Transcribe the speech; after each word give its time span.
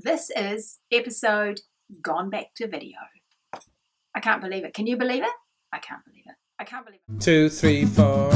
This 0.00 0.30
is 0.36 0.78
episode 0.92 1.58
Gone 2.00 2.30
Back 2.30 2.54
to 2.58 2.68
Video. 2.68 2.98
I 4.14 4.20
can't 4.20 4.40
believe 4.40 4.62
it. 4.62 4.72
Can 4.72 4.86
you 4.86 4.96
believe 4.96 5.24
it? 5.24 5.32
I 5.72 5.78
can't 5.78 6.04
believe 6.04 6.22
it. 6.24 6.36
I 6.56 6.62
can't 6.62 6.86
believe 6.86 7.00
it. 7.08 7.20
Two, 7.20 7.48
three, 7.48 7.84
four. 7.84 8.28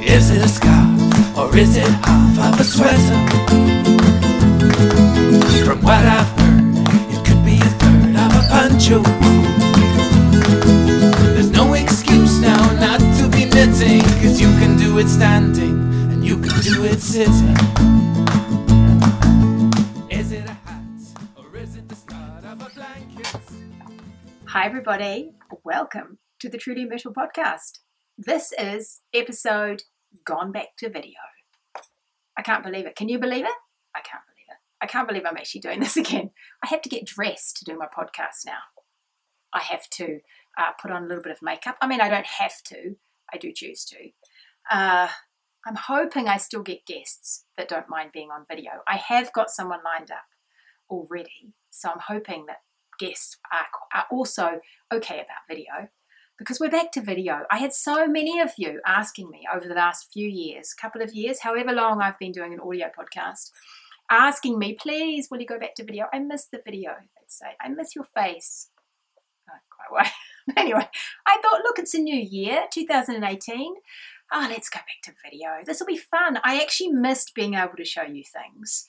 Is 0.00 0.30
it 0.30 0.42
a 0.42 0.48
scarf 0.48 1.36
or 1.36 1.54
is 1.54 1.76
it 1.76 1.84
half 1.84 2.54
of 2.54 2.58
a 2.58 2.64
sweater? 2.64 3.18
From 5.66 5.82
what 5.82 6.06
I've 6.06 6.26
heard, 6.40 6.88
it 7.12 7.22
could 7.26 7.44
be 7.44 7.58
a 7.60 7.70
third 7.76 8.16
of 8.16 8.32
a 8.32 8.42
poncho. 8.48 9.02
There's 11.34 11.50
no 11.50 11.74
excuse 11.74 12.40
now 12.40 12.72
not 12.80 13.00
to 13.18 13.28
be 13.28 13.44
knitting, 13.44 14.00
cause 14.22 14.40
you 14.40 14.48
can 14.58 14.78
do 14.78 14.98
it 14.98 15.08
standing 15.08 15.67
Is 16.70 17.16
it 17.16 17.26
a 20.44 20.52
hat 20.52 20.82
or 21.34 21.56
is 21.56 21.76
it 21.76 21.88
the 21.88 21.94
start 21.94 22.44
of 22.44 22.60
a 22.60 22.68
blanket? 22.74 23.40
Hi, 24.44 24.66
everybody. 24.66 25.32
Welcome 25.64 26.18
to 26.40 26.50
the 26.50 26.58
Truly 26.58 26.84
Myrtle 26.84 27.14
podcast. 27.14 27.78
This 28.18 28.52
is 28.58 29.00
episode 29.14 29.84
Gone 30.26 30.52
Back 30.52 30.76
to 30.80 30.90
Video. 30.90 31.14
I 32.36 32.42
can't 32.42 32.62
believe 32.62 32.84
it. 32.84 32.96
Can 32.96 33.08
you 33.08 33.18
believe 33.18 33.46
it? 33.46 33.56
I 33.96 34.00
can't 34.00 34.24
believe 34.26 34.48
it. 34.50 34.58
I 34.82 34.86
can't 34.86 35.08
believe 35.08 35.24
I'm 35.24 35.38
actually 35.38 35.62
doing 35.62 35.80
this 35.80 35.96
again. 36.04 36.32
I 36.62 36.66
have 36.66 36.82
to 36.82 36.90
get 36.90 37.06
dressed 37.06 37.56
to 37.56 37.64
do 37.64 37.78
my 37.78 37.86
podcast 37.86 38.44
now. 38.44 38.60
I 39.54 39.60
have 39.60 39.88
to 39.92 40.18
uh, 40.58 40.72
put 40.78 40.90
on 40.90 41.04
a 41.04 41.06
little 41.06 41.22
bit 41.22 41.32
of 41.32 41.38
makeup. 41.40 41.78
I 41.80 41.86
mean, 41.86 42.02
I 42.02 42.10
don't 42.10 42.26
have 42.26 42.62
to, 42.64 42.96
I 43.32 43.38
do 43.38 43.54
choose 43.54 43.86
to. 43.86 44.10
Uh, 44.70 45.08
I'm 45.68 45.76
hoping 45.76 46.28
I 46.28 46.38
still 46.38 46.62
get 46.62 46.86
guests 46.86 47.44
that 47.58 47.68
don't 47.68 47.90
mind 47.90 48.10
being 48.14 48.30
on 48.30 48.46
video. 48.48 48.70
I 48.88 48.96
have 48.96 49.30
got 49.34 49.50
someone 49.50 49.80
lined 49.84 50.10
up 50.10 50.24
already, 50.88 51.52
so 51.68 51.90
I'm 51.90 52.00
hoping 52.08 52.46
that 52.46 52.62
guests 52.98 53.36
are, 53.52 53.66
are 53.94 54.06
also 54.10 54.60
okay 54.90 55.16
about 55.16 55.46
video 55.46 55.90
because 56.38 56.58
we're 56.58 56.70
back 56.70 56.90
to 56.92 57.02
video. 57.02 57.42
I 57.50 57.58
had 57.58 57.74
so 57.74 58.06
many 58.06 58.40
of 58.40 58.52
you 58.56 58.80
asking 58.86 59.28
me 59.28 59.46
over 59.54 59.68
the 59.68 59.74
last 59.74 60.10
few 60.10 60.26
years, 60.26 60.72
couple 60.72 61.02
of 61.02 61.12
years, 61.12 61.40
however 61.40 61.72
long 61.72 62.00
I've 62.00 62.18
been 62.18 62.32
doing 62.32 62.54
an 62.54 62.60
audio 62.60 62.86
podcast, 62.86 63.50
asking 64.10 64.58
me, 64.58 64.72
please, 64.72 65.28
will 65.30 65.40
you 65.40 65.46
go 65.46 65.58
back 65.58 65.74
to 65.74 65.84
video? 65.84 66.06
I 66.14 66.20
miss 66.20 66.46
the 66.46 66.62
video, 66.64 66.92
they'd 66.92 67.30
say. 67.30 67.56
I 67.60 67.68
miss 67.68 67.94
your 67.94 68.06
face. 68.16 68.70
Not 69.46 69.60
quite 69.68 69.98
right. 70.02 70.12
anyway, 70.56 70.88
I 71.26 71.38
thought, 71.42 71.60
look, 71.62 71.78
it's 71.78 71.94
a 71.94 71.98
new 71.98 72.18
year, 72.18 72.64
2018. 72.72 73.74
Oh, 74.32 74.46
let's 74.50 74.68
go 74.68 74.78
back 74.78 75.02
to 75.04 75.12
video. 75.24 75.48
This 75.64 75.80
will 75.80 75.86
be 75.86 75.96
fun. 75.96 76.38
I 76.44 76.60
actually 76.60 76.90
missed 76.90 77.34
being 77.34 77.54
able 77.54 77.76
to 77.76 77.84
show 77.84 78.02
you 78.02 78.22
things. 78.24 78.86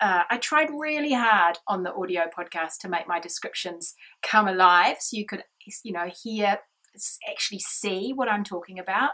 Uh, 0.00 0.22
I 0.30 0.38
tried 0.38 0.68
really 0.70 1.12
hard 1.12 1.58
on 1.66 1.82
the 1.82 1.92
audio 1.92 2.22
podcast 2.36 2.78
to 2.80 2.88
make 2.88 3.08
my 3.08 3.20
descriptions 3.20 3.94
come 4.22 4.48
alive 4.48 4.96
so 5.00 5.16
you 5.16 5.26
could, 5.26 5.44
you 5.82 5.92
know, 5.92 6.08
hear 6.22 6.58
actually 7.30 7.60
see 7.60 8.12
what 8.14 8.28
I'm 8.28 8.44
talking 8.44 8.78
about. 8.78 9.10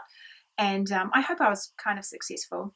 And 0.57 0.91
um, 0.91 1.11
I 1.13 1.21
hope 1.21 1.41
I 1.41 1.49
was 1.49 1.73
kind 1.83 1.99
of 1.99 2.05
successful. 2.05 2.73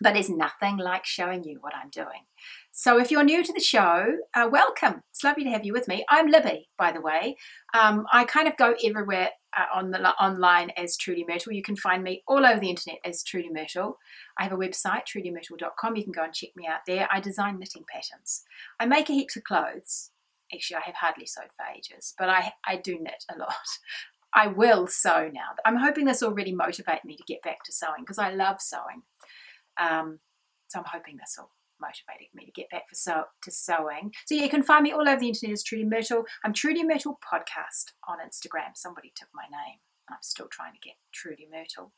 But 0.00 0.14
there's 0.14 0.28
nothing 0.28 0.76
like 0.76 1.06
showing 1.06 1.44
you 1.44 1.58
what 1.60 1.74
I'm 1.74 1.88
doing. 1.90 2.26
So 2.72 2.98
if 3.00 3.10
you're 3.10 3.24
new 3.24 3.42
to 3.42 3.52
the 3.52 3.60
show, 3.60 4.18
uh, 4.34 4.48
welcome. 4.50 5.02
It's 5.10 5.24
lovely 5.24 5.44
to 5.44 5.50
have 5.50 5.64
you 5.64 5.72
with 5.72 5.88
me. 5.88 6.04
I'm 6.10 6.30
Libby, 6.30 6.68
by 6.76 6.92
the 6.92 7.00
way. 7.00 7.36
Um, 7.72 8.04
I 8.12 8.24
kind 8.24 8.46
of 8.46 8.58
go 8.58 8.74
everywhere 8.84 9.30
uh, 9.56 9.64
on 9.74 9.90
the 9.90 10.00
online 10.22 10.70
as 10.76 10.96
Truly 10.96 11.24
Myrtle. 11.26 11.54
You 11.54 11.62
can 11.62 11.76
find 11.76 12.02
me 12.02 12.22
all 12.28 12.44
over 12.44 12.60
the 12.60 12.68
internet 12.68 12.98
as 13.04 13.22
Truly 13.22 13.48
Myrtle. 13.50 13.96
I 14.38 14.42
have 14.42 14.52
a 14.52 14.56
website, 14.56 15.04
trulymyrtle.com. 15.06 15.96
You 15.96 16.04
can 16.04 16.12
go 16.12 16.24
and 16.24 16.34
check 16.34 16.50
me 16.54 16.66
out 16.66 16.80
there. 16.86 17.08
I 17.10 17.20
design 17.20 17.58
knitting 17.58 17.84
patterns. 17.90 18.42
I 18.78 18.84
make 18.84 19.08
a 19.08 19.14
heaps 19.14 19.36
of 19.36 19.44
clothes. 19.44 20.10
Actually, 20.54 20.76
I 20.76 20.86
have 20.86 20.96
hardly 20.96 21.26
sewed 21.26 21.50
for 21.56 21.64
ages, 21.74 22.14
but 22.18 22.28
I, 22.28 22.52
I 22.64 22.76
do 22.76 22.98
knit 23.00 23.24
a 23.34 23.38
lot. 23.38 23.54
I 24.34 24.48
will 24.48 24.86
sew 24.86 25.30
now. 25.32 25.54
I'm 25.64 25.78
hoping 25.78 26.04
this 26.04 26.20
will 26.20 26.34
really 26.34 26.52
motivate 26.52 27.06
me 27.06 27.16
to 27.16 27.24
get 27.26 27.42
back 27.42 27.64
to 27.64 27.72
sewing 27.72 28.00
because 28.00 28.18
I 28.18 28.30
love 28.34 28.60
sewing. 28.60 29.02
Um, 29.78 30.20
so 30.68 30.80
I'm 30.80 30.84
hoping 30.86 31.16
this 31.16 31.36
will 31.38 31.50
motivate 31.80 32.34
me 32.34 32.44
to 32.44 32.52
get 32.52 32.70
back 32.70 32.88
for 32.88 32.94
sew, 32.94 33.24
to 33.42 33.50
sewing. 33.50 34.12
So 34.26 34.34
yeah, 34.34 34.44
you 34.44 34.50
can 34.50 34.62
find 34.62 34.82
me 34.82 34.92
all 34.92 35.08
over 35.08 35.20
the 35.20 35.28
internet 35.28 35.52
as 35.52 35.62
Truly 35.62 35.84
Myrtle. 35.84 36.24
I'm 36.44 36.52
Truly 36.52 36.82
Myrtle 36.82 37.18
Podcast 37.22 37.92
on 38.08 38.18
Instagram. 38.18 38.74
Somebody 38.74 39.12
took 39.14 39.28
my 39.34 39.44
name. 39.44 39.78
And 40.08 40.14
I'm 40.14 40.22
still 40.22 40.48
trying 40.50 40.72
to 40.72 40.80
get 40.80 40.94
Truly 41.12 41.46
Myrtle. 41.50 41.92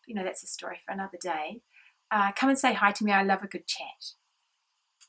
But, 0.00 0.08
you 0.08 0.14
know, 0.14 0.24
that's 0.24 0.42
a 0.42 0.46
story 0.46 0.78
for 0.84 0.92
another 0.92 1.18
day. 1.20 1.62
Uh, 2.10 2.32
come 2.32 2.48
and 2.48 2.58
say 2.58 2.74
hi 2.74 2.92
to 2.92 3.04
me. 3.04 3.12
I 3.12 3.22
love 3.22 3.42
a 3.42 3.46
good 3.46 3.66
chat. 3.66 4.12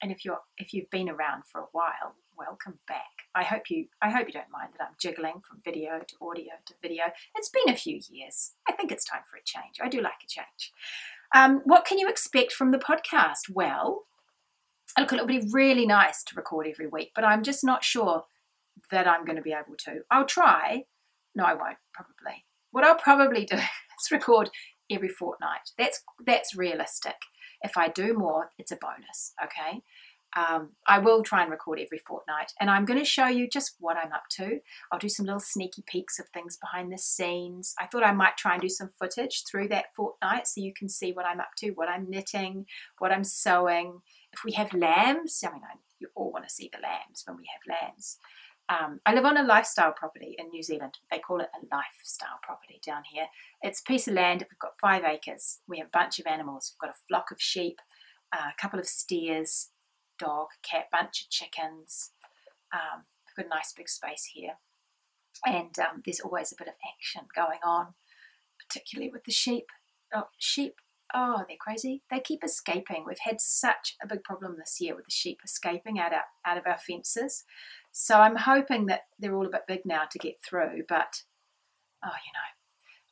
And 0.01 0.11
if 0.11 0.25
you're 0.25 0.39
if 0.57 0.73
you've 0.73 0.89
been 0.89 1.09
around 1.09 1.43
for 1.45 1.61
a 1.61 1.67
while, 1.71 2.15
welcome 2.37 2.79
back. 2.87 3.23
I 3.35 3.43
hope 3.43 3.69
you 3.69 3.87
I 4.01 4.09
hope 4.09 4.27
you 4.27 4.33
don't 4.33 4.51
mind 4.51 4.69
that 4.77 4.87
I'm 4.89 4.95
jiggling 4.99 5.41
from 5.47 5.61
video 5.63 5.99
to 5.99 6.15
audio 6.21 6.53
to 6.65 6.73
video. 6.81 7.03
It's 7.35 7.49
been 7.49 7.73
a 7.73 7.77
few 7.77 7.99
years. 8.09 8.51
I 8.67 8.73
think 8.73 8.91
it's 8.91 9.05
time 9.05 9.21
for 9.29 9.37
a 9.37 9.43
change. 9.45 9.77
I 9.81 9.87
do 9.87 10.01
like 10.01 10.23
a 10.23 10.27
change. 10.27 10.73
Um, 11.33 11.61
what 11.65 11.85
can 11.85 11.97
you 11.97 12.07
expect 12.09 12.53
from 12.53 12.71
the 12.71 12.77
podcast? 12.77 13.49
Well, 13.51 14.03
look, 14.97 15.11
it'll 15.11 15.25
be 15.25 15.47
really 15.51 15.85
nice 15.85 16.23
to 16.25 16.35
record 16.35 16.67
every 16.67 16.87
week, 16.87 17.11
but 17.15 17.23
I'm 17.23 17.43
just 17.43 17.63
not 17.63 17.83
sure 17.83 18.23
that 18.91 19.07
I'm 19.07 19.25
going 19.25 19.35
to 19.35 19.41
be 19.41 19.53
able 19.53 19.75
to. 19.85 20.01
I'll 20.11 20.25
try. 20.25 20.83
No, 21.35 21.43
I 21.43 21.53
won't. 21.53 21.77
Probably. 21.93 22.45
What 22.71 22.83
I'll 22.83 22.95
probably 22.95 23.45
do 23.45 23.55
is 23.57 24.11
record 24.11 24.49
every 24.91 25.09
fortnight. 25.09 25.71
That's 25.77 26.01
that's 26.25 26.55
realistic. 26.55 27.15
If 27.61 27.77
I 27.77 27.87
do 27.87 28.13
more, 28.13 28.51
it's 28.59 28.71
a 28.71 28.77
bonus. 28.77 29.33
Okay. 29.43 29.81
Um, 30.35 30.69
I 30.87 30.99
will 30.99 31.21
try 31.21 31.43
and 31.43 31.51
record 31.51 31.79
every 31.79 31.99
fortnight, 31.99 32.53
and 32.59 32.69
I'm 32.69 32.85
going 32.85 32.99
to 32.99 33.05
show 33.05 33.27
you 33.27 33.47
just 33.47 33.75
what 33.79 33.97
I'm 33.97 34.11
up 34.11 34.23
to. 34.31 34.59
I'll 34.91 34.99
do 34.99 35.09
some 35.09 35.25
little 35.25 35.39
sneaky 35.39 35.83
peeks 35.85 36.17
of 36.19 36.27
things 36.29 36.57
behind 36.57 36.91
the 36.91 36.97
scenes. 36.97 37.75
I 37.79 37.85
thought 37.85 38.03
I 38.03 38.11
might 38.13 38.37
try 38.37 38.53
and 38.53 38.61
do 38.61 38.69
some 38.69 38.89
footage 38.99 39.43
through 39.43 39.67
that 39.69 39.95
fortnight 39.95 40.47
so 40.47 40.61
you 40.61 40.73
can 40.73 40.89
see 40.89 41.11
what 41.11 41.25
I'm 41.25 41.39
up 41.39 41.51
to, 41.57 41.71
what 41.71 41.89
I'm 41.89 42.09
knitting, 42.09 42.65
what 42.97 43.11
I'm 43.11 43.23
sewing. 43.23 44.01
If 44.31 44.43
we 44.43 44.53
have 44.53 44.73
lambs, 44.73 45.43
I 45.45 45.51
mean, 45.51 45.61
I, 45.63 45.75
you 45.99 46.07
all 46.15 46.31
want 46.31 46.47
to 46.47 46.53
see 46.53 46.69
the 46.73 46.81
lambs 46.81 47.23
when 47.25 47.37
we 47.37 47.47
have 47.53 47.79
lambs. 47.81 48.17
Um, 48.69 49.01
I 49.05 49.13
live 49.13 49.25
on 49.25 49.37
a 49.37 49.43
lifestyle 49.43 49.91
property 49.91 50.35
in 50.39 50.49
New 50.49 50.63
Zealand. 50.63 50.97
They 51.11 51.19
call 51.19 51.41
it 51.41 51.49
a 51.53 51.75
lifestyle 51.75 52.39
property 52.41 52.79
down 52.85 53.03
here. 53.11 53.25
It's 53.61 53.81
a 53.81 53.83
piece 53.83 54.07
of 54.07 54.13
land. 54.13 54.45
We've 54.49 54.59
got 54.59 54.79
five 54.81 55.03
acres. 55.03 55.59
We 55.67 55.79
have 55.79 55.87
a 55.87 55.97
bunch 55.97 56.19
of 56.19 56.27
animals. 56.27 56.73
We've 56.73 56.87
got 56.87 56.95
a 56.95 57.07
flock 57.07 57.31
of 57.31 57.41
sheep, 57.41 57.79
uh, 58.31 58.49
a 58.57 58.61
couple 58.61 58.79
of 58.79 58.87
steers, 58.87 59.69
dog, 60.19 60.47
cat, 60.69 60.85
bunch 60.91 61.21
of 61.21 61.29
chickens. 61.29 62.11
Um, 62.73 63.03
we've 63.25 63.45
got 63.45 63.53
a 63.53 63.55
nice 63.55 63.73
big 63.75 63.89
space 63.89 64.31
here. 64.33 64.53
And 65.45 65.77
um, 65.79 66.01
there's 66.05 66.19
always 66.19 66.51
a 66.51 66.55
bit 66.57 66.67
of 66.67 66.75
action 66.87 67.23
going 67.35 67.59
on, 67.65 67.95
particularly 68.59 69.11
with 69.11 69.23
the 69.25 69.31
sheep. 69.31 69.65
Oh, 70.13 70.27
sheep, 70.37 70.75
oh, 71.13 71.43
they're 71.47 71.57
crazy. 71.59 72.03
They 72.09 72.19
keep 72.19 72.43
escaping. 72.43 73.03
We've 73.05 73.17
had 73.19 73.41
such 73.41 73.95
a 74.01 74.07
big 74.07 74.23
problem 74.23 74.55
this 74.57 74.79
year 74.79 74.95
with 74.95 75.05
the 75.05 75.11
sheep 75.11 75.39
escaping 75.43 75.99
out, 75.99 76.11
out 76.45 76.57
of 76.57 76.67
our 76.67 76.77
fences. 76.77 77.43
So 77.91 78.19
I'm 78.19 78.37
hoping 78.37 78.85
that 78.87 79.01
they're 79.19 79.35
all 79.35 79.47
a 79.47 79.51
bit 79.51 79.67
big 79.67 79.81
now 79.85 80.03
to 80.09 80.19
get 80.19 80.35
through. 80.43 80.83
But, 80.87 81.23
oh, 82.03 82.09
you 82.25 82.31
know, 82.33 82.49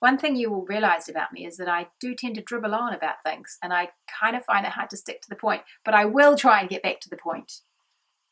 one 0.01 0.17
thing 0.17 0.35
you 0.35 0.49
will 0.49 0.65
realize 0.65 1.07
about 1.07 1.31
me 1.31 1.45
is 1.45 1.57
that 1.57 1.69
I 1.69 1.87
do 1.99 2.15
tend 2.15 2.33
to 2.33 2.41
dribble 2.41 2.73
on 2.73 2.91
about 2.91 3.23
things 3.23 3.59
and 3.61 3.71
I 3.71 3.89
kind 4.19 4.35
of 4.35 4.43
find 4.43 4.65
it 4.65 4.71
hard 4.71 4.89
to 4.89 4.97
stick 4.97 5.21
to 5.21 5.29
the 5.29 5.35
point, 5.35 5.61
but 5.85 5.93
I 5.93 6.05
will 6.05 6.35
try 6.35 6.59
and 6.59 6.67
get 6.67 6.81
back 6.81 6.99
to 7.01 7.09
the 7.09 7.17
point. 7.17 7.59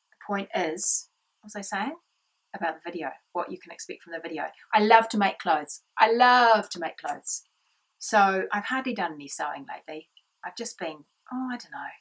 The 0.09 0.17
point 0.25 0.49
is, 0.55 1.09
what 1.39 1.53
was 1.53 1.55
I 1.55 1.61
saying? 1.61 1.93
About 2.55 2.77
the 2.77 2.91
video, 2.91 3.09
what 3.33 3.51
you 3.51 3.59
can 3.59 3.71
expect 3.71 4.01
from 4.01 4.13
the 4.13 4.19
video. 4.19 4.45
I 4.73 4.79
love 4.79 5.09
to 5.09 5.19
make 5.19 5.37
clothes. 5.37 5.81
I 5.95 6.11
love 6.11 6.69
to 6.69 6.79
make 6.79 6.97
clothes. 6.97 7.43
So 7.99 8.45
I've 8.51 8.65
hardly 8.65 8.95
done 8.95 9.13
any 9.13 9.27
sewing 9.27 9.67
lately. 9.69 10.09
I've 10.43 10.57
just 10.57 10.79
been, 10.79 11.05
oh, 11.31 11.49
I 11.51 11.57
don't 11.57 11.71
know. 11.71 11.93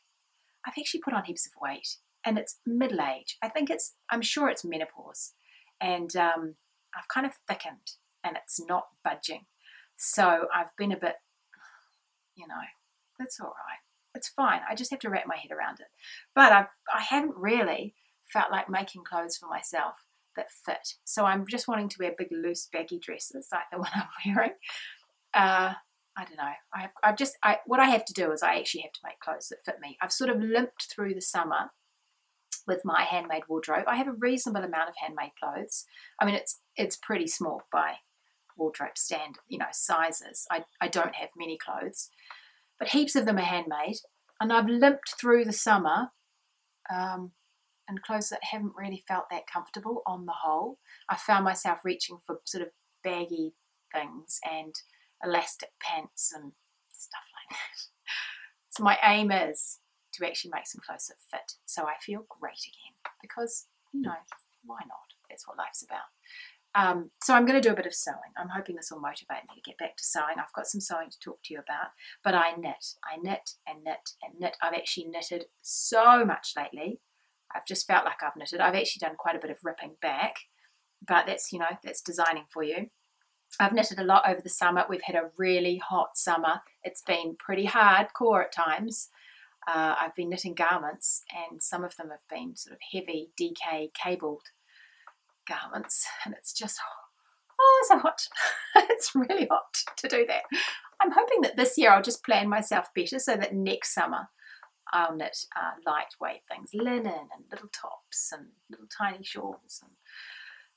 I've 0.66 0.78
actually 0.78 1.00
put 1.00 1.12
on 1.12 1.24
heaps 1.24 1.46
of 1.46 1.52
weight 1.60 1.98
and 2.24 2.38
it's 2.38 2.56
middle 2.64 3.02
age. 3.02 3.36
I 3.42 3.50
think 3.50 3.68
it's, 3.68 3.96
I'm 4.08 4.22
sure 4.22 4.48
it's 4.48 4.64
menopause. 4.64 5.34
And 5.78 6.16
um, 6.16 6.54
I've 6.96 7.08
kind 7.08 7.26
of 7.26 7.34
thickened 7.46 7.96
and 8.24 8.38
it's 8.38 8.58
not 8.66 8.86
budging. 9.04 9.44
So 9.98 10.46
I've 10.54 10.74
been 10.78 10.92
a 10.92 10.96
bit, 10.96 11.16
you 12.34 12.46
know, 12.46 12.54
that's 13.18 13.40
all 13.40 13.48
right. 13.48 13.80
It's 14.14 14.28
fine. 14.28 14.60
I 14.68 14.74
just 14.74 14.90
have 14.90 15.00
to 15.00 15.10
wrap 15.10 15.26
my 15.26 15.36
head 15.36 15.50
around 15.50 15.80
it. 15.80 15.88
But 16.34 16.52
I've, 16.52 16.66
I 16.92 17.02
haven't 17.02 17.36
really 17.36 17.94
felt 18.32 18.50
like 18.50 18.70
making 18.70 19.04
clothes 19.04 19.36
for 19.36 19.48
myself 19.48 19.94
that 20.36 20.50
fit. 20.50 20.94
So 21.04 21.24
I'm 21.24 21.46
just 21.46 21.68
wanting 21.68 21.88
to 21.90 21.96
wear 22.00 22.14
big, 22.16 22.28
loose, 22.30 22.68
baggy 22.72 22.98
dresses 22.98 23.48
like 23.52 23.64
the 23.72 23.78
one 23.78 23.90
I'm 23.94 24.06
wearing. 24.24 24.52
Uh, 25.34 25.74
I 26.16 26.24
don't 26.24 26.36
know. 26.36 26.52
I've, 26.74 26.92
I've 27.02 27.16
just, 27.16 27.36
I, 27.42 27.58
what 27.66 27.80
I 27.80 27.86
have 27.86 28.04
to 28.06 28.12
do 28.12 28.32
is 28.32 28.42
I 28.42 28.56
actually 28.56 28.82
have 28.82 28.92
to 28.92 29.00
make 29.04 29.20
clothes 29.20 29.48
that 29.48 29.64
fit 29.64 29.80
me. 29.80 29.98
I've 30.00 30.12
sort 30.12 30.30
of 30.30 30.40
limped 30.40 30.92
through 30.92 31.14
the 31.14 31.20
summer 31.20 31.70
with 32.66 32.82
my 32.84 33.02
handmade 33.02 33.44
wardrobe. 33.48 33.84
I 33.88 33.96
have 33.96 34.08
a 34.08 34.12
reasonable 34.12 34.64
amount 34.64 34.88
of 34.88 34.94
handmade 35.00 35.32
clothes. 35.42 35.84
I 36.20 36.24
mean, 36.24 36.34
it's 36.34 36.60
it's 36.76 36.96
pretty 36.96 37.26
small 37.26 37.62
by 37.72 37.94
wardrobe 38.58 38.98
stand, 38.98 39.36
you 39.48 39.58
know, 39.58 39.66
sizes. 39.72 40.46
I, 40.50 40.64
I 40.80 40.88
don't 40.88 41.14
have 41.14 41.30
many 41.36 41.56
clothes. 41.56 42.10
but 42.78 42.88
heaps 42.88 43.16
of 43.16 43.24
them 43.24 43.38
are 43.38 43.42
handmade. 43.42 43.98
And 44.40 44.52
I've 44.52 44.68
limped 44.68 45.14
through 45.18 45.44
the 45.44 45.52
summer 45.52 46.10
um, 46.92 47.32
in 47.88 47.98
clothes 47.98 48.28
that 48.28 48.44
haven't 48.44 48.74
really 48.76 49.02
felt 49.08 49.24
that 49.30 49.46
comfortable 49.52 50.02
on 50.06 50.26
the 50.26 50.32
whole. 50.44 50.78
I 51.08 51.16
found 51.16 51.44
myself 51.44 51.80
reaching 51.84 52.18
for 52.24 52.40
sort 52.44 52.62
of 52.62 52.70
baggy 53.02 53.54
things 53.92 54.38
and 54.48 54.74
elastic 55.24 55.70
pants 55.80 56.32
and 56.34 56.52
stuff 56.92 57.22
like 57.34 57.58
that. 57.58 57.78
So 58.70 58.84
my 58.84 58.96
aim 59.02 59.32
is 59.32 59.80
to 60.12 60.26
actually 60.26 60.52
make 60.54 60.66
some 60.68 60.80
clothes 60.86 61.08
that 61.08 61.16
fit 61.30 61.54
so 61.66 61.84
I 61.86 61.94
feel 62.00 62.26
great 62.28 62.62
again 62.62 62.94
because, 63.20 63.66
you 63.92 64.02
know, 64.02 64.12
why 64.64 64.78
not? 64.86 65.08
That's 65.28 65.48
what 65.48 65.58
life's 65.58 65.82
about. 65.82 66.06
Um, 66.78 67.10
so 67.24 67.34
I'm 67.34 67.44
going 67.44 67.60
to 67.60 67.68
do 67.68 67.72
a 67.72 67.76
bit 67.76 67.86
of 67.86 67.94
sewing. 67.94 68.32
I'm 68.36 68.50
hoping 68.54 68.76
this 68.76 68.90
will 68.92 69.00
motivate 69.00 69.42
me 69.48 69.56
to 69.56 69.68
get 69.68 69.78
back 69.78 69.96
to 69.96 70.04
sewing. 70.04 70.36
I've 70.38 70.52
got 70.54 70.68
some 70.68 70.80
sewing 70.80 71.10
to 71.10 71.18
talk 71.18 71.42
to 71.44 71.54
you 71.54 71.58
about, 71.58 71.88
but 72.22 72.34
I 72.34 72.52
knit. 72.56 72.94
I 73.02 73.16
knit 73.20 73.50
and 73.66 73.82
knit 73.82 74.10
and 74.22 74.38
knit. 74.38 74.56
I've 74.62 74.74
actually 74.74 75.08
knitted 75.08 75.46
so 75.60 76.24
much 76.24 76.52
lately. 76.56 77.00
I've 77.52 77.66
just 77.66 77.86
felt 77.86 78.04
like 78.04 78.22
I've 78.22 78.36
knitted. 78.36 78.60
I've 78.60 78.76
actually 78.76 79.00
done 79.00 79.16
quite 79.18 79.34
a 79.34 79.40
bit 79.40 79.50
of 79.50 79.58
ripping 79.64 79.96
back, 80.00 80.36
but 81.04 81.26
that's, 81.26 81.52
you 81.52 81.58
know, 81.58 81.78
that's 81.82 82.00
designing 82.00 82.44
for 82.48 82.62
you. 82.62 82.90
I've 83.58 83.72
knitted 83.72 83.98
a 83.98 84.04
lot 84.04 84.28
over 84.28 84.40
the 84.40 84.48
summer. 84.48 84.84
We've 84.88 85.00
had 85.02 85.16
a 85.16 85.30
really 85.36 85.78
hot 85.78 86.10
summer. 86.16 86.60
It's 86.84 87.02
been 87.02 87.34
pretty 87.40 87.66
hardcore 87.66 88.44
at 88.44 88.52
times. 88.52 89.08
Uh, 89.66 89.96
I've 90.00 90.14
been 90.14 90.30
knitting 90.30 90.54
garments, 90.54 91.24
and 91.50 91.60
some 91.60 91.82
of 91.82 91.96
them 91.96 92.10
have 92.10 92.26
been 92.30 92.54
sort 92.54 92.74
of 92.74 92.80
heavy, 92.92 93.30
DK 93.38 93.88
cabled 94.00 94.42
garments, 95.48 96.06
and 96.24 96.34
it's 96.34 96.52
just 96.52 96.78
oh, 97.60 97.84
so 97.88 97.98
hot. 97.98 98.28
it's 98.76 99.14
really 99.14 99.46
hot 99.50 99.82
to 99.96 100.08
do 100.08 100.26
that. 100.26 100.42
I'm 101.00 101.12
hoping 101.12 101.42
that 101.42 101.56
this 101.56 101.78
year 101.78 101.92
I'll 101.92 102.02
just 102.02 102.24
plan 102.24 102.48
myself 102.48 102.88
better 102.94 103.18
so 103.18 103.36
that 103.36 103.54
next 103.54 103.94
summer 103.94 104.28
I'll 104.92 105.14
knit 105.14 105.46
uh, 105.56 105.72
lightweight 105.86 106.42
things, 106.48 106.70
linen 106.74 107.06
and 107.06 107.44
little 107.50 107.68
tops 107.68 108.30
and 108.32 108.48
little 108.70 108.86
tiny 108.86 109.22
shawls. 109.22 109.80
And 109.82 109.92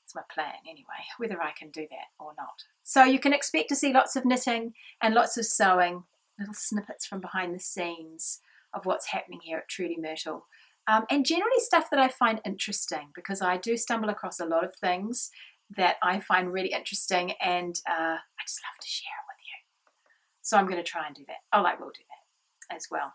it's 0.04 0.14
my 0.14 0.22
plan 0.32 0.54
anyway, 0.68 1.06
whether 1.18 1.42
I 1.42 1.52
can 1.52 1.70
do 1.70 1.86
that 1.90 2.22
or 2.24 2.32
not. 2.36 2.64
So 2.82 3.04
you 3.04 3.18
can 3.18 3.32
expect 3.32 3.68
to 3.70 3.76
see 3.76 3.92
lots 3.92 4.16
of 4.16 4.24
knitting 4.24 4.74
and 5.00 5.14
lots 5.14 5.36
of 5.36 5.46
sewing, 5.46 6.04
little 6.38 6.54
snippets 6.54 7.06
from 7.06 7.20
behind 7.20 7.54
the 7.54 7.60
scenes 7.60 8.40
of 8.74 8.86
what's 8.86 9.08
happening 9.08 9.40
here 9.42 9.58
at 9.58 9.68
Truly 9.68 9.96
Myrtle. 9.98 10.46
Um, 10.88 11.04
and 11.10 11.24
generally 11.24 11.58
stuff 11.58 11.88
that 11.90 12.00
I 12.00 12.08
find 12.08 12.40
interesting 12.44 13.10
because 13.14 13.40
I 13.40 13.56
do 13.56 13.76
stumble 13.76 14.08
across 14.08 14.40
a 14.40 14.44
lot 14.44 14.64
of 14.64 14.74
things 14.74 15.30
that 15.76 15.96
I 16.02 16.20
find 16.20 16.52
really 16.52 16.72
interesting 16.72 17.32
and 17.40 17.74
uh, 17.88 18.16
I 18.18 18.42
just 18.46 18.60
love 18.60 18.80
to 18.80 18.88
share 18.88 19.08
it 19.08 19.28
with 19.28 19.44
you. 19.46 20.00
So 20.42 20.56
I'm 20.56 20.66
going 20.66 20.82
to 20.82 20.90
try 20.90 21.06
and 21.06 21.14
do 21.14 21.24
that. 21.28 21.36
Oh, 21.52 21.64
I 21.64 21.74
will 21.74 21.90
do 21.90 22.02
that 22.08 22.76
as 22.76 22.86
well. 22.90 23.12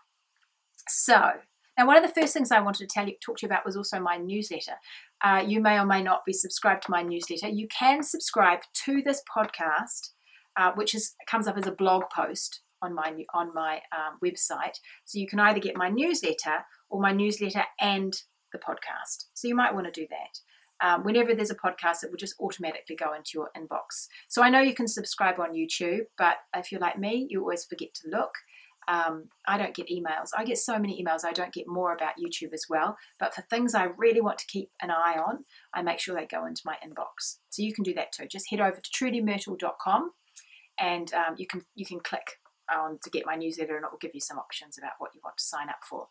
So, 0.88 1.32
now 1.76 1.86
one 1.86 1.96
of 1.96 2.02
the 2.02 2.20
first 2.20 2.32
things 2.32 2.50
I 2.50 2.60
wanted 2.60 2.88
to 2.88 2.92
tell 2.92 3.06
you, 3.06 3.14
talk 3.24 3.36
to 3.38 3.46
you 3.46 3.48
about 3.48 3.64
was 3.64 3.76
also 3.76 4.00
my 4.00 4.16
newsletter. 4.16 4.76
Uh, 5.22 5.44
you 5.46 5.60
may 5.60 5.78
or 5.78 5.84
may 5.84 6.02
not 6.02 6.24
be 6.24 6.32
subscribed 6.32 6.84
to 6.84 6.90
my 6.90 7.02
newsletter. 7.02 7.48
You 7.48 7.68
can 7.68 8.02
subscribe 8.02 8.60
to 8.84 9.02
this 9.02 9.22
podcast, 9.32 10.10
uh, 10.56 10.72
which 10.74 10.94
is 10.94 11.14
comes 11.28 11.46
up 11.46 11.56
as 11.56 11.66
a 11.66 11.72
blog 11.72 12.04
post 12.14 12.62
on 12.82 12.94
my 12.94 13.12
on 13.34 13.52
my 13.54 13.80
um, 13.96 14.18
website. 14.24 14.78
So 15.04 15.18
you 15.18 15.28
can 15.28 15.38
either 15.38 15.60
get 15.60 15.76
my 15.76 15.88
newsletter 15.88 16.64
or 16.88 17.00
my 17.00 17.12
newsletter 17.12 17.64
and 17.80 18.14
the 18.52 18.58
podcast. 18.58 19.26
So 19.34 19.48
you 19.48 19.54
might 19.54 19.74
want 19.74 19.86
to 19.86 20.00
do 20.00 20.06
that. 20.10 20.40
Um, 20.80 21.02
whenever 21.02 21.34
there's 21.34 21.50
a 21.50 21.56
podcast, 21.56 22.04
it 22.04 22.10
will 22.10 22.18
just 22.18 22.36
automatically 22.40 22.96
go 22.96 23.12
into 23.12 23.30
your 23.34 23.50
inbox. 23.56 24.06
So 24.28 24.42
I 24.42 24.50
know 24.50 24.60
you 24.60 24.74
can 24.74 24.86
subscribe 24.86 25.40
on 25.40 25.54
YouTube, 25.54 26.06
but 26.16 26.36
if 26.54 26.70
you're 26.70 26.80
like 26.80 26.98
me, 26.98 27.26
you 27.28 27.40
always 27.40 27.64
forget 27.64 27.94
to 27.94 28.10
look. 28.10 28.30
Um, 28.86 29.24
I 29.46 29.58
don't 29.58 29.74
get 29.74 29.88
emails. 29.88 30.30
I 30.36 30.44
get 30.44 30.56
so 30.56 30.78
many 30.78 31.02
emails. 31.02 31.24
I 31.24 31.32
don't 31.32 31.52
get 31.52 31.66
more 31.66 31.92
about 31.92 32.14
YouTube 32.18 32.54
as 32.54 32.64
well. 32.70 32.96
But 33.18 33.34
for 33.34 33.42
things 33.42 33.74
I 33.74 33.88
really 33.98 34.22
want 34.22 34.38
to 34.38 34.46
keep 34.46 34.70
an 34.80 34.90
eye 34.90 35.16
on, 35.18 35.44
I 35.74 35.82
make 35.82 35.98
sure 35.98 36.14
they 36.14 36.26
go 36.26 36.46
into 36.46 36.62
my 36.64 36.76
inbox. 36.76 37.38
So 37.50 37.62
you 37.62 37.74
can 37.74 37.84
do 37.84 37.92
that 37.94 38.12
too. 38.12 38.26
Just 38.26 38.48
head 38.50 38.60
over 38.60 38.80
to 38.80 38.90
trulymyrtle.com 38.90 40.12
and 40.78 41.12
um, 41.12 41.34
you 41.36 41.46
can 41.46 41.62
you 41.74 41.84
can 41.84 42.00
click 42.00 42.38
on 42.74 42.98
to 43.02 43.10
get 43.10 43.26
my 43.26 43.34
newsletter 43.34 43.76
and 43.76 43.84
it 43.84 43.90
will 43.90 43.98
give 43.98 44.14
you 44.14 44.20
some 44.20 44.38
options 44.38 44.78
about 44.78 44.92
what 44.98 45.10
you 45.14 45.20
want 45.22 45.36
to 45.36 45.44
sign 45.44 45.68
up 45.68 45.80
for. 45.88 46.08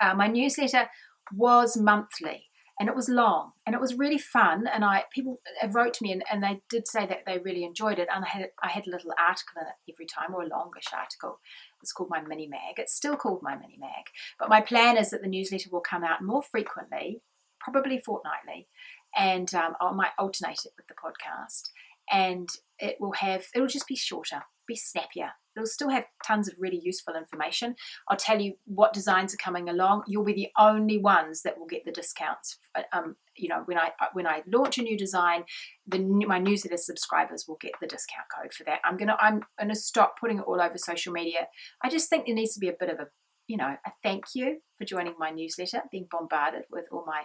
Uh, 0.00 0.14
my 0.14 0.26
newsletter 0.26 0.88
was 1.32 1.76
monthly 1.76 2.44
and 2.78 2.88
it 2.88 2.94
was 2.94 3.08
long 3.08 3.52
and 3.64 3.74
it 3.74 3.80
was 3.80 3.94
really 3.94 4.18
fun 4.18 4.66
and 4.72 4.84
i 4.84 5.02
people 5.10 5.40
wrote 5.70 5.94
to 5.94 6.04
me 6.04 6.12
and, 6.12 6.22
and 6.30 6.42
they 6.42 6.60
did 6.68 6.86
say 6.86 7.06
that 7.06 7.24
they 7.26 7.38
really 7.38 7.64
enjoyed 7.64 7.98
it 7.98 8.08
and 8.14 8.24
i 8.24 8.28
had 8.28 8.50
i 8.62 8.68
had 8.68 8.86
a 8.86 8.90
little 8.90 9.12
article 9.18 9.60
in 9.60 9.66
it 9.66 9.92
every 9.92 10.06
time 10.06 10.34
or 10.34 10.42
a 10.42 10.48
longish 10.48 10.92
article. 10.96 11.40
It's 11.82 11.92
called 11.92 12.10
my 12.10 12.20
mini 12.20 12.48
mag. 12.48 12.78
It's 12.78 12.94
still 12.94 13.16
called 13.16 13.42
my 13.42 13.54
mini 13.54 13.76
mag. 13.78 14.06
But 14.40 14.48
my 14.48 14.60
plan 14.60 14.96
is 14.96 15.10
that 15.10 15.22
the 15.22 15.28
newsletter 15.28 15.70
will 15.70 15.80
come 15.80 16.02
out 16.02 16.22
more 16.22 16.42
frequently 16.42 17.22
probably 17.66 17.98
fortnightly 17.98 18.68
and 19.16 19.54
um, 19.54 19.74
i 19.80 19.90
might 19.92 20.12
alternate 20.18 20.60
it 20.64 20.72
with 20.76 20.86
the 20.88 20.94
podcast 20.94 21.70
and 22.10 22.48
it 22.78 22.96
will 23.00 23.12
have 23.12 23.46
it'll 23.54 23.66
just 23.66 23.88
be 23.88 23.96
shorter 23.96 24.42
be 24.66 24.76
snappier 24.76 25.32
It'll 25.56 25.66
still 25.66 25.88
have 25.88 26.04
tons 26.24 26.48
of 26.48 26.54
really 26.58 26.80
useful 26.82 27.14
information. 27.14 27.76
I'll 28.08 28.16
tell 28.16 28.40
you 28.40 28.54
what 28.66 28.92
designs 28.92 29.32
are 29.32 29.38
coming 29.38 29.68
along. 29.68 30.04
You'll 30.06 30.24
be 30.24 30.34
the 30.34 30.50
only 30.58 30.98
ones 30.98 31.42
that 31.42 31.58
will 31.58 31.66
get 31.66 31.84
the 31.84 31.92
discounts. 31.92 32.58
Um, 32.92 33.16
you 33.34 33.48
know, 33.48 33.62
when 33.64 33.78
I 33.78 33.90
when 34.12 34.26
I 34.26 34.42
launch 34.46 34.76
a 34.76 34.82
new 34.82 34.98
design, 34.98 35.44
the 35.86 35.98
my 35.98 36.38
newsletter 36.38 36.76
subscribers 36.76 37.46
will 37.48 37.56
get 37.60 37.72
the 37.80 37.86
discount 37.86 38.26
code 38.34 38.52
for 38.52 38.64
that. 38.64 38.80
I'm 38.84 38.98
gonna 38.98 39.16
I'm 39.18 39.42
gonna 39.58 39.74
stop 39.74 40.20
putting 40.20 40.38
it 40.38 40.44
all 40.46 40.60
over 40.60 40.76
social 40.76 41.12
media. 41.12 41.48
I 41.82 41.88
just 41.88 42.10
think 42.10 42.26
there 42.26 42.34
needs 42.34 42.54
to 42.54 42.60
be 42.60 42.68
a 42.68 42.76
bit 42.78 42.90
of 42.90 43.00
a 43.00 43.06
you 43.46 43.56
know 43.56 43.76
a 43.86 43.92
thank 44.02 44.26
you 44.34 44.60
for 44.76 44.84
joining 44.84 45.14
my 45.18 45.30
newsletter, 45.30 45.82
being 45.90 46.06
bombarded 46.10 46.64
with 46.70 46.86
all 46.92 47.04
my 47.06 47.22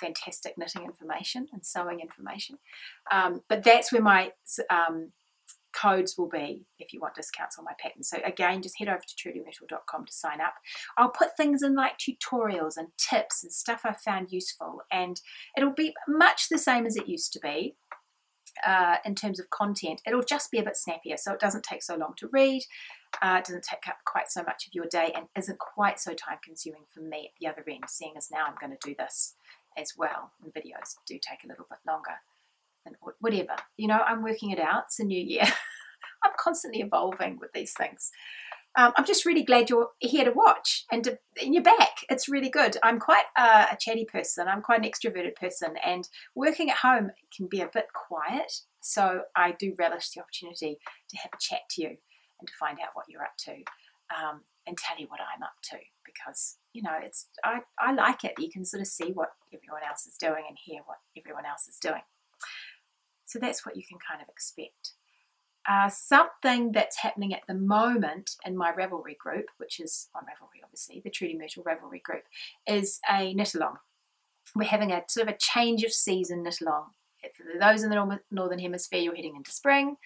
fantastic 0.00 0.56
knitting 0.56 0.84
information 0.84 1.48
and 1.52 1.64
sewing 1.64 2.00
information. 2.00 2.58
Um, 3.10 3.42
but 3.48 3.64
that's 3.64 3.92
where 3.92 4.02
my 4.02 4.32
um, 4.70 5.12
codes 5.72 6.16
will 6.16 6.28
be 6.28 6.64
if 6.78 6.92
you 6.92 7.00
want 7.00 7.14
discounts 7.14 7.58
on 7.58 7.64
my 7.64 7.72
patterns. 7.80 8.08
So 8.08 8.18
again, 8.24 8.62
just 8.62 8.78
head 8.78 8.88
over 8.88 9.00
to 9.06 9.28
trulymyrtle.com 9.28 10.06
to 10.06 10.12
sign 10.12 10.40
up. 10.40 10.54
I'll 10.96 11.10
put 11.10 11.36
things 11.36 11.62
in 11.62 11.74
like 11.74 11.98
tutorials 11.98 12.76
and 12.76 12.88
tips 12.96 13.42
and 13.42 13.52
stuff 13.52 13.82
I've 13.84 14.00
found 14.00 14.32
useful, 14.32 14.82
and 14.90 15.20
it'll 15.56 15.72
be 15.72 15.94
much 16.06 16.48
the 16.48 16.58
same 16.58 16.86
as 16.86 16.96
it 16.96 17.08
used 17.08 17.32
to 17.34 17.40
be. 17.40 17.76
Uh, 18.66 18.96
in 19.04 19.14
terms 19.14 19.38
of 19.38 19.50
content, 19.50 20.02
it'll 20.04 20.22
just 20.22 20.50
be 20.50 20.58
a 20.58 20.64
bit 20.64 20.76
snappier, 20.76 21.16
so 21.16 21.32
it 21.32 21.38
doesn't 21.38 21.62
take 21.62 21.82
so 21.82 21.94
long 21.94 22.14
to 22.16 22.28
read, 22.32 22.62
uh, 23.22 23.36
it 23.38 23.44
doesn't 23.44 23.62
take 23.62 23.86
up 23.86 23.98
quite 24.04 24.28
so 24.28 24.42
much 24.42 24.66
of 24.66 24.74
your 24.74 24.86
day, 24.86 25.12
and 25.14 25.26
isn't 25.36 25.60
quite 25.60 26.00
so 26.00 26.12
time 26.12 26.38
consuming 26.42 26.82
for 26.92 27.00
me 27.00 27.30
at 27.30 27.38
the 27.40 27.46
other 27.46 27.62
end, 27.70 27.84
seeing 27.86 28.14
as 28.16 28.30
now 28.32 28.46
I'm 28.46 28.56
going 28.60 28.76
to 28.76 28.88
do 28.88 28.96
this 28.98 29.34
as 29.76 29.92
well. 29.96 30.32
And 30.42 30.52
videos 30.52 30.96
do 31.06 31.14
take 31.14 31.44
a 31.44 31.46
little 31.46 31.66
bit 31.70 31.78
longer 31.86 32.18
and 32.88 32.96
whatever. 33.20 33.56
You 33.76 33.88
know, 33.88 34.00
I'm 34.00 34.22
working 34.22 34.50
it 34.50 34.58
out. 34.58 34.84
It's 34.86 35.00
a 35.00 35.04
new 35.04 35.20
year. 35.20 35.44
I'm 36.24 36.32
constantly 36.38 36.80
evolving 36.80 37.38
with 37.40 37.52
these 37.52 37.72
things. 37.76 38.10
Um, 38.76 38.92
I'm 38.96 39.04
just 39.04 39.24
really 39.24 39.42
glad 39.42 39.70
you're 39.70 39.90
here 39.98 40.24
to 40.24 40.30
watch 40.30 40.84
and, 40.92 41.02
to, 41.04 41.18
and 41.42 41.54
you're 41.54 41.62
back. 41.62 42.04
It's 42.10 42.28
really 42.28 42.50
good. 42.50 42.76
I'm 42.82 43.00
quite 43.00 43.24
a 43.36 43.76
chatty 43.80 44.04
person. 44.04 44.46
I'm 44.46 44.62
quite 44.62 44.84
an 44.84 44.90
extroverted 44.90 45.34
person, 45.34 45.74
and 45.84 46.08
working 46.34 46.70
at 46.70 46.76
home 46.78 47.10
can 47.36 47.48
be 47.48 47.60
a 47.60 47.70
bit 47.72 47.86
quiet. 47.92 48.52
So 48.80 49.22
I 49.34 49.52
do 49.58 49.74
relish 49.78 50.10
the 50.10 50.20
opportunity 50.20 50.78
to 51.10 51.16
have 51.18 51.30
a 51.34 51.38
chat 51.40 51.60
to 51.70 51.82
you 51.82 51.88
and 51.88 52.46
to 52.46 52.54
find 52.58 52.78
out 52.80 52.90
what 52.94 53.06
you're 53.08 53.22
up 53.22 53.36
to 53.46 53.52
um, 54.14 54.42
and 54.66 54.76
tell 54.76 54.98
you 54.98 55.06
what 55.08 55.20
I'm 55.20 55.42
up 55.42 55.56
to 55.70 55.78
because 56.04 56.56
you 56.72 56.82
know 56.82 56.96
it's 57.02 57.26
I, 57.44 57.60
I 57.78 57.92
like 57.92 58.24
it. 58.24 58.34
You 58.38 58.50
can 58.50 58.64
sort 58.64 58.80
of 58.80 58.86
see 58.86 59.12
what 59.12 59.30
everyone 59.52 59.82
else 59.88 60.06
is 60.06 60.14
doing 60.18 60.44
and 60.48 60.56
hear 60.62 60.80
what 60.86 60.98
everyone 61.16 61.46
else 61.46 61.66
is 61.68 61.78
doing. 61.78 62.02
So 63.28 63.38
that's 63.38 63.64
what 63.64 63.76
you 63.76 63.82
can 63.86 63.98
kind 63.98 64.22
of 64.22 64.28
expect. 64.28 64.92
Uh, 65.68 65.90
something 65.90 66.72
that's 66.72 67.00
happening 67.00 67.34
at 67.34 67.42
the 67.46 67.54
moment 67.54 68.36
in 68.44 68.56
my 68.56 68.72
Ravelry 68.72 69.16
group, 69.18 69.50
which 69.58 69.78
is 69.78 70.08
on 70.14 70.22
Ravelry 70.22 70.64
obviously, 70.64 71.02
the 71.04 71.10
Truly 71.10 71.36
Myrtle 71.36 71.62
Ravelry 71.62 72.02
group, 72.02 72.24
is 72.66 73.00
a 73.08 73.34
knit 73.34 73.54
along. 73.54 73.76
We're 74.56 74.64
having 74.64 74.92
a 74.92 75.02
sort 75.08 75.28
of 75.28 75.34
a 75.34 75.38
change 75.38 75.84
of 75.84 75.92
season 75.92 76.42
knit 76.42 76.62
along. 76.62 76.86
For 77.36 77.44
those 77.60 77.82
in 77.82 77.90
the 77.90 78.20
Northern 78.30 78.58
Hemisphere, 78.58 79.00
you're 79.00 79.14
heading 79.14 79.36
into 79.36 79.52
spring. 79.52 79.96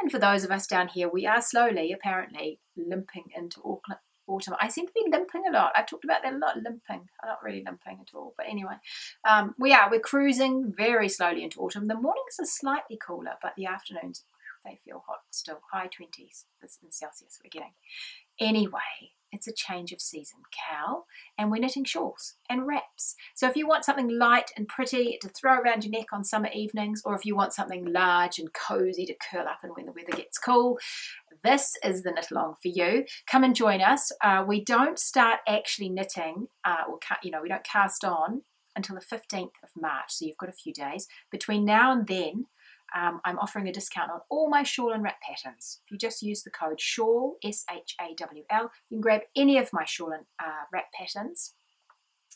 And 0.00 0.12
for 0.12 0.20
those 0.20 0.44
of 0.44 0.52
us 0.52 0.68
down 0.68 0.88
here, 0.88 1.08
we 1.08 1.26
are 1.26 1.42
slowly, 1.42 1.92
apparently, 1.92 2.60
limping 2.76 3.24
into 3.36 3.58
Auckland, 3.60 4.00
autumn. 4.30 4.54
I 4.60 4.68
seem 4.68 4.86
to 4.86 4.92
be 4.92 5.10
limping 5.10 5.42
a 5.48 5.52
lot. 5.52 5.72
I've 5.74 5.86
talked 5.86 6.04
about 6.04 6.22
that 6.22 6.34
a 6.34 6.38
lot, 6.38 6.56
limping. 6.56 7.08
I'm 7.22 7.28
not 7.28 7.42
really 7.42 7.62
limping 7.64 7.98
at 8.00 8.14
all. 8.14 8.34
But 8.36 8.46
anyway, 8.48 8.74
um, 9.28 9.54
we 9.58 9.72
are. 9.72 9.90
We're 9.90 10.00
cruising 10.00 10.72
very 10.76 11.08
slowly 11.08 11.42
into 11.42 11.60
autumn. 11.60 11.88
The 11.88 11.94
mornings 11.94 12.36
are 12.40 12.46
slightly 12.46 12.98
cooler, 13.04 13.34
but 13.42 13.52
the 13.56 13.66
afternoons 13.66 14.24
they 14.64 14.78
feel 14.84 15.02
hot 15.06 15.20
still, 15.30 15.60
high 15.72 15.86
20s 15.86 16.44
in 16.82 16.90
Celsius 16.90 17.38
we're 17.42 17.50
getting. 17.50 17.72
Anyway, 18.38 19.12
it's 19.32 19.46
a 19.46 19.52
change 19.52 19.92
of 19.92 20.00
season, 20.00 20.40
KAL, 20.50 21.06
and 21.38 21.50
we're 21.50 21.60
knitting 21.60 21.84
shawls 21.84 22.34
and 22.48 22.66
wraps. 22.66 23.14
So 23.34 23.48
if 23.48 23.56
you 23.56 23.66
want 23.66 23.84
something 23.84 24.08
light 24.08 24.50
and 24.56 24.66
pretty 24.66 25.18
to 25.22 25.28
throw 25.28 25.54
around 25.54 25.84
your 25.84 25.92
neck 25.92 26.12
on 26.12 26.24
summer 26.24 26.50
evenings, 26.52 27.02
or 27.04 27.14
if 27.14 27.24
you 27.24 27.36
want 27.36 27.52
something 27.52 27.84
large 27.92 28.38
and 28.38 28.52
cozy 28.52 29.06
to 29.06 29.14
curl 29.30 29.46
up 29.46 29.60
in 29.62 29.70
when 29.70 29.86
the 29.86 29.92
weather 29.92 30.16
gets 30.16 30.38
cool, 30.38 30.78
this 31.42 31.76
is 31.84 32.02
the 32.02 32.12
knit 32.12 32.30
along 32.30 32.54
for 32.62 32.68
you. 32.68 33.04
Come 33.26 33.44
and 33.44 33.54
join 33.54 33.80
us. 33.80 34.12
Uh, 34.22 34.44
we 34.46 34.64
don't 34.64 34.98
start 34.98 35.40
actually 35.48 35.88
knitting, 35.88 36.48
uh, 36.64 36.84
or 36.88 36.98
you 37.22 37.30
know, 37.30 37.42
we 37.42 37.48
don't 37.48 37.64
cast 37.64 38.04
on 38.04 38.42
until 38.76 38.96
the 38.96 39.04
15th 39.04 39.50
of 39.62 39.70
March, 39.76 40.12
so 40.12 40.24
you've 40.24 40.36
got 40.36 40.48
a 40.48 40.52
few 40.52 40.72
days. 40.72 41.08
Between 41.30 41.64
now 41.64 41.92
and 41.92 42.06
then, 42.06 42.46
um, 42.96 43.20
I'm 43.24 43.38
offering 43.38 43.68
a 43.68 43.72
discount 43.72 44.10
on 44.10 44.20
all 44.28 44.48
my 44.48 44.62
shawl 44.62 44.92
and 44.92 45.02
wrap 45.02 45.20
patterns. 45.20 45.80
If 45.84 45.92
you 45.92 45.98
just 45.98 46.22
use 46.22 46.42
the 46.42 46.50
code 46.50 46.80
SHAWL, 46.80 47.36
S 47.44 47.64
H 47.72 47.94
A 48.00 48.14
W 48.16 48.44
L, 48.50 48.70
you 48.88 48.96
can 48.96 49.00
grab 49.00 49.22
any 49.36 49.58
of 49.58 49.72
my 49.72 49.84
shawl 49.84 50.12
and 50.12 50.24
uh, 50.42 50.64
wrap 50.72 50.92
patterns 50.92 51.54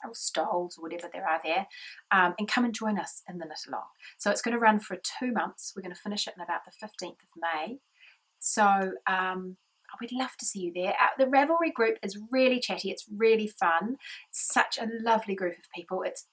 or 0.05 0.15
stoles 0.15 0.77
or 0.77 0.83
whatever 0.83 1.09
there 1.13 1.29
are 1.29 1.41
there 1.45 1.67
um, 2.11 2.35
and 2.39 2.49
come 2.49 2.65
and 2.65 2.75
join 2.75 2.99
us 2.99 3.23
in 3.29 3.39
the 3.39 3.45
knit 3.45 3.61
along. 3.69 3.85
So 4.19 4.31
it's 4.31 4.43
going 4.43 4.55
to 4.55 4.61
run 4.61 4.81
for 4.81 4.97
two 4.97 5.33
months. 5.33 5.73
We're 5.75 5.83
going 5.83 5.95
to 5.95 6.01
finish 6.01 6.27
it 6.27 6.35
in 6.37 6.43
about 6.43 6.63
the 6.65 6.73
15th 6.73 7.11
of 7.11 7.29
May. 7.41 7.79
So 8.45 8.93
um, 9.07 9.57
we'd 10.01 10.13
love 10.13 10.37
to 10.39 10.45
see 10.45 10.61
you 10.61 10.73
there. 10.75 10.91
Uh, 10.91 11.17
the 11.17 11.25
Ravelry 11.25 11.73
group 11.73 11.97
is 12.03 12.19
really 12.31 12.61
chatty. 12.61 12.91
It's 12.91 13.07
really 13.17 13.47
fun. 13.47 13.97
It's 14.29 14.53
such 14.53 14.77
a 14.79 14.87
lovely 15.03 15.35
group 15.35 15.55
of 15.55 15.65
people. 15.75 16.03
It's 16.03 16.27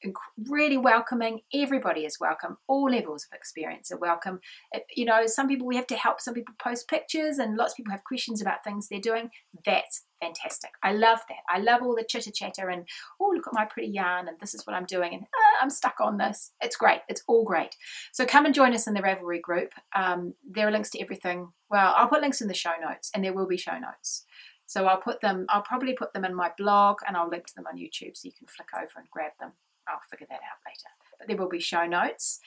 really 0.50 0.78
welcoming. 0.78 1.40
Everybody 1.54 2.02
is 2.02 2.20
welcome. 2.20 2.58
All 2.68 2.92
levels 2.92 3.26
of 3.32 3.36
experience 3.36 3.94
are 3.94 3.98
welcome. 3.98 4.42
It, 4.74 4.84
you 4.94 5.06
know, 5.06 5.26
some 5.26 5.48
people 5.48 5.66
we 5.66 5.78
have 5.78 5.88
to 5.88 5.96
help. 5.96 6.20
Some 6.20 6.34
people 6.34 6.54
post 6.62 6.90
pictures, 6.90 7.38
and 7.38 7.56
lots 7.56 7.72
of 7.74 7.78
people 7.78 7.94
have 7.94 8.04
questions 8.04 8.42
about 8.42 8.66
things 8.66 8.90
they're 8.90 9.00
doing. 9.00 9.30
That's 9.66 10.04
fantastic. 10.22 10.72
I 10.84 10.94
love 10.94 11.20
that. 11.30 11.40
I 11.50 11.60
love 11.60 11.82
all 11.82 11.96
the 11.96 12.06
chitter 12.08 12.32
chatter 12.32 12.70
and 12.70 12.88
oh 13.20 13.34
look 13.36 13.48
at 13.48 13.54
my 13.54 13.66
pretty 13.66 13.90
yarn 13.90 14.28
and 14.28 14.38
this 14.40 14.54
is 14.54 14.66
what 14.66 14.76
I'm 14.76 14.86
doing 14.86 15.14
and 15.14 15.24
ah, 15.24 15.60
I'm 15.62 15.70
stuck 15.70 15.96
on 16.00 16.18
this. 16.18 16.52
It's 16.62 16.76
great. 16.76 17.00
It's 17.10 17.24
all 17.28 17.44
great. 17.44 17.76
So 18.12 18.26
come 18.26 18.46
and 18.46 18.56
join 18.56 18.74
us 18.74 18.88
in 18.88 18.94
the 18.94 19.02
Ravelry 19.02 19.42
group. 19.42 19.74
Um, 19.96 20.36
there 20.50 20.68
are 20.68 20.72
links 20.72 20.92
to 20.92 21.02
everything. 21.02 21.50
Well, 21.70 21.94
I'll 21.98 22.08
put 22.08 22.22
links 22.22 22.42
in 22.42 22.48
the 22.48 22.54
show 22.54 22.74
notes 22.82 23.10
and 23.14 23.24
there 23.24 23.34
will 23.34 23.48
be 23.48 23.58
show 23.58 23.78
notes. 23.78 24.26
So 24.66 24.86
I'll 24.86 25.02
put 25.02 25.20
them. 25.20 25.46
I'll 25.50 25.64
probably 25.64 25.94
put 25.94 26.14
them 26.14 26.24
in 26.24 26.34
my 26.34 26.52
blog 26.58 27.00
and 27.06 27.18
I'll 27.18 27.30
link 27.30 27.48
to 27.48 27.56
them 27.56 27.66
on 27.68 27.78
YouTube 27.78 28.16
so 28.16 28.28
you 28.28 28.32
can 28.32 28.48
flick 28.48 28.70
over 28.74 28.94
and 28.96 29.10
grab 29.12 29.32
them. 29.40 29.52
I'll 29.88 30.00
figure 30.10 30.28
that 30.30 30.36
out 30.36 30.62
later. 30.66 30.90
But 31.20 31.28
there 31.28 31.38
will 31.38 31.50
be 31.50 31.60
show 31.60 31.86
notes. 31.86 32.40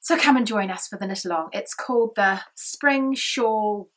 So 0.00 0.16
come 0.16 0.36
and 0.36 0.46
join 0.46 0.70
us 0.70 0.88
for 0.88 0.98
the 0.98 1.06
knit 1.06 1.24
along. 1.24 1.50
It's 1.52 1.74
called 1.74 2.14
the 2.16 2.40
Spring 2.54 3.14
Shawl 3.14 3.90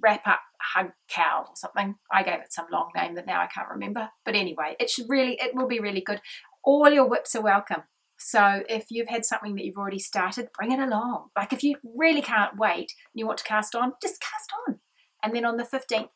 Wrap 0.00 0.26
Up 0.26 0.40
hug 0.60 0.90
KAL 1.10 1.46
or 1.48 1.56
something. 1.56 1.96
I 2.12 2.22
gave 2.22 2.40
it 2.40 2.52
some 2.52 2.66
long 2.70 2.90
name 2.94 3.14
that 3.14 3.26
now 3.26 3.40
I 3.40 3.46
can't 3.46 3.68
remember. 3.68 4.08
But 4.24 4.34
anyway, 4.34 4.76
it 4.78 4.90
should 4.90 5.08
really, 5.08 5.38
it 5.40 5.54
will 5.54 5.68
be 5.68 5.80
really 5.80 6.00
good. 6.00 6.20
All 6.64 6.90
your 6.90 7.08
WIPs 7.08 7.34
are 7.34 7.42
welcome. 7.42 7.82
So 8.18 8.62
if 8.68 8.86
you've 8.90 9.08
had 9.08 9.24
something 9.24 9.54
that 9.54 9.64
you've 9.64 9.76
already 9.76 10.00
started, 10.00 10.48
bring 10.56 10.72
it 10.72 10.80
along. 10.80 11.28
Like 11.36 11.52
if 11.52 11.62
you 11.62 11.76
really 11.96 12.22
can't 12.22 12.58
wait 12.58 12.92
and 13.12 13.14
you 13.14 13.26
want 13.26 13.38
to 13.38 13.44
cast 13.44 13.74
on, 13.74 13.92
just 14.02 14.20
cast 14.20 14.52
on. 14.66 14.80
And 15.22 15.34
then 15.34 15.44
on 15.44 15.56
the 15.56 15.64
15th, 15.64 16.08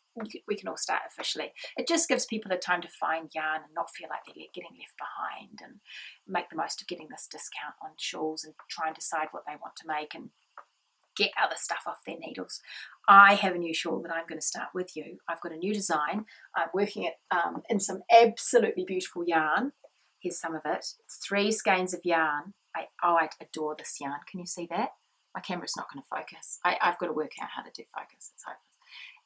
we 0.47 0.57
can 0.57 0.69
all 0.69 0.77
start 0.77 1.03
officially. 1.09 1.53
It 1.77 1.89
just 1.89 2.09
gives 2.09 2.27
people 2.27 2.51
the 2.51 2.57
time 2.57 2.83
to 2.83 2.89
find 2.89 3.31
yarn 3.35 3.63
and 3.65 3.75
not 3.75 3.91
feel 3.97 4.09
like 4.11 4.21
they're 4.27 4.45
getting 4.53 4.77
left 4.79 4.99
behind 4.99 5.61
and 5.63 5.81
make 6.29 6.51
the 6.51 6.57
most 6.57 6.83
of 6.83 6.89
getting 6.89 7.09
this 7.11 7.27
discount 7.31 7.75
on 7.83 7.91
shawls 7.99 8.45
and 8.45 8.55
try 8.69 8.89
and 8.89 8.97
decide 8.97 9.29
what 9.31 9.45
they 9.47 9.55
want 9.61 9.75
to 9.77 9.89
make 9.89 10.15
and 10.15 10.31
get 11.17 11.31
other 11.43 11.57
stuff 11.57 11.83
off 11.87 12.01
their 12.07 12.19
needles. 12.19 12.61
I 13.09 13.35
have 13.35 13.55
a 13.55 13.59
new 13.59 13.75
shawl 13.75 14.01
that 14.03 14.13
I'm 14.13 14.27
going 14.29 14.41
to 14.41 14.47
start 14.47 14.69
with 14.75 14.97
you. 14.97 15.19
I've 15.29 15.41
got 15.41 15.53
a 15.53 15.57
new 15.57 15.75
design. 15.75 16.25
I'm 16.57 16.69
working 16.73 17.05
it 17.05 17.15
um, 17.31 17.63
in 17.69 17.81
some 17.81 18.03
absolutely 18.11 18.85
beautiful 18.85 19.25
yarn. 19.27 19.73
Here's 20.21 20.39
some 20.39 20.55
of 20.55 20.63
it. 20.65 20.87
It's 21.05 21.19
three 21.27 21.51
skeins 21.51 21.95
of 21.95 22.01
yarn. 22.05 22.55
I, 22.77 22.87
oh, 23.03 23.17
I 23.17 23.29
adore 23.41 23.75
this 23.77 23.97
yarn. 24.01 24.21
Can 24.31 24.41
you 24.41 24.47
see 24.47 24.67
that? 24.71 24.91
My 25.35 25.41
camera's 25.41 25.75
not 25.77 25.87
going 25.93 26.03
to 26.03 26.09
focus. 26.09 26.59
I, 26.65 26.77
have 26.81 26.99
got 26.99 27.07
to 27.07 27.13
work 27.13 27.33
out 27.43 27.49
how 27.55 27.63
to 27.63 27.71
do 27.75 27.83
focus. 27.95 28.31
It's 28.35 28.45
hopeless. 28.45 28.61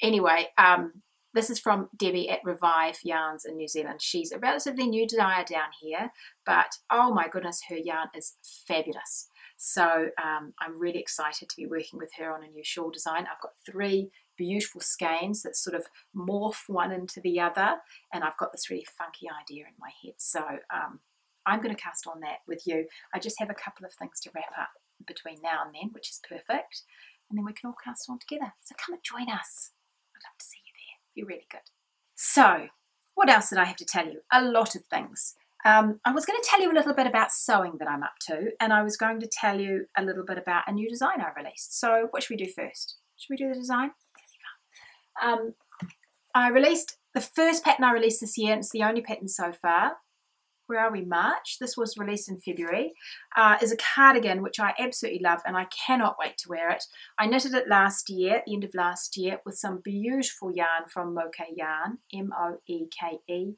Anyway, 0.01 0.49
um, 0.57 1.03
this 1.35 1.51
is 1.51 1.59
from 1.59 1.91
Debbie 1.97 2.31
at 2.31 2.41
Revive 2.45 2.99
Yarns 3.05 3.45
in 3.45 3.57
New 3.57 3.69
Zealand. 3.69 4.01
She's 4.01 4.33
a 4.33 4.39
relatively 4.39 4.87
new 4.87 5.07
dyer 5.07 5.45
down 5.45 5.69
here, 5.81 6.11
but 6.47 6.79
oh 6.91 7.13
my 7.13 7.29
goodness, 7.29 7.63
her 7.69 7.77
yarn 7.77 8.09
is 8.15 8.37
fabulous. 8.67 9.29
So 9.57 10.09
um, 10.23 10.53
I'm 10.61 10.79
really 10.79 10.99
excited 10.99 11.49
to 11.49 11.57
be 11.57 11.67
working 11.67 11.99
with 11.99 12.11
her 12.19 12.33
on 12.33 12.45
a 12.45 12.49
new 12.49 12.63
shawl 12.63 12.91
design. 12.91 13.27
I've 13.27 13.41
got 13.41 13.53
three 13.65 14.11
beautiful 14.37 14.81
skeins 14.81 15.43
that 15.43 15.57
sort 15.57 15.75
of 15.75 15.87
morph 16.15 16.69
one 16.69 16.93
into 16.93 17.21
the 17.21 17.41
other, 17.41 17.77
and 18.13 18.23
I've 18.23 18.37
got 18.37 18.53
this 18.53 18.71
really 18.71 18.87
funky 18.99 19.29
idea 19.29 19.65
in 19.65 19.75
my 19.79 19.91
head. 20.03 20.15
So 20.19 20.41
um, 20.73 21.01
I'm 21.47 21.61
going 21.61 21.75
to 21.75 21.81
cast 21.81 22.07
on 22.07 22.21
that 22.21 22.39
with 22.47 22.67
you. 22.67 22.87
I 23.15 23.19
just 23.19 23.39
have 23.39 23.51
a 23.51 23.55
couple 23.55 23.87
of 23.87 23.95
things 23.95 24.21
to 24.21 24.31
wrap 24.35 24.53
up 24.59 24.71
between 25.07 25.39
now 25.43 25.63
and 25.65 25.75
then, 25.75 25.91
which 25.93 26.11
is 26.11 26.21
perfect, 26.29 26.83
and 27.31 27.39
then 27.39 27.45
we 27.45 27.53
can 27.53 27.69
all 27.69 27.77
cast 27.83 28.11
on 28.11 28.19
together. 28.19 28.53
So 28.63 28.75
come 28.79 28.95
and 28.95 29.03
join 29.03 29.35
us. 29.35 29.71
I'd 30.15 30.27
love 30.27 30.39
to 30.39 30.45
see 30.45 30.61
you 30.65 30.73
there. 30.75 31.25
Be 31.25 31.35
really 31.35 31.47
good. 31.51 31.71
So, 32.15 32.69
what 33.15 33.31
else 33.31 33.51
did 33.51 33.59
I 33.59 33.65
have 33.65 33.77
to 33.77 33.85
tell 33.85 34.07
you? 34.07 34.21
A 34.33 34.43
lot 34.43 34.75
of 34.75 34.85
things. 34.85 35.35
Um, 35.67 35.99
I 36.05 36.13
was 36.13 36.25
going 36.25 36.41
to 36.41 36.49
tell 36.49 36.63
you 36.63 36.71
a 36.71 36.79
little 36.79 36.95
bit 36.95 37.09
about 37.09 37.33
sewing 37.33 37.73
that 37.81 37.91
I'm 37.91 38.05
up 38.05 38.15
to, 38.29 38.53
and 38.61 38.73
I 38.73 38.85
was 38.85 38.97
going 38.97 39.19
to 39.19 39.27
tell 39.27 39.61
you 39.61 39.87
a 39.99 40.05
little 40.05 40.25
bit 40.25 40.39
about 40.39 40.63
a 40.69 40.73
new 40.73 40.89
design 40.89 41.21
I 41.21 41.33
released. 41.37 41.81
So, 41.81 42.07
what 42.11 42.23
should 42.23 42.39
we 42.39 42.45
do 42.45 42.53
first? 42.53 42.99
Should 43.17 43.31
we 43.31 43.37
do 43.37 43.49
the 43.49 43.59
design? 43.59 43.91
Um, 45.21 45.55
I 46.37 46.51
released 46.51 46.99
the 47.15 47.21
first 47.21 47.65
pattern 47.65 47.85
I 47.85 47.93
released 47.93 48.21
this 48.21 48.39
year, 48.39 48.53
and 48.53 48.61
it's 48.61 48.71
the 48.71 48.85
only 48.85 49.01
pattern 49.01 49.27
so 49.27 49.53
far. 49.53 49.95
Where 50.69 50.79
are 50.79 50.93
we? 50.93 51.05
March. 51.05 51.57
This 51.61 51.77
was 51.77 51.97
released 51.99 52.29
in 52.29 52.39
February. 52.39 52.93
Uh, 53.37 53.57
is 53.61 53.73
a 53.73 53.77
cardigan 53.77 54.43
which 54.43 54.61
I 54.61 54.73
absolutely 54.79 55.21
love, 55.21 55.41
and 55.45 55.57
I 55.57 55.67
cannot 55.67 56.15
wait 56.17 56.39
to 56.39 56.49
wear 56.49 56.71
it. 56.71 56.85
I 57.19 57.27
knitted 57.27 57.55
it 57.55 57.69
last 57.69 58.09
year, 58.09 58.41
the 58.47 58.55
end 58.55 58.63
of 58.63 58.71
last 58.73 59.17
year, 59.17 59.41
with 59.45 59.57
some 59.57 59.81
beautiful 59.83 60.53
yarn 60.55 60.85
from 60.93 61.13
Moeke 61.13 61.57
Yarn, 61.57 61.99
M 62.15 62.31
O 62.39 62.59
E 62.69 62.87
K 62.87 63.19
E. 63.29 63.55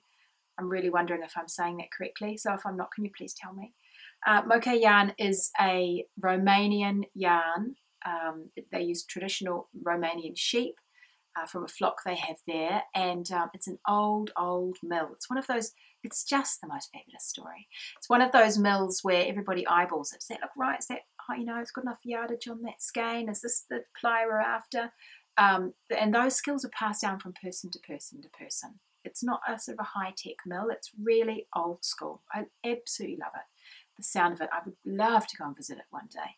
I'm 0.58 0.68
really 0.68 0.90
wondering 0.90 1.22
if 1.22 1.32
I'm 1.36 1.48
saying 1.48 1.78
that 1.78 1.92
correctly. 1.96 2.36
So 2.36 2.52
if 2.54 2.66
I'm 2.66 2.76
not, 2.76 2.90
can 2.92 3.04
you 3.04 3.10
please 3.16 3.34
tell 3.34 3.52
me? 3.52 3.72
Uh, 4.26 4.42
Moeke 4.42 4.80
yarn 4.80 5.14
is 5.18 5.50
a 5.60 6.04
Romanian 6.20 7.02
yarn. 7.14 7.76
Um, 8.06 8.50
they 8.72 8.82
use 8.82 9.04
traditional 9.04 9.68
Romanian 9.86 10.36
sheep 10.36 10.74
uh, 11.36 11.46
from 11.46 11.64
a 11.64 11.68
flock 11.68 11.98
they 12.04 12.16
have 12.16 12.36
there, 12.46 12.82
and 12.94 13.30
um, 13.30 13.50
it's 13.54 13.68
an 13.68 13.78
old, 13.88 14.32
old 14.36 14.78
mill. 14.82 15.10
It's 15.12 15.30
one 15.30 15.38
of 15.38 15.46
those. 15.46 15.72
It's 16.04 16.24
just 16.24 16.60
the 16.60 16.68
most 16.68 16.90
fabulous 16.92 17.24
story. 17.24 17.66
It's 17.96 18.08
one 18.08 18.22
of 18.22 18.32
those 18.32 18.56
mills 18.56 19.00
where 19.02 19.26
everybody 19.26 19.66
eyeballs 19.66 20.12
it. 20.12 20.20
Does 20.20 20.28
that 20.28 20.40
look 20.40 20.50
right? 20.56 20.78
Is 20.78 20.86
that 20.86 21.00
oh, 21.30 21.34
you 21.34 21.44
know, 21.44 21.58
it's 21.60 21.70
got 21.70 21.84
enough 21.84 22.00
yardage 22.04 22.48
on 22.48 22.62
that 22.62 22.80
skein? 22.80 23.28
Is 23.28 23.42
this 23.42 23.64
the 23.68 23.80
ply 24.00 24.24
we're 24.26 24.38
after? 24.38 24.92
Um, 25.36 25.74
and 25.96 26.14
those 26.14 26.34
skills 26.34 26.64
are 26.64 26.70
passed 26.70 27.02
down 27.02 27.20
from 27.20 27.32
person 27.32 27.70
to 27.70 27.78
person 27.78 28.20
to 28.22 28.28
person. 28.30 28.80
It's 29.08 29.24
not 29.24 29.40
a 29.48 29.58
sort 29.58 29.78
of 29.78 29.86
a 29.86 29.98
high 29.98 30.12
tech 30.16 30.36
mill, 30.46 30.68
it's 30.70 30.90
really 31.02 31.46
old 31.56 31.84
school. 31.84 32.22
I 32.32 32.44
absolutely 32.64 33.18
love 33.20 33.32
it. 33.34 33.46
The 33.96 34.02
sound 34.02 34.34
of 34.34 34.40
it, 34.42 34.50
I 34.52 34.60
would 34.64 34.76
love 34.84 35.26
to 35.26 35.36
go 35.36 35.46
and 35.46 35.56
visit 35.56 35.78
it 35.78 35.84
one 35.90 36.08
day. 36.12 36.36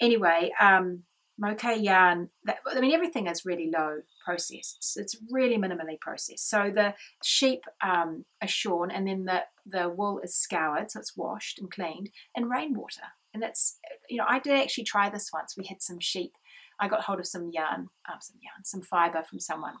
Anyway, 0.00 0.50
um, 0.60 1.04
yarn, 1.38 2.30
that, 2.44 2.58
I 2.70 2.80
mean, 2.80 2.92
everything 2.92 3.26
is 3.28 3.46
really 3.46 3.70
low 3.72 4.02
processed. 4.24 4.76
It's, 4.78 4.96
it's 4.96 5.16
really 5.30 5.56
minimally 5.56 5.98
processed. 6.00 6.50
So 6.50 6.70
the 6.74 6.94
sheep 7.22 7.60
um, 7.82 8.24
are 8.42 8.48
shorn 8.48 8.90
and 8.90 9.06
then 9.06 9.24
the, 9.24 9.42
the 9.64 9.88
wool 9.88 10.20
is 10.22 10.36
scoured, 10.36 10.90
so 10.90 11.00
it's 11.00 11.16
washed 11.16 11.58
and 11.58 11.70
cleaned 11.70 12.10
in 12.34 12.48
rainwater. 12.48 13.08
And 13.32 13.42
that's, 13.42 13.78
you 14.08 14.18
know, 14.18 14.26
I 14.28 14.38
did 14.38 14.60
actually 14.60 14.84
try 14.84 15.08
this 15.10 15.30
once. 15.32 15.54
We 15.56 15.66
had 15.66 15.80
some 15.80 16.00
sheep. 16.00 16.32
I 16.80 16.88
got 16.88 17.02
hold 17.02 17.20
of 17.20 17.26
some 17.26 17.50
yarn, 17.52 17.88
um, 18.08 18.18
some 18.20 18.36
yarn, 18.42 18.64
some 18.64 18.82
fibre 18.82 19.22
from 19.22 19.40
someone 19.40 19.74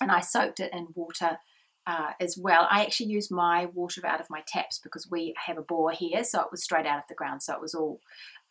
and 0.00 0.10
I 0.10 0.20
soaked 0.20 0.60
it 0.60 0.72
in 0.72 0.88
water 0.94 1.38
uh, 1.86 2.12
as 2.20 2.38
well. 2.40 2.66
I 2.70 2.82
actually 2.82 3.10
used 3.10 3.30
my 3.32 3.66
water 3.66 4.06
out 4.06 4.20
of 4.20 4.30
my 4.30 4.42
taps 4.46 4.78
because 4.78 5.08
we 5.10 5.34
have 5.46 5.58
a 5.58 5.62
bore 5.62 5.92
here, 5.92 6.22
so 6.24 6.40
it 6.40 6.50
was 6.50 6.62
straight 6.62 6.86
out 6.86 6.98
of 6.98 7.04
the 7.08 7.14
ground, 7.14 7.42
so 7.42 7.54
it 7.54 7.60
was 7.60 7.74
all, 7.74 8.00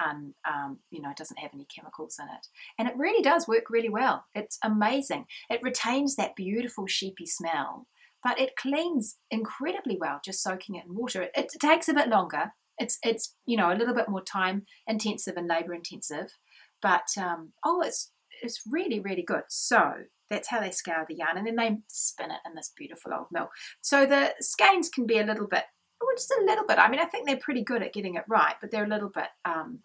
um, 0.04 0.34
um, 0.48 0.80
you 0.90 1.02
know, 1.02 1.12
it 1.12 1.18
doesn't 1.18 1.40
have 1.40 1.52
any 1.54 1.66
chemicals 1.74 2.18
in 2.20 2.26
it, 2.26 2.48
and 2.78 2.88
it 2.88 2.98
really 2.98 3.22
does 3.22 3.48
work 3.48 3.70
really 3.70 3.90
well. 3.90 4.26
It's 4.34 4.58
amazing. 4.64 5.26
It 5.50 5.62
retains 5.64 6.16
that 6.16 6.36
beautiful 6.36 6.88
sheepy 6.88 7.26
smell, 7.26 7.88
but 8.24 8.40
it 8.40 8.56
cleans 8.58 9.18
incredibly 9.32 9.98
well 9.98 10.20
just 10.24 10.44
soaking 10.44 10.76
it 10.76 10.86
in 10.86 10.96
water. 10.96 11.22
It, 11.22 11.32
it 11.36 11.60
takes 11.60 11.88
a 11.88 11.94
bit 11.94 12.10
longer. 12.10 12.54
It's 12.78 12.98
it's 13.04 13.36
you 13.46 13.58
know 13.58 13.72
a 13.72 13.78
little 13.78 13.94
bit 13.94 14.10
more 14.10 14.24
time 14.24 14.66
intensive 14.88 15.36
and 15.38 15.48
labor 15.48 15.74
intensive, 15.74 16.38
but 16.82 17.08
um, 17.18 17.54
oh, 17.64 17.82
it's 17.82 18.12
it's 18.42 18.62
really 18.70 19.00
really 19.00 19.24
good. 19.24 19.44
So 19.50 19.94
that's 20.30 20.50
how 20.50 20.60
they 20.60 20.72
scour 20.72 21.06
the 21.08 21.16
yarn, 21.16 21.38
and 21.38 21.48
then 21.48 21.56
they 21.56 21.78
spin 21.88 22.32
it 22.32 22.40
in 22.46 22.56
this 22.56 22.72
beautiful 22.76 23.14
old 23.14 23.28
mill. 23.32 23.50
So 23.82 24.06
the 24.06 24.34
skeins 24.40 24.90
can 24.90 25.06
be 25.06 25.20
a 25.20 25.26
little 25.26 25.48
bit, 25.48 25.64
well, 26.02 26.16
just 26.16 26.32
a 26.32 26.44
little 26.46 26.66
bit. 26.66 26.80
I 26.80 26.90
mean, 26.90 27.00
I 27.00 27.06
think 27.06 27.26
they're 27.26 27.38
pretty 27.38 27.64
good 27.64 27.84
at 27.84 27.94
getting 27.94 28.16
it 28.16 28.26
right, 28.28 28.56
but 28.62 28.72
they're 28.72 28.86
a 28.86 28.90
little 28.90 29.10
bit, 29.10 29.30
um, 29.46 29.80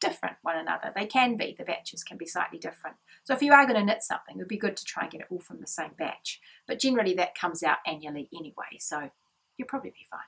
different 0.00 0.36
one 0.42 0.56
another. 0.56 0.92
They 0.94 1.06
can 1.06 1.36
be, 1.36 1.54
the 1.58 1.64
batches 1.64 2.04
can 2.04 2.18
be 2.18 2.26
slightly 2.26 2.58
different. 2.58 2.96
So 3.24 3.34
if 3.34 3.42
you 3.42 3.52
are 3.52 3.66
going 3.66 3.78
to 3.78 3.84
knit 3.84 4.02
something, 4.02 4.36
it 4.36 4.38
would 4.38 4.48
be 4.48 4.56
good 4.56 4.76
to 4.76 4.84
try 4.84 5.04
and 5.04 5.12
get 5.12 5.22
it 5.22 5.26
all 5.30 5.40
from 5.40 5.60
the 5.60 5.66
same 5.66 5.90
batch. 5.98 6.40
But 6.66 6.78
generally 6.78 7.14
that 7.14 7.34
comes 7.34 7.62
out 7.62 7.78
annually 7.86 8.28
anyway, 8.32 8.78
so 8.78 9.10
you'll 9.56 9.68
probably 9.68 9.90
be 9.90 10.06
fine. 10.10 10.20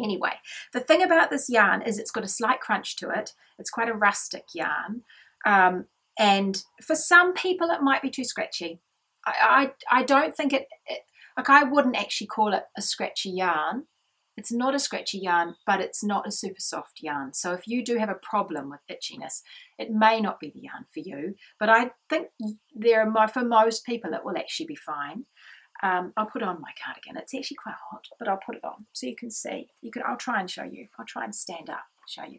Anyway, 0.00 0.32
the 0.72 0.80
thing 0.80 1.02
about 1.02 1.30
this 1.30 1.48
yarn 1.50 1.82
is 1.82 1.98
it's 1.98 2.10
got 2.10 2.24
a 2.24 2.28
slight 2.28 2.60
crunch 2.60 2.96
to 2.96 3.10
it. 3.10 3.34
It's 3.58 3.70
quite 3.70 3.88
a 3.88 3.94
rustic 3.94 4.44
yarn. 4.54 5.02
Um, 5.44 5.86
and 6.18 6.62
for 6.82 6.94
some 6.94 7.32
people 7.32 7.70
it 7.70 7.82
might 7.82 8.02
be 8.02 8.10
too 8.10 8.24
scratchy. 8.24 8.80
I, 9.26 9.72
I, 9.90 10.00
I 10.00 10.02
don't 10.02 10.34
think 10.34 10.52
it, 10.52 10.66
it, 10.86 11.00
like 11.36 11.48
I 11.48 11.64
wouldn't 11.64 11.96
actually 11.96 12.26
call 12.26 12.52
it 12.52 12.64
a 12.76 12.82
scratchy 12.82 13.30
yarn. 13.30 13.84
It's 14.36 14.52
not 14.52 14.74
a 14.74 14.78
scratchy 14.78 15.18
yarn, 15.18 15.56
but 15.66 15.80
it's 15.80 16.02
not 16.02 16.26
a 16.26 16.32
super 16.32 16.58
soft 16.60 17.00
yarn. 17.02 17.34
So 17.34 17.52
if 17.52 17.66
you 17.66 17.84
do 17.84 17.98
have 17.98 18.08
a 18.08 18.14
problem 18.14 18.70
with 18.70 18.80
itchiness, 18.90 19.42
it 19.78 19.90
may 19.90 20.20
not 20.20 20.40
be 20.40 20.50
the 20.50 20.62
yarn 20.62 20.86
for 20.92 21.00
you. 21.00 21.34
But 21.60 21.68
I 21.68 21.90
think 22.08 22.28
there 22.74 23.06
are 23.06 23.28
for 23.28 23.44
most 23.44 23.84
people 23.84 24.14
it 24.14 24.24
will 24.24 24.38
actually 24.38 24.66
be 24.66 24.74
fine. 24.74 25.26
Um, 25.82 26.12
I'll 26.16 26.26
put 26.26 26.42
on 26.42 26.60
my 26.60 26.70
cardigan. 26.82 27.16
It's 27.16 27.34
actually 27.34 27.56
quite 27.56 27.74
hot, 27.90 28.06
but 28.18 28.28
I'll 28.28 28.40
put 28.44 28.56
it 28.56 28.64
on 28.64 28.86
so 28.92 29.06
you 29.06 29.16
can 29.16 29.30
see. 29.30 29.68
You 29.82 29.90
can. 29.90 30.02
I'll 30.06 30.16
try 30.16 30.40
and 30.40 30.50
show 30.50 30.62
you. 30.62 30.86
I'll 30.98 31.06
try 31.06 31.24
and 31.24 31.34
stand 31.34 31.68
up, 31.68 31.84
show 32.06 32.24
you. 32.24 32.38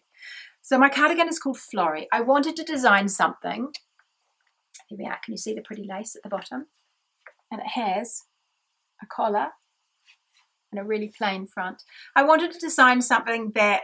So 0.63 0.79
my 0.79 0.87
cardigan 0.87 1.27
is 1.27 1.39
called 1.39 1.59
Florrie. 1.59 2.07
I 2.13 2.21
wanted 2.21 2.55
to 2.55 2.63
design 2.63 3.09
something. 3.09 3.73
Here 4.87 4.97
we 4.97 5.05
are. 5.05 5.19
Can 5.23 5.33
you 5.33 5.37
see 5.37 5.53
the 5.53 5.61
pretty 5.61 5.83
lace 5.83 6.15
at 6.15 6.23
the 6.23 6.29
bottom? 6.29 6.67
And 7.51 7.59
it 7.59 7.67
has 7.67 8.21
a 9.01 9.05
collar 9.05 9.49
and 10.71 10.79
a 10.79 10.85
really 10.85 11.11
plain 11.17 11.47
front. 11.47 11.83
I 12.15 12.23
wanted 12.23 12.53
to 12.53 12.59
design 12.59 13.01
something 13.01 13.51
that 13.55 13.81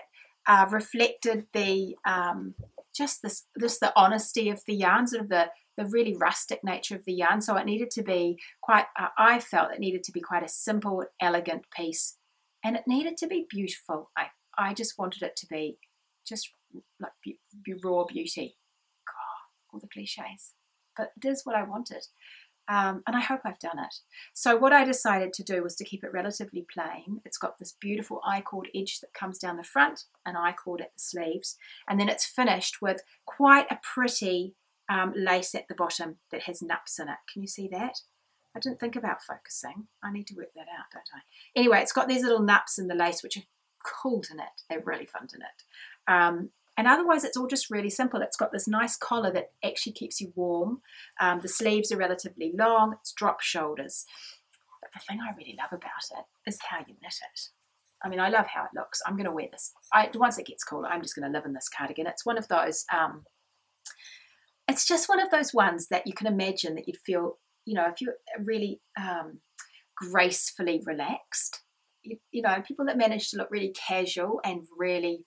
uh, 0.47 0.67
reflected 0.71 1.47
the 1.51 1.97
um, 2.05 2.55
just 2.95 3.21
this 3.21 3.45
this 3.57 3.77
the 3.79 3.91
honesty 3.97 4.49
of 4.49 4.61
the 4.65 4.73
yarn, 4.73 5.05
sort 5.05 5.23
of 5.23 5.29
the 5.29 5.47
the 5.77 5.85
really 5.85 6.15
rustic 6.15 6.63
nature 6.63 6.95
of 6.95 7.03
the 7.03 7.13
yarn. 7.13 7.41
So 7.41 7.57
it 7.57 7.65
needed 7.65 7.91
to 7.91 8.03
be 8.03 8.39
quite. 8.61 8.85
Uh, 8.97 9.09
I 9.17 9.41
felt 9.41 9.73
it 9.73 9.79
needed 9.79 10.03
to 10.05 10.13
be 10.13 10.21
quite 10.21 10.43
a 10.43 10.49
simple, 10.49 11.03
elegant 11.21 11.65
piece, 11.75 12.15
and 12.63 12.77
it 12.77 12.83
needed 12.87 13.17
to 13.17 13.27
be 13.27 13.45
beautiful. 13.49 14.11
I 14.17 14.27
I 14.57 14.73
just 14.73 14.97
wanted 14.97 15.23
it 15.23 15.35
to 15.35 15.45
be 15.45 15.77
just 16.25 16.53
like 16.99 17.11
be, 17.23 17.39
be 17.63 17.73
raw 17.83 18.05
beauty. 18.05 18.57
God, 19.07 19.73
all 19.73 19.79
the 19.79 19.87
cliches, 19.87 20.53
but 20.95 21.11
it 21.17 21.27
is 21.27 21.45
what 21.45 21.55
I 21.55 21.63
wanted. 21.63 22.05
Um, 22.69 23.01
and 23.07 23.15
I 23.15 23.21
hope 23.21 23.41
I've 23.43 23.57
done 23.57 23.79
it. 23.79 23.95
So 24.31 24.55
what 24.55 24.71
I 24.71 24.85
decided 24.85 25.33
to 25.33 25.43
do 25.43 25.63
was 25.63 25.75
to 25.77 25.83
keep 25.83 26.03
it 26.03 26.13
relatively 26.13 26.67
plain. 26.71 27.19
It's 27.25 27.39
got 27.39 27.57
this 27.57 27.71
beautiful 27.71 28.21
I-cord 28.23 28.69
edge 28.75 28.99
that 28.99 29.11
comes 29.11 29.39
down 29.39 29.57
the 29.57 29.63
front 29.63 30.03
and 30.23 30.37
I-cord 30.37 30.81
at 30.81 30.93
the 30.93 30.99
sleeves. 30.99 31.57
And 31.87 31.99
then 31.99 32.09
it's 32.09 32.27
finished 32.27 32.79
with 32.79 33.01
quite 33.25 33.65
a 33.71 33.79
pretty 33.81 34.53
um, 34.87 35.13
lace 35.15 35.55
at 35.55 35.67
the 35.67 35.73
bottom 35.73 36.17
that 36.31 36.43
has 36.43 36.61
nupps 36.61 36.99
in 36.99 37.09
it. 37.09 37.17
Can 37.33 37.41
you 37.41 37.47
see 37.47 37.67
that? 37.69 38.01
I 38.55 38.59
didn't 38.59 38.79
think 38.79 38.95
about 38.95 39.23
focusing. 39.23 39.87
I 40.03 40.11
need 40.11 40.27
to 40.27 40.35
work 40.35 40.53
that 40.53 40.61
out, 40.61 40.85
don't 40.93 41.09
I? 41.11 41.21
Anyway, 41.55 41.81
it's 41.81 41.91
got 41.91 42.07
these 42.07 42.23
little 42.23 42.41
nupps 42.41 42.77
in 42.77 42.87
the 42.87 42.95
lace 42.95 43.23
which 43.23 43.37
are 43.37 43.43
cool 43.83 44.21
to 44.21 44.35
knit. 44.35 44.47
They're 44.69 44.83
really 44.85 45.05
fun 45.05 45.27
to 45.27 45.37
knit. 45.37 45.63
Um, 46.07 46.49
and 46.79 46.87
otherwise, 46.87 47.25
it's 47.25 47.35
all 47.35 47.45
just 47.45 47.69
really 47.69 47.89
simple. 47.89 48.21
It's 48.21 48.37
got 48.37 48.53
this 48.53 48.65
nice 48.65 48.95
collar 48.95 49.33
that 49.33 49.51
actually 49.65 49.91
keeps 49.91 50.21
you 50.21 50.31
warm. 50.33 50.79
Um, 51.19 51.41
the 51.41 51.49
sleeves 51.49 51.91
are 51.91 51.97
relatively 51.97 52.53
long. 52.57 52.95
It's 53.01 53.11
drop 53.11 53.41
shoulders. 53.41 54.05
But 54.81 54.91
the 54.93 55.01
thing 55.05 55.19
I 55.19 55.35
really 55.35 55.57
love 55.59 55.73
about 55.73 56.17
it 56.17 56.23
is 56.49 56.57
how 56.69 56.77
you 56.77 56.95
knit 57.01 57.15
it. 57.33 57.41
I 58.01 58.07
mean, 58.07 58.21
I 58.21 58.29
love 58.29 58.47
how 58.47 58.63
it 58.63 58.69
looks. 58.73 59.01
I'm 59.05 59.17
going 59.17 59.25
to 59.25 59.31
wear 59.33 59.49
this. 59.51 59.73
I, 59.93 60.09
once 60.13 60.37
it 60.37 60.45
gets 60.45 60.63
cooler, 60.63 60.87
I'm 60.87 61.01
just 61.01 61.17
going 61.17 61.29
to 61.29 61.37
live 61.37 61.45
in 61.45 61.51
this 61.51 61.67
cardigan. 61.67 62.07
It's 62.07 62.25
one 62.25 62.37
of 62.37 62.47
those. 62.47 62.85
Um, 62.93 63.25
it's 64.69 64.87
just 64.87 65.09
one 65.09 65.19
of 65.19 65.31
those 65.31 65.53
ones 65.53 65.89
that 65.89 66.07
you 66.07 66.13
can 66.13 66.27
imagine 66.27 66.75
that 66.75 66.87
you'd 66.87 66.95
feel, 67.05 67.39
you 67.65 67.73
know, 67.73 67.87
if 67.89 67.99
you're 67.99 68.15
really 68.41 68.79
um, 68.97 69.41
gracefully 69.97 70.81
relaxed. 70.85 71.59
You, 72.03 72.19
you 72.31 72.41
know, 72.41 72.63
people 72.65 72.85
that 72.85 72.97
manage 72.97 73.31
to 73.31 73.37
look 73.37 73.51
really 73.51 73.73
casual 73.75 74.39
and 74.45 74.63
really 74.77 75.25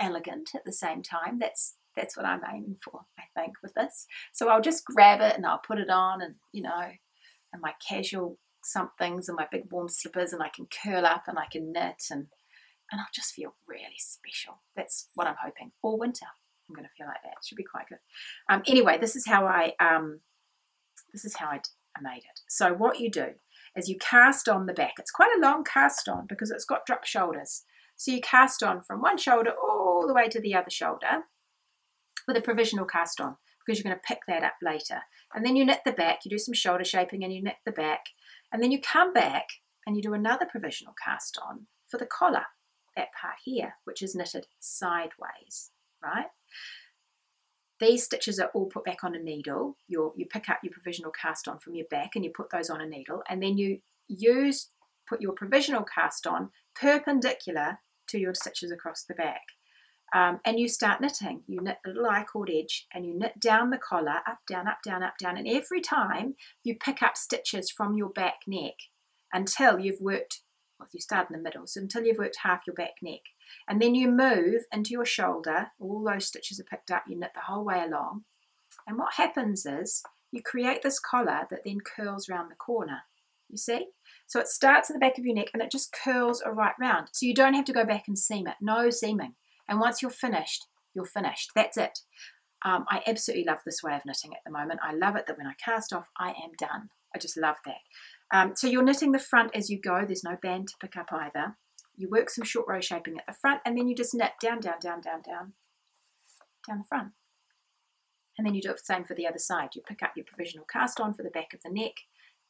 elegant 0.00 0.50
at 0.54 0.64
the 0.64 0.72
same 0.72 1.02
time. 1.02 1.38
That's 1.38 1.76
that's 1.96 2.16
what 2.16 2.26
I'm 2.26 2.42
aiming 2.48 2.76
for, 2.82 3.00
I 3.18 3.24
think, 3.38 3.54
with 3.62 3.74
this. 3.74 4.06
So 4.32 4.48
I'll 4.48 4.60
just 4.60 4.84
grab 4.84 5.20
it 5.20 5.36
and 5.36 5.44
I'll 5.44 5.58
put 5.58 5.78
it 5.78 5.90
on 5.90 6.22
and, 6.22 6.36
you 6.52 6.62
know, 6.62 6.88
and 7.52 7.60
my 7.60 7.74
casual 7.86 8.38
somethings 8.62 9.28
and 9.28 9.36
my 9.36 9.46
big 9.50 9.64
warm 9.70 9.88
slippers 9.88 10.32
and 10.32 10.42
I 10.42 10.50
can 10.54 10.66
curl 10.82 11.04
up 11.04 11.24
and 11.26 11.38
I 11.38 11.46
can 11.50 11.72
knit 11.72 12.02
and 12.10 12.26
and 12.92 13.00
I'll 13.00 13.06
just 13.14 13.34
feel 13.34 13.54
really 13.68 13.98
special. 13.98 14.62
That's 14.74 15.08
what 15.14 15.28
I'm 15.28 15.36
hoping. 15.42 15.70
All 15.82 15.96
winter, 15.96 16.26
I'm 16.68 16.74
going 16.74 16.86
to 16.86 16.94
feel 16.96 17.06
like 17.06 17.22
that. 17.22 17.38
It 17.38 17.46
should 17.46 17.56
be 17.56 17.62
quite 17.64 17.88
good. 17.88 17.98
Um, 18.48 18.62
anyway, 18.66 18.98
this 19.00 19.14
is 19.14 19.26
how 19.26 19.46
I 19.46 19.74
um, 19.80 20.20
this 21.12 21.24
is 21.24 21.36
how 21.36 21.46
I, 21.46 21.60
I 21.96 22.00
made 22.02 22.18
it. 22.18 22.40
So 22.48 22.72
what 22.72 23.00
you 23.00 23.10
do 23.10 23.26
is 23.76 23.88
you 23.88 23.96
cast 23.98 24.48
on 24.48 24.66
the 24.66 24.72
back. 24.72 24.94
It's 24.98 25.10
quite 25.10 25.30
a 25.36 25.40
long 25.40 25.64
cast 25.64 26.08
on 26.08 26.26
because 26.28 26.50
it's 26.50 26.64
got 26.64 26.86
drop 26.86 27.04
shoulders. 27.04 27.62
So 28.00 28.12
you 28.12 28.22
cast 28.22 28.62
on 28.62 28.80
from 28.80 29.02
one 29.02 29.18
shoulder 29.18 29.50
all 29.50 30.06
the 30.06 30.14
way 30.14 30.26
to 30.30 30.40
the 30.40 30.54
other 30.54 30.70
shoulder 30.70 31.24
with 32.26 32.34
a 32.34 32.40
provisional 32.40 32.86
cast 32.86 33.20
on 33.20 33.36
because 33.58 33.78
you're 33.78 33.92
going 33.92 33.94
to 33.94 34.08
pick 34.08 34.20
that 34.26 34.42
up 34.42 34.54
later. 34.62 35.00
And 35.34 35.44
then 35.44 35.54
you 35.54 35.66
knit 35.66 35.80
the 35.84 35.92
back, 35.92 36.20
you 36.24 36.30
do 36.30 36.38
some 36.38 36.54
shoulder 36.54 36.82
shaping 36.82 37.22
and 37.22 37.30
you 37.30 37.42
knit 37.42 37.56
the 37.66 37.72
back. 37.72 38.06
And 38.50 38.62
then 38.62 38.70
you 38.70 38.80
come 38.80 39.12
back 39.12 39.48
and 39.86 39.96
you 39.96 40.02
do 40.02 40.14
another 40.14 40.46
provisional 40.50 40.94
cast 41.04 41.38
on 41.46 41.66
for 41.88 41.98
the 41.98 42.06
collar, 42.06 42.46
that 42.96 43.08
part 43.20 43.34
here, 43.44 43.74
which 43.84 44.00
is 44.00 44.14
knitted 44.14 44.46
sideways, 44.60 45.70
right? 46.02 46.28
These 47.80 48.04
stitches 48.04 48.40
are 48.40 48.50
all 48.54 48.64
put 48.64 48.84
back 48.84 49.04
on 49.04 49.14
a 49.14 49.18
needle. 49.18 49.76
you 49.88 50.14
you 50.16 50.24
pick 50.24 50.48
up 50.48 50.60
your 50.62 50.72
provisional 50.72 51.10
cast 51.12 51.46
on 51.46 51.58
from 51.58 51.74
your 51.74 51.86
back 51.90 52.12
and 52.14 52.24
you 52.24 52.32
put 52.34 52.48
those 52.48 52.70
on 52.70 52.80
a 52.80 52.86
needle. 52.86 53.22
And 53.28 53.42
then 53.42 53.58
you 53.58 53.80
use, 54.08 54.68
put 55.06 55.20
your 55.20 55.32
provisional 55.32 55.84
cast 55.84 56.26
on 56.26 56.48
perpendicular 56.74 57.78
to 58.10 58.18
your 58.18 58.34
stitches 58.34 58.70
across 58.70 59.04
the 59.04 59.14
back. 59.14 59.42
Um, 60.12 60.40
and 60.44 60.58
you 60.58 60.68
start 60.68 61.00
knitting. 61.00 61.42
You 61.46 61.60
knit 61.60 61.78
a 61.86 61.88
little 61.88 62.06
I-cord 62.06 62.50
edge 62.50 62.86
and 62.92 63.06
you 63.06 63.16
knit 63.16 63.38
down 63.38 63.70
the 63.70 63.78
collar, 63.78 64.18
up, 64.26 64.40
down, 64.48 64.66
up, 64.66 64.78
down, 64.84 65.02
up, 65.02 65.14
down. 65.18 65.36
And 65.36 65.46
every 65.46 65.80
time 65.80 66.34
you 66.64 66.74
pick 66.74 67.02
up 67.02 67.16
stitches 67.16 67.70
from 67.70 67.96
your 67.96 68.08
back 68.08 68.40
neck 68.46 68.74
until 69.32 69.78
you've 69.78 70.00
worked, 70.00 70.40
well, 70.78 70.88
you 70.92 71.00
start 71.00 71.28
in 71.30 71.36
the 71.36 71.42
middle, 71.42 71.66
so 71.66 71.80
until 71.80 72.04
you've 72.04 72.18
worked 72.18 72.38
half 72.42 72.62
your 72.66 72.74
back 72.74 72.94
neck. 73.02 73.20
And 73.68 73.80
then 73.80 73.94
you 73.94 74.10
move 74.10 74.62
into 74.72 74.90
your 74.90 75.04
shoulder, 75.04 75.68
all 75.78 76.02
those 76.02 76.26
stitches 76.26 76.58
are 76.58 76.64
picked 76.64 76.90
up, 76.90 77.04
you 77.06 77.16
knit 77.16 77.30
the 77.34 77.42
whole 77.42 77.64
way 77.64 77.82
along. 77.84 78.24
And 78.86 78.98
what 78.98 79.14
happens 79.14 79.64
is 79.66 80.02
you 80.32 80.42
create 80.42 80.82
this 80.82 80.98
collar 80.98 81.46
that 81.50 81.60
then 81.64 81.78
curls 81.80 82.28
around 82.28 82.50
the 82.50 82.56
corner. 82.56 83.02
You 83.48 83.58
see? 83.58 83.86
So 84.30 84.38
it 84.38 84.46
starts 84.46 84.88
at 84.88 84.94
the 84.94 85.00
back 85.00 85.18
of 85.18 85.26
your 85.26 85.34
neck 85.34 85.48
and 85.52 85.60
it 85.60 85.72
just 85.72 85.92
curls 85.92 86.40
right 86.46 86.74
round. 86.80 87.08
So 87.10 87.26
you 87.26 87.34
don't 87.34 87.54
have 87.54 87.64
to 87.64 87.72
go 87.72 87.84
back 87.84 88.04
and 88.06 88.16
seam 88.16 88.46
it. 88.46 88.54
No 88.60 88.88
seaming. 88.88 89.34
And 89.68 89.80
once 89.80 90.00
you're 90.00 90.10
finished, 90.12 90.68
you're 90.94 91.04
finished. 91.04 91.50
That's 91.56 91.76
it. 91.76 91.98
Um, 92.64 92.84
I 92.88 93.02
absolutely 93.08 93.44
love 93.44 93.58
this 93.66 93.82
way 93.82 93.92
of 93.92 94.02
knitting 94.06 94.32
at 94.32 94.38
the 94.46 94.52
moment. 94.52 94.78
I 94.84 94.94
love 94.94 95.16
it 95.16 95.26
that 95.26 95.36
when 95.36 95.48
I 95.48 95.54
cast 95.54 95.92
off, 95.92 96.10
I 96.16 96.28
am 96.28 96.52
done. 96.56 96.90
I 97.12 97.18
just 97.18 97.36
love 97.36 97.56
that. 97.66 97.78
Um, 98.32 98.52
so 98.54 98.68
you're 98.68 98.84
knitting 98.84 99.10
the 99.10 99.18
front 99.18 99.50
as 99.52 99.68
you 99.68 99.80
go. 99.80 100.04
There's 100.06 100.22
no 100.22 100.36
band 100.40 100.68
to 100.68 100.74
pick 100.80 100.96
up 100.96 101.12
either. 101.12 101.56
You 101.96 102.08
work 102.08 102.30
some 102.30 102.44
short 102.44 102.66
row 102.68 102.80
shaping 102.80 103.18
at 103.18 103.26
the 103.26 103.34
front 103.40 103.62
and 103.66 103.76
then 103.76 103.88
you 103.88 103.96
just 103.96 104.14
knit 104.14 104.34
down, 104.40 104.60
down, 104.60 104.78
down, 104.80 105.00
down, 105.00 105.22
down, 105.22 105.54
down 106.68 106.78
the 106.78 106.84
front. 106.88 107.08
And 108.38 108.46
then 108.46 108.54
you 108.54 108.62
do 108.62 108.68
the 108.68 108.78
same 108.78 109.02
for 109.02 109.16
the 109.16 109.26
other 109.26 109.40
side. 109.40 109.70
You 109.74 109.82
pick 109.82 110.04
up 110.04 110.12
your 110.14 110.24
provisional 110.24 110.66
cast 110.72 111.00
on 111.00 111.14
for 111.14 111.24
the 111.24 111.30
back 111.30 111.52
of 111.52 111.62
the 111.64 111.70
neck 111.70 111.94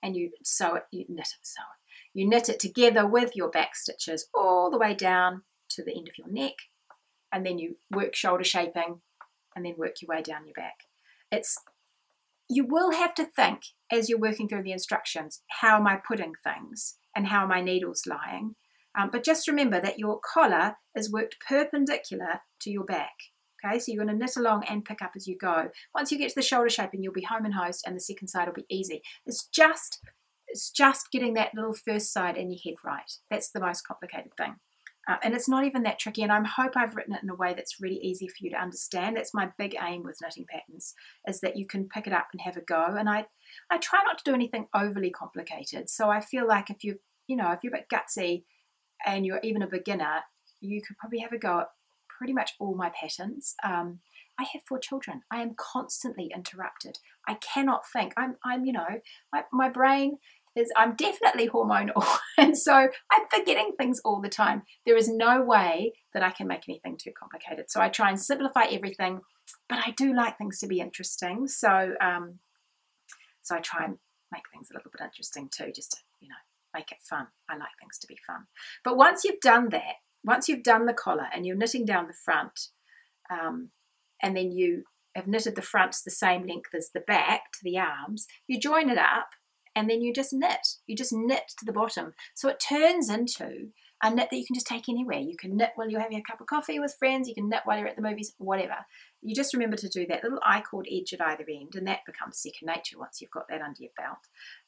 and 0.02 0.16
you 0.16 0.30
sew 0.42 0.74
it, 0.74 0.84
you 0.90 1.04
knit 1.08 1.28
it, 1.28 1.46
sew 1.46 1.62
it. 1.62 2.18
You 2.18 2.28
knit 2.28 2.48
it 2.48 2.58
together 2.58 3.06
with 3.06 3.36
your 3.36 3.48
back 3.48 3.76
stitches 3.76 4.28
all 4.34 4.70
the 4.70 4.78
way 4.78 4.94
down 4.94 5.42
to 5.70 5.84
the 5.84 5.96
end 5.96 6.08
of 6.08 6.18
your 6.18 6.28
neck, 6.28 6.54
and 7.32 7.46
then 7.46 7.58
you 7.58 7.76
work 7.90 8.14
shoulder 8.14 8.44
shaping 8.44 9.00
and 9.54 9.64
then 9.64 9.74
work 9.76 10.02
your 10.02 10.08
way 10.08 10.22
down 10.22 10.46
your 10.46 10.54
back. 10.54 10.84
It's 11.30 11.58
you 12.48 12.64
will 12.64 12.92
have 12.92 13.14
to 13.14 13.24
think 13.24 13.62
as 13.92 14.08
you're 14.08 14.18
working 14.18 14.48
through 14.48 14.64
the 14.64 14.72
instructions, 14.72 15.42
how 15.60 15.76
am 15.76 15.86
I 15.86 15.96
putting 15.96 16.32
things 16.42 16.96
and 17.14 17.28
how 17.28 17.44
are 17.44 17.48
my 17.48 17.60
needles 17.60 18.06
lying? 18.06 18.56
Um, 18.98 19.10
but 19.12 19.22
just 19.22 19.46
remember 19.46 19.80
that 19.80 20.00
your 20.00 20.18
collar 20.18 20.76
is 20.96 21.12
worked 21.12 21.36
perpendicular 21.46 22.40
to 22.62 22.70
your 22.70 22.84
back. 22.84 23.12
Okay, 23.64 23.78
so 23.78 23.92
you're 23.92 24.04
going 24.04 24.16
to 24.16 24.18
knit 24.18 24.36
along 24.36 24.64
and 24.68 24.84
pick 24.84 25.02
up 25.02 25.12
as 25.16 25.26
you 25.26 25.36
go. 25.36 25.70
Once 25.94 26.10
you 26.10 26.18
get 26.18 26.30
to 26.30 26.34
the 26.34 26.42
shoulder 26.42 26.70
shaping, 26.70 27.02
you'll 27.02 27.12
be 27.12 27.22
home 27.22 27.44
and 27.44 27.54
host, 27.54 27.84
and 27.86 27.96
the 27.96 28.00
second 28.00 28.28
side 28.28 28.46
will 28.46 28.54
be 28.54 28.66
easy. 28.68 29.02
It's 29.26 29.46
just 29.46 30.00
it's 30.50 30.70
just 30.70 31.12
getting 31.12 31.34
that 31.34 31.54
little 31.54 31.74
first 31.74 32.12
side 32.12 32.36
in 32.36 32.50
your 32.50 32.58
head 32.64 32.74
right. 32.84 33.10
That's 33.30 33.50
the 33.50 33.60
most 33.60 33.86
complicated 33.86 34.32
thing. 34.36 34.56
Uh, 35.08 35.16
and 35.22 35.34
it's 35.34 35.48
not 35.48 35.64
even 35.64 35.82
that 35.84 35.98
tricky. 35.98 36.22
And 36.22 36.32
I 36.32 36.42
hope 36.44 36.76
I've 36.76 36.94
written 36.94 37.14
it 37.14 37.22
in 37.22 37.30
a 37.30 37.34
way 37.34 37.54
that's 37.54 37.80
really 37.80 37.98
easy 37.98 38.28
for 38.28 38.36
you 38.40 38.50
to 38.50 38.60
understand. 38.60 39.16
That's 39.16 39.32
my 39.32 39.50
big 39.58 39.76
aim 39.80 40.02
with 40.02 40.18
knitting 40.20 40.46
patterns, 40.48 40.94
is 41.26 41.40
that 41.40 41.56
you 41.56 41.66
can 41.66 41.88
pick 41.88 42.06
it 42.06 42.12
up 42.12 42.28
and 42.32 42.40
have 42.42 42.56
a 42.56 42.60
go. 42.60 42.94
And 42.98 43.08
I, 43.08 43.26
I 43.70 43.78
try 43.78 44.00
not 44.04 44.18
to 44.18 44.24
do 44.24 44.34
anything 44.34 44.66
overly 44.74 45.10
complicated. 45.10 45.88
So 45.88 46.10
I 46.10 46.20
feel 46.20 46.46
like 46.46 46.68
if 46.68 46.84
you, 46.84 46.98
you 47.26 47.36
know, 47.36 47.50
if 47.52 47.60
you're 47.62 47.74
a 47.74 47.78
bit 47.78 47.88
gutsy 47.88 48.44
and 49.06 49.24
you're 49.24 49.40
even 49.42 49.62
a 49.62 49.66
beginner, 49.66 50.20
you 50.60 50.82
could 50.82 50.98
probably 50.98 51.20
have 51.20 51.32
a 51.32 51.38
go 51.38 51.60
at 51.60 51.68
pretty 52.20 52.34
much 52.34 52.52
all 52.60 52.74
my 52.74 52.90
patterns. 52.90 53.54
Um, 53.64 54.00
I 54.38 54.44
have 54.52 54.60
four 54.68 54.78
children. 54.78 55.22
I 55.30 55.40
am 55.40 55.54
constantly 55.56 56.30
interrupted. 56.34 56.98
I 57.26 57.34
cannot 57.34 57.84
think. 57.90 58.12
I'm, 58.14 58.36
I'm 58.44 58.66
you 58.66 58.74
know, 58.74 59.00
my, 59.32 59.44
my 59.50 59.70
brain 59.70 60.18
is, 60.54 60.70
I'm 60.76 60.96
definitely 60.96 61.48
hormonal. 61.48 62.06
And 62.38 62.56
so 62.56 62.72
I'm 62.72 63.26
forgetting 63.30 63.72
things 63.76 64.00
all 64.02 64.22
the 64.22 64.30
time. 64.30 64.62
There 64.86 64.96
is 64.96 65.10
no 65.10 65.42
way 65.42 65.92
that 66.14 66.22
I 66.22 66.30
can 66.30 66.46
make 66.46 66.62
anything 66.66 66.96
too 66.96 67.10
complicated. 67.18 67.66
So 67.68 67.82
I 67.82 67.90
try 67.90 68.08
and 68.08 68.18
simplify 68.18 68.64
everything, 68.64 69.20
but 69.68 69.78
I 69.78 69.90
do 69.94 70.14
like 70.14 70.38
things 70.38 70.58
to 70.60 70.66
be 70.66 70.80
interesting. 70.80 71.48
So, 71.48 71.92
um, 72.00 72.38
so 73.42 73.56
I 73.56 73.60
try 73.60 73.84
and 73.84 73.98
make 74.32 74.44
things 74.50 74.68
a 74.70 74.74
little 74.74 74.90
bit 74.90 75.04
interesting 75.04 75.50
too, 75.54 75.70
just 75.74 75.90
to, 75.90 75.98
you 76.20 76.28
know, 76.28 76.42
make 76.72 76.90
it 76.92 76.98
fun. 77.02 77.26
I 77.46 77.58
like 77.58 77.76
things 77.78 77.98
to 77.98 78.06
be 78.06 78.16
fun. 78.26 78.46
But 78.84 78.96
once 78.96 79.22
you've 79.22 79.40
done 79.40 79.68
that, 79.70 79.96
once 80.24 80.48
you've 80.48 80.62
done 80.62 80.86
the 80.86 80.92
collar 80.92 81.26
and 81.34 81.46
you're 81.46 81.56
knitting 81.56 81.84
down 81.84 82.06
the 82.06 82.12
front, 82.12 82.68
um, 83.30 83.70
and 84.22 84.36
then 84.36 84.52
you 84.52 84.84
have 85.14 85.26
knitted 85.26 85.56
the 85.56 85.62
fronts 85.62 86.02
the 86.02 86.10
same 86.10 86.46
length 86.46 86.74
as 86.74 86.90
the 86.92 87.00
back 87.00 87.52
to 87.52 87.60
the 87.62 87.78
arms, 87.78 88.26
you 88.46 88.60
join 88.60 88.90
it 88.90 88.98
up 88.98 89.30
and 89.74 89.88
then 89.88 90.02
you 90.02 90.12
just 90.12 90.32
knit. 90.32 90.66
You 90.86 90.96
just 90.96 91.12
knit 91.12 91.52
to 91.58 91.64
the 91.64 91.72
bottom. 91.72 92.12
So 92.34 92.48
it 92.48 92.60
turns 92.60 93.08
into 93.08 93.68
a 94.02 94.10
knit 94.10 94.28
that 94.30 94.36
you 94.36 94.46
can 94.46 94.54
just 94.54 94.66
take 94.66 94.88
anywhere. 94.88 95.18
You 95.18 95.36
can 95.36 95.56
knit 95.56 95.72
while 95.74 95.88
you're 95.88 96.00
having 96.00 96.18
a 96.18 96.22
cup 96.22 96.40
of 96.40 96.46
coffee 96.46 96.78
with 96.78 96.96
friends, 96.98 97.28
you 97.28 97.34
can 97.34 97.48
knit 97.48 97.62
while 97.64 97.78
you're 97.78 97.88
at 97.88 97.96
the 97.96 98.02
movies, 98.02 98.32
whatever. 98.38 98.76
You 99.22 99.34
just 99.34 99.52
remember 99.52 99.76
to 99.76 99.88
do 99.88 100.06
that 100.06 100.24
little 100.24 100.40
I-cord 100.44 100.86
edge 100.90 101.12
at 101.12 101.20
either 101.20 101.44
end, 101.48 101.74
and 101.74 101.86
that 101.86 102.06
becomes 102.06 102.38
second 102.38 102.66
nature 102.66 102.98
once 102.98 103.20
you've 103.20 103.30
got 103.30 103.48
that 103.48 103.60
under 103.60 103.82
your 103.82 103.90
belt. 103.96 104.18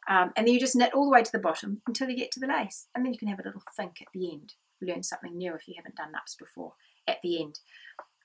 Um, 0.09 0.33
and 0.37 0.47
then 0.47 0.55
you 0.55 0.61
just 0.61 0.77
knit 0.77 0.93
all 0.93 1.07
the 1.07 1.11
way 1.11 1.23
to 1.23 1.33
the 1.33 1.39
bottom 1.39 1.81
until 1.87 2.11
you 2.11 2.17
get 2.17 2.31
to 2.33 2.41
the 2.41 2.47
lace, 2.47 2.89
and 2.95 3.05
then 3.05 3.13
you 3.13 3.19
can 3.19 3.29
have 3.29 3.41
a 3.41 3.45
little 3.45 3.63
think 3.75 4.03
at 4.03 4.09
the 4.13 4.31
end. 4.31 4.55
Learn 4.83 5.03
something 5.03 5.37
new 5.37 5.55
if 5.55 5.69
you 5.69 5.75
haven't 5.77 5.97
done 5.97 6.13
nupps 6.13 6.37
before 6.37 6.75
at 7.07 7.19
the 7.23 7.41
end. 7.41 7.61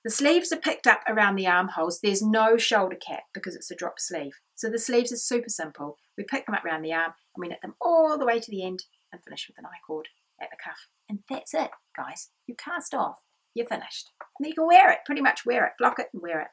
The 0.04 0.12
sleeves 0.12 0.52
are 0.52 0.58
picked 0.58 0.88
up 0.88 1.02
around 1.08 1.36
the 1.36 1.48
armholes. 1.48 2.00
There's 2.02 2.22
no 2.22 2.58
shoulder 2.58 2.96
cap 2.96 3.24
because 3.34 3.56
it's 3.56 3.72
a 3.72 3.76
drop 3.76 4.00
sleeve. 4.00 4.34
So 4.56 4.70
the 4.70 4.80
sleeves 4.80 5.12
are 5.12 5.18
super 5.18 5.50
simple. 5.50 5.98
We 6.18 6.24
pick 6.24 6.46
them 6.46 6.56
up 6.56 6.66
around 6.66 6.84
the 6.84 6.94
arm 6.94 7.14
and 7.36 7.42
we 7.42 7.48
knit 7.48 7.60
them 7.62 7.76
all 7.82 8.18
the 8.18 8.26
way 8.26 8.40
to 8.40 8.52
the 8.52 8.64
end 8.64 8.86
and 9.12 9.22
finish 9.24 9.48
with 9.48 9.58
an 9.58 9.66
I-cord 9.66 10.08
at 10.42 10.50
the 10.50 10.58
cuff. 10.64 10.88
And 11.10 11.20
that's 11.30 11.54
it, 11.54 11.72
guys. 11.96 12.30
You 12.46 12.56
cast 12.56 12.94
off, 12.94 13.24
you're 13.54 13.68
finished. 13.68 14.12
And 14.40 14.46
then 14.46 14.50
you 14.50 14.56
can 14.56 14.68
wear 14.68 14.92
it, 14.92 15.00
pretty 15.06 15.22
much 15.22 15.46
wear 15.46 15.66
it, 15.66 15.74
block 15.78 16.00
it 16.00 16.08
and 16.14 16.22
wear 16.22 16.42
it. 16.42 16.48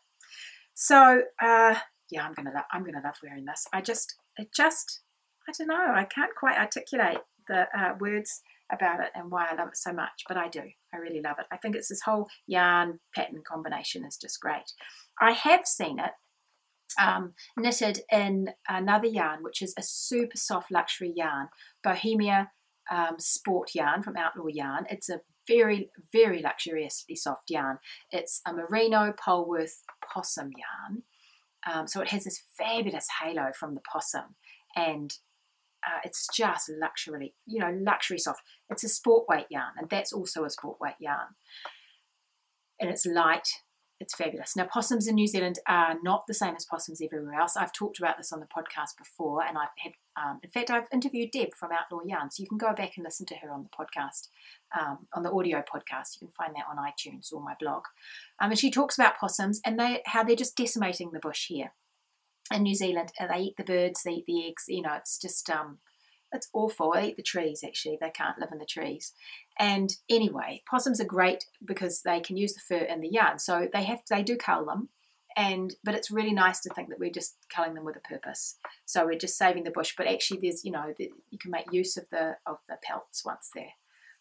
So, 0.74 1.22
uh, 1.40 1.76
yeah, 2.10 2.26
I'm 2.26 2.34
gonna, 2.34 2.52
lo- 2.54 2.70
I'm 2.72 2.84
gonna 2.84 3.02
love 3.04 3.16
wearing 3.22 3.44
this. 3.44 3.66
I 3.72 3.80
just, 3.80 4.16
it 4.36 4.48
just, 4.54 5.00
I 5.48 5.52
don't 5.56 5.68
know, 5.68 5.92
I 5.94 6.04
can't 6.04 6.34
quite 6.34 6.58
articulate 6.58 7.18
the 7.46 7.66
uh, 7.78 7.94
words 8.00 8.40
about 8.72 9.00
it 9.00 9.10
and 9.14 9.30
why 9.30 9.46
I 9.50 9.54
love 9.54 9.68
it 9.68 9.76
so 9.76 9.92
much, 9.92 10.24
but 10.28 10.36
I 10.36 10.48
do. 10.48 10.62
I 10.92 10.96
really 10.96 11.20
love 11.20 11.36
it. 11.38 11.46
I 11.52 11.56
think 11.56 11.76
it's 11.76 11.88
this 11.88 12.02
whole 12.04 12.28
yarn 12.46 13.00
pattern 13.14 13.42
combination 13.46 14.04
is 14.04 14.16
just 14.16 14.40
great. 14.40 14.72
I 15.20 15.32
have 15.32 15.66
seen 15.66 15.98
it 15.98 16.12
um, 17.00 17.34
knitted 17.56 18.00
in 18.10 18.50
another 18.68 19.08
yarn, 19.08 19.42
which 19.42 19.62
is 19.62 19.74
a 19.78 19.82
super 19.82 20.36
soft 20.36 20.70
luxury 20.70 21.12
yarn, 21.14 21.48
Bohemia 21.82 22.50
um, 22.90 23.16
Sport 23.18 23.74
yarn 23.74 24.02
from 24.02 24.16
Outlaw 24.16 24.46
Yarn. 24.46 24.86
It's 24.88 25.08
a 25.08 25.20
very, 25.46 25.90
very 26.12 26.40
luxuriously 26.40 27.16
soft 27.16 27.50
yarn. 27.50 27.78
It's 28.10 28.40
a 28.46 28.52
merino 28.52 29.12
Polworth 29.12 29.82
possum 30.12 30.50
yarn. 30.56 31.02
Um, 31.66 31.86
so 31.86 32.00
it 32.00 32.08
has 32.08 32.24
this 32.24 32.42
fabulous 32.56 33.06
halo 33.22 33.50
from 33.58 33.74
the 33.74 33.80
possum 33.80 34.36
and 34.76 35.14
uh, 35.86 36.00
it's 36.04 36.28
just 36.34 36.70
luxury, 36.70 37.34
you 37.46 37.60
know, 37.60 37.76
luxury 37.78 38.18
soft. 38.18 38.42
It's 38.70 38.84
a 38.84 38.88
sport 38.88 39.26
weight 39.28 39.46
yarn, 39.50 39.72
and 39.78 39.88
that's 39.88 40.12
also 40.12 40.44
a 40.44 40.50
sport 40.50 40.78
weight 40.80 40.94
yarn. 40.98 41.34
And 42.80 42.90
it's 42.90 43.06
light, 43.06 43.48
it's 44.00 44.14
fabulous. 44.14 44.56
Now, 44.56 44.64
possums 44.64 45.06
in 45.06 45.14
New 45.14 45.26
Zealand 45.26 45.58
are 45.68 45.96
not 46.02 46.24
the 46.26 46.34
same 46.34 46.54
as 46.56 46.64
possums 46.64 47.00
everywhere 47.00 47.34
else. 47.34 47.56
I've 47.56 47.72
talked 47.72 47.98
about 47.98 48.16
this 48.16 48.32
on 48.32 48.40
the 48.40 48.46
podcast 48.46 48.98
before, 48.98 49.44
and 49.44 49.56
I've 49.56 49.68
had, 49.78 49.92
um, 50.20 50.40
in 50.42 50.50
fact, 50.50 50.70
I've 50.70 50.88
interviewed 50.92 51.30
Deb 51.30 51.54
from 51.54 51.70
Outlaw 51.72 52.00
Yarn, 52.04 52.30
so 52.30 52.42
you 52.42 52.48
can 52.48 52.58
go 52.58 52.74
back 52.74 52.92
and 52.96 53.04
listen 53.04 53.26
to 53.26 53.36
her 53.36 53.50
on 53.50 53.62
the 53.62 53.68
podcast, 53.68 54.28
um, 54.78 55.06
on 55.14 55.22
the 55.22 55.30
audio 55.30 55.58
podcast. 55.58 56.16
You 56.20 56.26
can 56.26 56.34
find 56.36 56.54
that 56.56 56.64
on 56.70 56.76
iTunes 56.76 57.32
or 57.32 57.42
my 57.42 57.54
blog. 57.60 57.84
Um, 58.40 58.50
and 58.50 58.58
she 58.58 58.70
talks 58.70 58.98
about 58.98 59.18
possums 59.18 59.60
and 59.64 59.78
they 59.78 60.02
how 60.06 60.24
they're 60.24 60.36
just 60.36 60.56
decimating 60.56 61.10
the 61.12 61.20
bush 61.20 61.46
here 61.46 61.72
in 62.52 62.62
New 62.62 62.74
Zealand. 62.74 63.12
Uh, 63.18 63.26
they 63.26 63.40
eat 63.40 63.56
the 63.56 63.64
birds, 63.64 64.02
they 64.02 64.12
eat 64.12 64.26
the 64.26 64.46
eggs. 64.46 64.64
You 64.68 64.82
know, 64.82 64.94
it's 64.94 65.18
just 65.18 65.48
um, 65.50 65.78
it's 66.32 66.48
awful. 66.52 66.92
They 66.92 67.08
eat 67.08 67.16
the 67.16 67.22
trees. 67.22 67.62
Actually, 67.64 67.98
they 68.00 68.10
can't 68.10 68.38
live 68.38 68.50
in 68.52 68.58
the 68.58 68.66
trees. 68.66 69.12
And 69.58 69.90
anyway, 70.10 70.62
possums 70.68 71.00
are 71.00 71.04
great 71.04 71.44
because 71.64 72.02
they 72.02 72.20
can 72.20 72.36
use 72.36 72.54
the 72.54 72.60
fur 72.60 72.84
in 72.84 73.00
the 73.00 73.08
yarn. 73.08 73.38
So 73.38 73.68
they 73.72 73.84
have 73.84 74.00
they 74.10 74.22
do 74.22 74.36
cull 74.36 74.66
them, 74.66 74.88
and 75.36 75.74
but 75.84 75.94
it's 75.94 76.10
really 76.10 76.32
nice 76.32 76.60
to 76.60 76.74
think 76.74 76.88
that 76.88 76.98
we're 76.98 77.10
just 77.10 77.36
culling 77.54 77.74
them 77.74 77.84
with 77.84 77.96
a 77.96 78.00
purpose. 78.00 78.58
So 78.84 79.06
we're 79.06 79.18
just 79.18 79.38
saving 79.38 79.64
the 79.64 79.70
bush, 79.70 79.94
but 79.96 80.06
actually 80.06 80.40
there's 80.42 80.64
you 80.64 80.72
know 80.72 80.92
the, 80.98 81.10
you 81.30 81.38
can 81.38 81.50
make 81.50 81.72
use 81.72 81.96
of 81.96 82.08
the 82.10 82.36
of 82.46 82.58
the 82.68 82.76
pelts 82.82 83.24
once 83.24 83.50
they're 83.54 83.74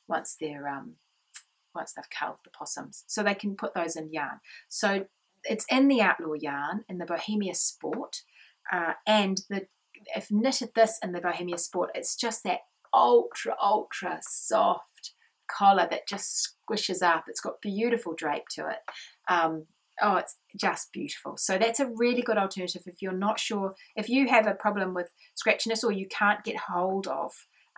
once 0.08 0.38
they're 0.40 0.68
um 0.68 0.96
once 1.76 1.94
they've 1.94 2.06
culled 2.10 2.38
the 2.44 2.52
possums, 2.52 3.04
so 3.08 3.24
they 3.24 3.36
can 3.36 3.56
put 3.56 3.74
those 3.74 3.96
in 3.96 4.14
yarn. 4.14 4.40
So 4.70 5.08
it's 5.44 5.66
in 5.70 5.88
the 5.88 6.02
outlaw 6.02 6.34
yarn 6.34 6.84
in 6.90 6.98
the 6.98 7.06
Bohemia 7.06 7.56
Sport, 7.56 8.22
uh, 8.72 8.94
and 9.06 9.42
the 9.50 9.68
I've 10.16 10.32
knitted 10.32 10.72
this 10.76 11.00
in 11.04 11.12
the 11.14 11.22
Bohemia 11.22 11.58
Sport. 11.58 11.92
It's 11.96 12.16
just 12.16 12.44
that 12.44 12.60
ultra 12.94 13.56
ultra 13.62 14.20
soft 14.22 15.14
collar 15.48 15.88
that 15.90 16.08
just 16.08 16.56
squishes 16.70 17.02
up. 17.02 17.26
It's 17.28 17.42
got 17.42 17.62
beautiful 17.62 18.14
drape 18.16 18.48
to 18.56 18.68
it. 18.70 18.78
Um, 19.30 19.66
oh, 20.02 20.16
it's 20.18 20.38
just 20.60 20.92
beautiful. 20.92 21.38
So 21.38 21.58
that's 21.58 21.80
a 21.80 21.92
really 21.96 22.22
good 22.22 22.38
alternative 22.38 22.84
if 22.86 23.02
you're 23.02 23.12
not 23.12 23.40
sure 23.40 23.76
if 23.96 24.10
you 24.10 24.28
have 24.30 24.48
a 24.48 24.54
problem 24.54 24.94
with 24.94 25.12
scratchiness 25.36 25.84
or 25.84 25.92
you 25.92 26.08
can't 26.08 26.44
get 26.44 26.58
hold 26.58 27.08
of 27.08 27.32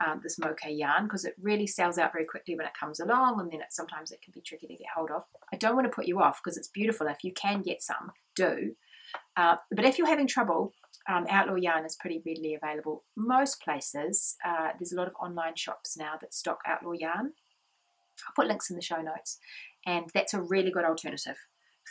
um, 0.06 0.20
this 0.24 0.38
Moeke 0.40 0.78
yarn 0.78 1.06
because 1.06 1.26
it 1.26 1.36
really 1.42 1.68
sells 1.68 1.98
out 1.98 2.12
very 2.12 2.26
quickly 2.26 2.56
when 2.56 2.66
it 2.66 2.74
comes 2.80 3.00
along 3.00 3.40
and 3.40 3.52
then 3.52 3.62
it, 3.62 3.68
sometimes 3.72 4.12
it 4.12 4.22
can 4.22 4.32
be 4.34 4.42
tricky 4.42 4.68
to 4.68 4.76
get 4.76 4.88
hold 4.96 5.12
of. 5.12 5.24
I 5.54 5.58
don't 5.58 5.76
want 5.76 5.86
to 5.86 5.96
put 5.96 6.08
you 6.08 6.22
off 6.22 6.42
because 6.44 6.58
it's 6.58 6.68
beautiful. 6.68 7.08
If 7.08 7.24
you 7.24 7.34
can 7.34 7.62
get 7.62 7.82
some, 7.82 8.12
do. 8.36 8.76
Uh, 9.38 9.56
but 9.72 9.86
if 9.86 9.98
you're 9.98 10.08
having 10.08 10.28
trouble, 10.28 10.74
um, 11.08 11.26
Outlaw 11.30 11.56
Yarn 11.56 11.86
is 11.86 11.96
pretty 12.00 12.22
readily 12.26 12.56
available. 12.56 13.04
Most 13.16 13.62
places, 13.62 14.36
uh, 14.46 14.70
there's 14.78 14.92
a 14.92 14.96
lot 14.96 15.08
of 15.08 15.14
online 15.22 15.56
shops 15.56 15.96
now 15.98 16.14
that 16.20 16.34
stock 16.34 16.60
Outlaw 16.68 16.94
Yarn. 16.94 17.34
I'll 18.28 18.34
put 18.36 18.48
links 18.48 18.70
in 18.70 18.76
the 18.76 18.82
show 18.82 19.02
notes, 19.02 19.38
and 19.86 20.10
that's 20.14 20.34
a 20.34 20.42
really 20.42 20.72
good 20.72 20.86
alternative 20.86 21.36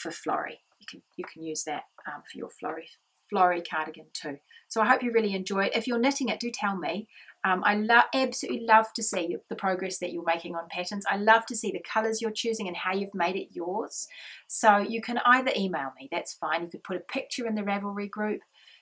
for 0.00 0.10
Florrie. 0.10 0.60
You 0.80 0.86
can 0.90 1.02
you 1.16 1.24
can 1.24 1.42
use 1.42 1.64
that 1.64 1.84
um, 2.06 2.22
for 2.22 2.38
your 2.38 2.48
Florrie 2.48 2.88
Florrie 3.28 3.62
cardigan 3.62 4.06
too. 4.12 4.38
So 4.68 4.80
I 4.80 4.86
hope 4.86 5.02
you 5.02 5.12
really 5.12 5.34
enjoy 5.34 5.66
it. 5.66 5.76
If 5.76 5.86
you're 5.86 5.98
knitting 5.98 6.28
it, 6.28 6.40
do 6.40 6.50
tell 6.52 6.76
me. 6.76 7.08
Um, 7.44 7.62
I 7.62 7.74
lo- 7.74 8.08
absolutely 8.14 8.66
love 8.66 8.92
to 8.94 9.02
see 9.02 9.36
the 9.50 9.56
progress 9.56 9.98
that 9.98 10.12
you're 10.12 10.24
making 10.24 10.54
on 10.54 10.64
patterns. 10.70 11.04
I 11.10 11.18
love 11.18 11.44
to 11.46 11.56
see 11.56 11.70
the 11.70 11.84
colours 11.92 12.22
you're 12.22 12.30
choosing 12.30 12.66
and 12.66 12.76
how 12.76 12.94
you've 12.94 13.14
made 13.14 13.36
it 13.36 13.48
yours. 13.52 14.08
So 14.46 14.78
you 14.78 15.02
can 15.02 15.18
either 15.26 15.52
email 15.54 15.92
me, 15.98 16.08
that's 16.10 16.32
fine. 16.32 16.62
You 16.62 16.68
could 16.68 16.84
put 16.84 16.96
a 16.96 17.00
picture 17.00 17.46
in 17.46 17.54
the 17.54 17.62
Ravelry 17.62 18.08
group. 18.08 18.40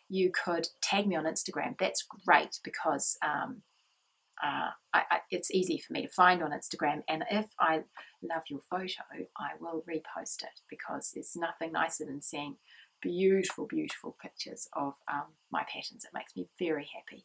You 0.09 0.31
could 0.31 0.69
tag 0.81 1.07
me 1.09 1.17
on 1.17 1.25
Instagram. 1.25 1.77
That's 1.79 2.07
great 2.25 2.61
because 2.63 3.19
um, 3.25 3.63
uh, 4.43 4.71
I, 4.93 5.03
I, 5.11 5.19
it's 5.31 5.51
easy 5.51 5.79
for 5.79 5.93
me 5.93 6.03
to 6.03 6.09
find 6.09 6.43
on 6.43 6.51
Instagram. 6.53 7.03
And 7.09 7.25
if 7.31 7.47
I 7.59 7.83
love 8.23 8.43
your 8.49 8.61
photo, 8.61 9.27
I 9.37 9.51
will 9.61 9.83
repost 9.89 10.43
it 10.43 10.61
because 10.69 11.13
there's 11.15 11.35
nothing 11.35 11.73
nicer 11.73 12.05
than 12.05 12.23
seeing 12.23 12.57
beautiful, 13.01 13.67
beautiful 13.67 14.17
pictures 14.23 14.69
of 14.75 14.95
um, 15.13 15.35
my 15.51 15.65
patterns. 15.65 16.05
It 16.05 16.15
makes 16.15 16.37
me 16.37 16.47
very 16.59 16.89
happy. 16.95 17.25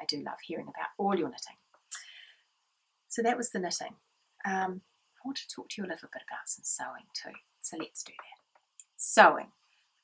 I 0.00 0.04
do 0.08 0.22
love 0.24 0.38
hearing 0.42 0.66
about 0.66 0.88
all 0.98 1.18
your 1.18 1.28
knitting. 1.28 1.56
So 3.08 3.22
that 3.22 3.36
was 3.36 3.50
the 3.50 3.58
knitting. 3.58 3.96
Um, 4.44 4.82
I 5.16 5.26
want 5.26 5.36
to 5.38 5.54
talk 5.54 5.68
to 5.70 5.74
you 5.78 5.86
a 5.86 5.90
little 5.92 6.08
bit 6.12 6.22
about 6.28 6.46
some 6.46 6.64
sewing 6.64 7.06
too. 7.14 7.38
So 7.60 7.76
let's 7.78 8.02
do 8.02 8.12
that. 8.12 8.86
Sewing. 8.96 9.48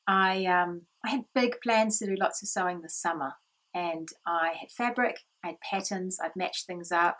I 0.07 0.45
um, 0.47 0.83
I 1.05 1.11
had 1.11 1.25
big 1.35 1.61
plans 1.63 1.99
to 1.99 2.07
do 2.07 2.17
lots 2.17 2.43
of 2.43 2.49
sewing 2.49 2.83
this 2.83 2.95
summer, 2.95 3.35
and 3.75 4.09
I 4.27 4.53
had 4.61 4.71
fabric, 4.71 5.21
I 5.45 5.49
had 5.49 5.61
patterns, 5.61 6.19
I'd 6.23 6.37
matched 6.37 6.67
things 6.67 6.93
up. 6.93 7.19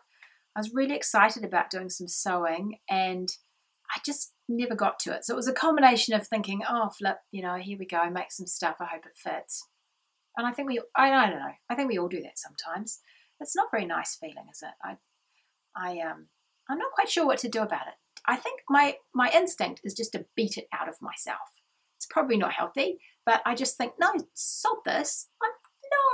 I 0.55 0.61
was 0.61 0.73
really 0.73 0.95
excited 0.95 1.45
about 1.45 1.71
doing 1.71 1.91
some 1.91 2.09
sewing, 2.09 2.79
and 2.89 3.29
I 3.91 4.01
just 4.05 4.35
never 4.49 4.75
got 4.75 4.99
to 5.01 5.15
it. 5.15 5.25
So 5.25 5.35
it 5.35 5.37
was 5.37 5.49
a 5.49 5.53
combination 5.53 6.15
of 6.15 6.27
thinking, 6.27 6.63
oh, 6.69 6.91
flip, 6.91 7.19
you 7.31 7.43
know, 7.43 7.57
here 7.57 7.79
we 7.79 7.87
go, 7.87 8.09
make 8.11 8.31
some 8.33 8.47
stuff. 8.47 8.77
I 8.81 8.87
hope 8.87 9.07
it 9.07 9.17
fits. 9.17 9.67
And 10.37 10.47
I 10.47 10.53
think 10.53 10.69
we, 10.69 10.81
I, 10.95 11.13
I 11.13 11.31
don't 11.31 11.39
know, 11.39 11.53
I 11.71 11.75
think 11.75 11.89
we 11.89 11.99
all 11.99 12.09
do 12.09 12.23
that 12.23 12.39
sometimes. 12.39 13.01
It's 13.41 13.57
not 13.57 13.67
a 13.67 13.77
very 13.77 13.87
nice 13.87 14.17
feeling, 14.17 14.47
is 14.51 14.63
it? 14.63 14.75
I, 14.83 14.97
I, 15.77 16.01
um, 16.01 16.29
I'm 16.69 16.79
not 16.79 16.93
quite 16.93 17.09
sure 17.09 17.27
what 17.27 17.39
to 17.39 17.49
do 17.49 17.63
about 17.63 17.87
it. 17.87 17.95
I 18.27 18.37
think 18.37 18.61
my 18.69 18.97
my 19.15 19.31
instinct 19.33 19.81
is 19.85 19.95
just 19.95 20.13
to 20.13 20.27
beat 20.35 20.57
it 20.57 20.67
out 20.73 20.89
of 20.89 20.97
myself. 21.01 21.61
It's 21.97 22.07
probably 22.07 22.37
not 22.37 22.53
healthy, 22.53 22.99
but 23.25 23.41
I 23.47 23.55
just 23.55 23.77
think, 23.77 23.93
no, 24.01 24.13
sod 24.35 24.79
this. 24.85 25.29
I'm, 25.43 25.51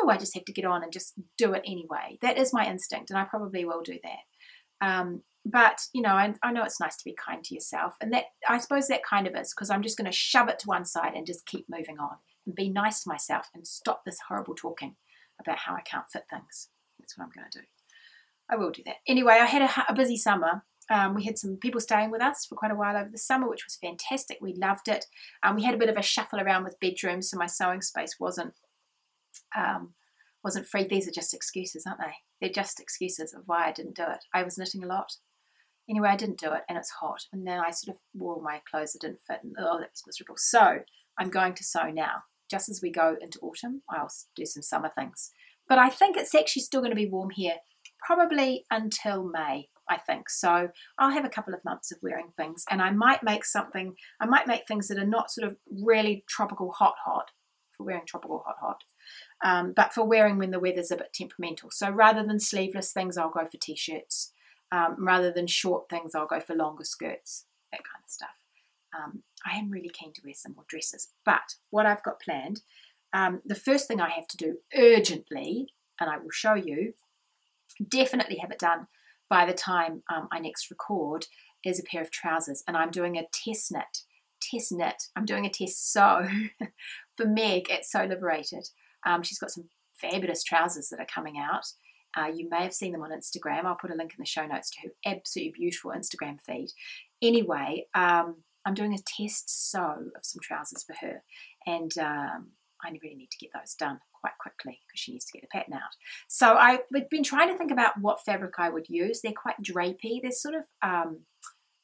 no, 0.05 0.11
I 0.11 0.19
just 0.19 0.35
have 0.35 0.45
to 0.45 0.53
get 0.53 0.65
on 0.65 0.83
and 0.83 0.93
just 0.93 1.15
do 1.39 1.55
it 1.55 1.63
anyway. 1.65 2.19
That 2.21 2.37
is 2.37 2.53
my 2.53 2.67
instinct, 2.67 3.11
and 3.11 3.19
I 3.19 3.25
probably 3.25 3.65
will 3.65 3.83
do 3.83 3.99
that. 4.03 4.87
Um, 4.87 5.23
but 5.45 5.81
you 5.93 6.03
know, 6.03 6.11
I, 6.11 6.35
I 6.43 6.53
know 6.53 6.65
it's 6.65 6.81
nice 6.81 6.97
to 6.97 7.05
be 7.05 7.17
kind 7.17 7.43
to 7.45 7.55
yourself, 7.55 7.95
and 8.01 8.13
that 8.13 8.25
I 8.49 8.59
suppose 8.59 8.89
that 8.89 9.05
kind 9.09 9.27
of 9.27 9.35
is 9.35 9.55
because 9.55 9.71
I'm 9.71 9.83
just 9.83 9.97
going 9.97 10.11
to 10.11 10.17
shove 10.17 10.49
it 10.49 10.59
to 10.61 10.67
one 10.67 10.85
side 10.85 11.15
and 11.15 11.27
just 11.27 11.47
keep 11.47 11.67
moving 11.71 11.99
on 11.99 12.17
and 12.47 12.55
be 12.55 12.69
nice 12.69 13.03
to 13.03 13.09
myself 13.09 13.49
and 13.55 13.67
stop 13.67 14.03
this 14.05 14.19
horrible 14.29 14.55
talking 14.55 14.97
about 15.41 15.59
how 15.59 15.75
I 15.75 15.81
can't 15.81 16.11
fit 16.13 16.25
things. 16.31 16.69
That's 16.99 17.17
what 17.17 17.25
I'm 17.25 17.31
going 17.35 17.51
to 17.51 17.59
do. 17.61 17.65
I 18.51 18.57
will 18.57 18.71
do 18.71 18.83
that. 18.87 18.97
Anyway, 19.07 19.35
I 19.35 19.47
had 19.47 19.63
a, 19.63 19.93
a 19.93 19.95
busy 19.95 20.17
summer. 20.17 20.65
Um, 20.91 21.15
we 21.15 21.25
had 21.25 21.39
some 21.39 21.57
people 21.57 21.81
staying 21.81 22.11
with 22.11 22.21
us 22.21 22.45
for 22.45 22.57
quite 22.57 22.73
a 22.73 22.75
while 22.75 22.97
over 22.97 23.09
the 23.11 23.19
summer, 23.19 23.49
which 23.49 23.65
was 23.65 23.79
fantastic. 23.81 24.39
We 24.41 24.55
loved 24.55 24.89
it. 24.89 25.07
Um, 25.43 25.57
we 25.57 25.65
had 25.65 25.75
a 25.75 25.79
bit 25.79 25.89
of 25.89 25.97
a 25.97 26.03
shuffle 26.03 26.41
around 26.41 26.65
with 26.65 26.81
bedrooms, 26.81 27.31
so 27.31 27.39
my 27.39 27.47
sewing 27.47 27.83
space 27.83 28.17
wasn't 28.19 28.55
um, 29.57 29.95
wasn't 30.45 30.67
free. 30.67 30.87
These 30.87 31.09
are 31.09 31.13
just 31.13 31.33
excuses, 31.33 31.85
aren't 31.87 32.01
they? 32.01 32.15
They're 32.41 32.63
just 32.63 32.81
excuses 32.81 33.33
of 33.33 33.43
why 33.47 33.69
I 33.69 33.73
didn't 33.73 33.97
do 33.97 34.03
it. 34.03 34.25
I 34.35 34.43
was 34.43 34.59
knitting 34.59 34.83
a 34.83 34.89
lot. 34.89 35.13
Anyway, 35.89 36.09
I 36.09 36.17
didn't 36.17 36.41
do 36.41 36.53
it, 36.53 36.63
and 36.69 36.77
it's 36.77 36.91
hot. 36.91 37.27
And 37.33 37.47
then 37.47 37.61
I 37.61 37.71
sort 37.71 37.97
of 37.97 38.01
wore 38.15 38.43
my 38.43 38.61
clothes 38.69 38.93
that 38.93 39.01
didn't 39.01 39.21
fit, 39.27 39.41
and 39.43 39.55
oh, 39.59 39.79
that 39.79 39.91
was 39.91 40.03
miserable. 40.07 40.37
So 40.37 40.81
I'm 41.19 41.31
going 41.31 41.55
to 41.55 41.65
sew 41.65 41.91
now. 41.91 42.23
Just 42.53 42.69
as 42.69 42.81
we 42.83 42.91
go 42.91 43.17
into 43.19 43.39
autumn, 43.41 43.81
I'll 43.89 44.11
do 44.37 44.45
some 44.45 44.63
summer 44.63 44.91
things. 44.95 45.31
But 45.67 45.79
I 45.79 45.89
think 45.89 46.19
it's 46.19 46.35
actually 46.35 46.61
still 46.63 46.83
going 46.83 46.91
to 46.91 46.97
be 46.97 47.09
warm 47.09 47.31
here, 47.31 47.57
probably 48.07 48.67
until 48.71 49.25
May. 49.25 49.71
I 49.89 49.97
think 49.97 50.29
so. 50.29 50.69
I'll 50.99 51.11
have 51.11 51.25
a 51.25 51.31
couple 51.31 51.55
of 51.55 51.65
months 51.65 51.91
of 51.91 51.99
wearing 52.03 52.33
things, 52.37 52.65
and 52.71 52.83
I 52.83 52.91
might 52.91 53.23
make 53.23 53.47
something. 53.47 53.95
I 54.21 54.27
might 54.27 54.47
make 54.47 54.69
things 54.69 54.89
that 54.89 54.99
are 54.99 55.07
not 55.07 55.31
sort 55.31 55.49
of 55.49 55.57
really 55.71 56.25
tropical 56.29 56.73
hot 56.73 56.97
hot 57.07 57.31
for 57.75 57.87
wearing 57.87 58.05
tropical 58.07 58.45
hot 58.47 58.57
hot, 58.61 58.85
um, 59.43 59.73
but 59.75 59.95
for 59.95 60.05
wearing 60.05 60.37
when 60.37 60.51
the 60.51 60.61
weather's 60.61 60.91
a 60.91 60.97
bit 60.97 61.15
temperamental. 61.15 61.71
So 61.73 61.91
rather 61.91 62.23
than 62.23 62.39
sleeveless 62.39 62.93
things, 62.93 63.17
I'll 63.17 63.31
go 63.31 63.47
for 63.51 63.59
t-shirts. 63.59 64.33
Um, 64.71 64.97
rather 64.99 65.33
than 65.33 65.47
short 65.47 65.89
things, 65.89 66.15
I'll 66.15 66.27
go 66.27 66.41
for 66.41 66.55
longer 66.55 66.85
skirts, 66.85 67.47
that 67.73 67.83
kind 67.83 68.05
of 68.05 68.11
stuff. 68.11 68.37
Um, 68.95 69.23
I 69.47 69.59
am 69.59 69.71
really 69.71 69.91
keen 69.91 70.13
to 70.15 70.21
wear 70.25 70.35
some 70.35 70.55
more 70.55 70.65
dresses, 70.69 71.09
but 71.25 71.57
what 71.71 71.87
I've 71.87 72.03
got 72.03 72.21
planned, 72.21 72.63
um, 73.13 73.43
the 73.45 73.55
first 73.55 73.89
thing 73.89 74.01
I 74.01 74.11
have 74.11 74.27
to 74.29 74.37
do 74.37 74.59
urgently, 74.77 75.69
and 76.01 76.11
I 76.11 76.19
will 76.19 76.31
show 76.31 76.55
you, 76.55 76.95
definitely 77.89 78.37
have 78.37 78.51
it 78.51 78.59
done 78.59 78.87
by 79.29 79.47
the 79.47 79.53
time 79.53 80.03
um, 80.13 80.29
I 80.31 80.39
next 80.39 80.71
record, 80.71 81.27
is 81.65 81.79
a 81.79 81.85
pair 81.85 82.03
of 82.03 82.11
trousers, 82.11 82.63
and 82.67 82.77
I'm 82.77 82.91
doing 82.91 83.17
a 83.17 83.27
test 83.33 83.73
knit. 83.73 83.99
Test 84.41 84.73
knit. 84.73 85.05
I'm 85.15 85.25
doing 85.25 85.47
a 85.47 85.51
test 85.51 85.93
sew 85.93 86.29
for 87.17 87.27
Meg 87.27 87.71
at 87.71 87.85
Sew 87.85 88.05
Liberated. 88.05 88.69
Um, 89.07 89.23
she's 89.23 89.39
got 89.39 89.51
some 89.51 89.69
fabulous 89.95 90.43
trousers 90.43 90.89
that 90.89 91.01
are 91.01 91.07
coming 91.07 91.39
out. 91.39 91.65
Uh, 92.17 92.27
you 92.27 92.49
may 92.51 92.63
have 92.63 92.75
seen 92.75 92.93
them 92.93 93.03
on 93.03 93.11
Instagram. 93.11 93.65
I'll 93.65 93.75
put 93.75 93.91
a 93.91 93.95
link 93.95 94.13
in 94.13 94.21
the 94.21 94.27
show 94.27 94.47
notes 94.47 94.71
to 94.71 94.89
her 94.89 94.95
absolutely 95.07 95.55
beautiful 95.57 95.93
Instagram 95.93 96.41
feed. 96.41 96.69
Anyway, 97.23 97.87
um, 97.95 98.37
I'm 98.65 98.75
doing 98.75 98.95
a 98.95 98.99
test 98.99 99.71
sew 99.71 100.11
of 100.17 100.25
some 100.25 100.41
trousers 100.43 100.85
for 100.85 100.95
her, 101.01 101.23
and 101.67 101.97
um, 101.99 102.53
I 102.85 102.91
really 103.03 103.17
need 103.17 103.31
to 103.31 103.39
get 103.39 103.51
those 103.55 103.75
done 103.75 104.01
quite 104.21 104.39
quickly 104.39 104.81
because 104.87 105.01
she 105.01 105.13
needs 105.13 105.25
to 105.27 105.33
get 105.33 105.43
the 105.43 105.49
pattern 105.59 105.75
out. 105.75 105.95
So 106.29 106.55
I've 106.55 106.81
been 107.11 107.25
trying 107.25 107.49
to 107.49 107.59
think 107.59 107.71
about 107.71 108.01
what 108.01 108.25
fabric 108.25 108.55
I 108.59 108.71
would 108.71 108.89
use. 108.89 109.21
They're 109.21 109.33
quite 109.33 109.63
drapey. 109.63 110.21
They're 110.23 110.31
sort 110.31 110.55
of 110.55 110.65
um, 110.83 111.21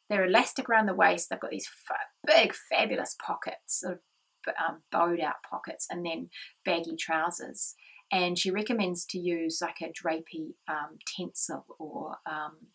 they're 0.08 0.24
elastic 0.24 0.68
around 0.68 0.86
the 0.86 0.94
waist. 0.94 1.28
They've 1.28 1.40
got 1.40 1.50
these 1.50 1.68
big, 2.26 2.54
fabulous 2.54 3.14
pockets, 3.24 3.80
sort 3.80 3.94
of 3.94 4.54
um, 4.66 4.82
bowed 4.90 5.20
out 5.20 5.36
pockets, 5.48 5.86
and 5.90 6.04
then 6.04 6.30
baggy 6.64 6.96
trousers. 6.96 7.74
And 8.10 8.38
she 8.38 8.50
recommends 8.50 9.04
to 9.06 9.18
use 9.18 9.60
like 9.60 9.82
a 9.82 9.92
drapey 9.92 10.54
um, 10.66 10.96
tencel 11.06 11.64
or 11.78 12.16
um, 12.26 12.68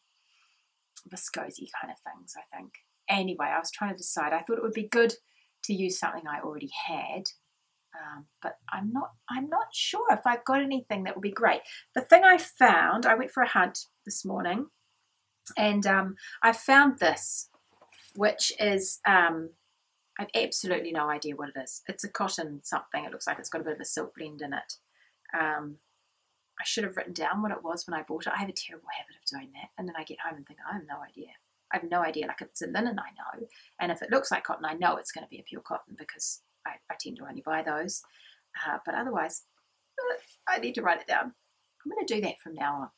viscose 1.10 1.58
kind 1.82 1.92
of 1.92 2.00
things. 2.00 2.36
I 2.38 2.56
think. 2.56 2.74
Anyway, 3.10 3.48
I 3.48 3.60
was 3.60 3.72
trying 3.72 3.92
to 3.92 3.98
decide. 3.98 4.34
I 4.34 4.42
thought 4.42 4.58
it 4.58 4.64
would 4.64 4.74
be 4.74 4.88
good 4.88 5.14
to 5.66 5.74
use 5.74 6.00
something 6.00 6.24
I 6.28 6.42
already 6.42 6.72
had 6.88 7.24
um, 7.96 8.26
but 8.42 8.58
I'm 8.72 8.92
not 8.92 9.12
I'm 9.30 9.50
not 9.50 9.68
sure 9.74 10.06
if 10.12 10.22
I've 10.26 10.46
got 10.46 10.62
anything 10.62 11.04
that 11.04 11.16
would 11.16 11.22
be 11.22 11.32
great. 11.32 11.62
The 11.94 12.02
thing 12.02 12.24
I 12.24 12.38
found, 12.38 13.06
I 13.06 13.16
went 13.16 13.32
for 13.32 13.44
a 13.44 13.48
hunt 13.48 13.86
this 14.06 14.26
morning, 14.26 14.68
and 15.58 15.86
um, 15.86 16.16
I 16.42 16.54
found 16.54 17.00
this, 17.00 17.50
which 18.16 18.52
is 18.60 19.00
um, 19.08 19.52
I've 20.20 20.30
absolutely 20.36 20.92
no 20.92 21.10
idea 21.10 21.36
what 21.36 21.50
it 21.50 21.60
is. 21.62 21.82
It's 21.88 22.04
a 22.04 22.10
cotton 22.10 22.62
something. 22.64 23.06
It 23.06 23.12
looks 23.12 23.28
like 23.28 23.40
it's 23.40 23.50
got 23.50 23.62
a 23.62 23.66
bit 23.66 23.74
of 23.76 23.82
a 23.82 23.86
silk 23.86 24.16
blend 24.16 24.42
in 24.42 24.54
it. 24.54 24.74
Um, 25.38 25.78
I 26.60 26.64
should 26.66 26.84
have 26.84 26.98
written 26.98 27.14
down 27.14 27.42
what 27.42 27.52
it 27.52 27.64
was 27.64 27.86
when 27.88 28.00
I 28.00 28.04
bought 28.04 28.28
it. 28.28 28.34
I 28.34 28.40
have 28.40 28.50
a 28.50 28.54
terrible 28.54 28.88
habit 28.98 29.16
of 29.22 29.40
doing 29.40 29.52
that, 29.54 29.70
and 29.78 29.88
then 29.88 29.96
I 29.98 30.04
get 30.04 30.20
home 30.26 30.38
and 30.38 30.48
think 30.48 30.60
I 30.68 30.74
have 30.74 30.84
no 30.88 31.02
idea. 31.02 31.34
I 31.74 31.78
have 31.78 31.90
no 31.90 32.02
idea. 32.02 32.28
Like 32.28 32.42
if 32.42 32.50
it's 32.50 32.62
a 32.62 32.68
linen, 32.68 33.00
I 33.00 33.40
know, 33.40 33.48
and 33.80 33.92
if 33.92 34.02
it 34.02 34.12
looks 34.12 34.32
like 34.32 34.44
cotton, 34.44 34.66
I 34.66 34.74
know 34.74 34.96
it's 34.98 35.12
going 35.12 35.26
to 35.26 35.30
be 35.30 35.40
a 35.40 35.44
pure 35.44 35.62
cotton 35.62 35.96
because 35.98 36.42
I, 36.66 36.72
I 36.92 36.96
tend 37.00 37.18
to 37.18 37.26
only 37.28 37.42
buy 37.46 37.64
those. 37.64 38.02
Uh, 38.68 38.78
but 38.86 38.96
otherwise, 38.96 39.44
uh, 40.00 40.18
I 40.48 40.60
need 40.60 40.76
to 40.76 40.82
write 40.82 41.02
it 41.02 41.08
down. 41.08 41.34
I'm 41.86 41.92
going 41.92 42.06
to 42.06 42.14
do 42.16 42.22
that 42.22 42.40
from 42.42 42.54
now 42.54 42.76
on. 42.76 42.90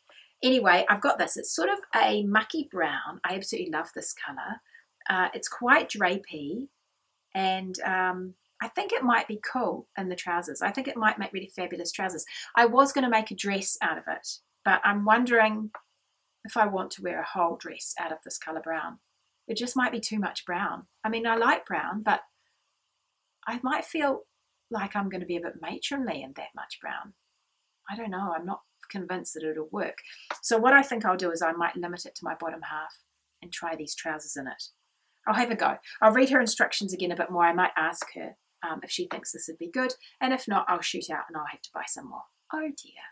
Anyway, 0.43 0.85
I've 0.89 1.01
got 1.01 1.17
this. 1.17 1.37
It's 1.37 1.55
sort 1.55 1.69
of 1.69 1.79
a 1.95 2.23
mucky 2.23 2.67
brown. 2.69 3.19
I 3.23 3.35
absolutely 3.35 3.71
love 3.71 3.89
this 3.95 4.13
colour. 4.13 4.61
Uh, 5.09 5.29
it's 5.33 5.47
quite 5.47 5.89
drapey, 5.89 6.67
and 7.33 7.79
um, 7.85 8.33
I 8.61 8.67
think 8.67 8.91
it 8.91 9.03
might 9.03 9.27
be 9.27 9.39
cool 9.51 9.87
in 9.97 10.09
the 10.09 10.15
trousers. 10.15 10.61
I 10.61 10.71
think 10.71 10.87
it 10.87 10.97
might 10.97 11.19
make 11.19 11.33
really 11.33 11.51
fabulous 11.55 11.91
trousers. 11.91 12.25
I 12.55 12.65
was 12.65 12.91
going 12.91 13.03
to 13.03 13.09
make 13.09 13.31
a 13.31 13.35
dress 13.35 13.77
out 13.81 13.97
of 13.97 14.03
it, 14.07 14.27
but 14.63 14.81
I'm 14.83 15.05
wondering 15.05 15.71
if 16.45 16.55
I 16.55 16.67
want 16.67 16.91
to 16.91 17.01
wear 17.01 17.19
a 17.19 17.25
whole 17.25 17.57
dress 17.57 17.93
out 17.99 18.11
of 18.11 18.19
this 18.23 18.37
colour 18.37 18.61
brown. 18.61 18.99
It 19.47 19.57
just 19.57 19.75
might 19.75 19.91
be 19.91 19.99
too 19.99 20.19
much 20.19 20.45
brown. 20.45 20.87
I 21.03 21.09
mean, 21.09 21.27
I 21.27 21.35
like 21.35 21.65
brown, 21.65 22.01
but 22.03 22.21
I 23.47 23.59
might 23.61 23.85
feel 23.85 24.21
like 24.71 24.95
I'm 24.95 25.09
going 25.09 25.21
to 25.21 25.27
be 25.27 25.37
a 25.37 25.41
bit 25.41 25.61
matronly 25.61 26.23
in 26.23 26.33
that 26.35 26.55
much 26.55 26.79
brown. 26.81 27.13
I 27.89 27.95
don't 27.95 28.09
know. 28.09 28.33
I'm 28.35 28.45
not 28.45 28.61
convinced 28.89 29.33
that 29.33 29.43
it'll 29.43 29.69
work. 29.71 29.99
So 30.41 30.57
what 30.57 30.73
I 30.73 30.81
think 30.81 31.05
I'll 31.05 31.17
do 31.17 31.31
is 31.31 31.41
I 31.41 31.51
might 31.51 31.75
limit 31.75 32.05
it 32.05 32.15
to 32.15 32.23
my 32.23 32.35
bottom 32.39 32.61
half 32.63 32.99
and 33.41 33.51
try 33.51 33.75
these 33.75 33.95
trousers 33.95 34.35
in 34.35 34.47
it. 34.47 34.63
I'll 35.27 35.35
have 35.35 35.51
a 35.51 35.55
go. 35.55 35.75
I'll 36.01 36.13
read 36.13 36.29
her 36.29 36.39
instructions 36.39 36.93
again 36.93 37.11
a 37.11 37.15
bit 37.15 37.31
more. 37.31 37.43
I 37.43 37.53
might 37.53 37.71
ask 37.75 38.05
her 38.15 38.37
um, 38.63 38.79
if 38.83 38.91
she 38.91 39.07
thinks 39.07 39.31
this 39.31 39.45
would 39.47 39.57
be 39.57 39.69
good, 39.69 39.93
and 40.21 40.33
if 40.33 40.47
not, 40.47 40.65
I'll 40.67 40.81
shoot 40.81 41.09
out 41.11 41.25
and 41.27 41.37
I'll 41.37 41.47
have 41.51 41.61
to 41.61 41.69
buy 41.73 41.83
some 41.87 42.09
more. 42.09 42.23
Oh 42.53 42.61
dear, 42.61 43.03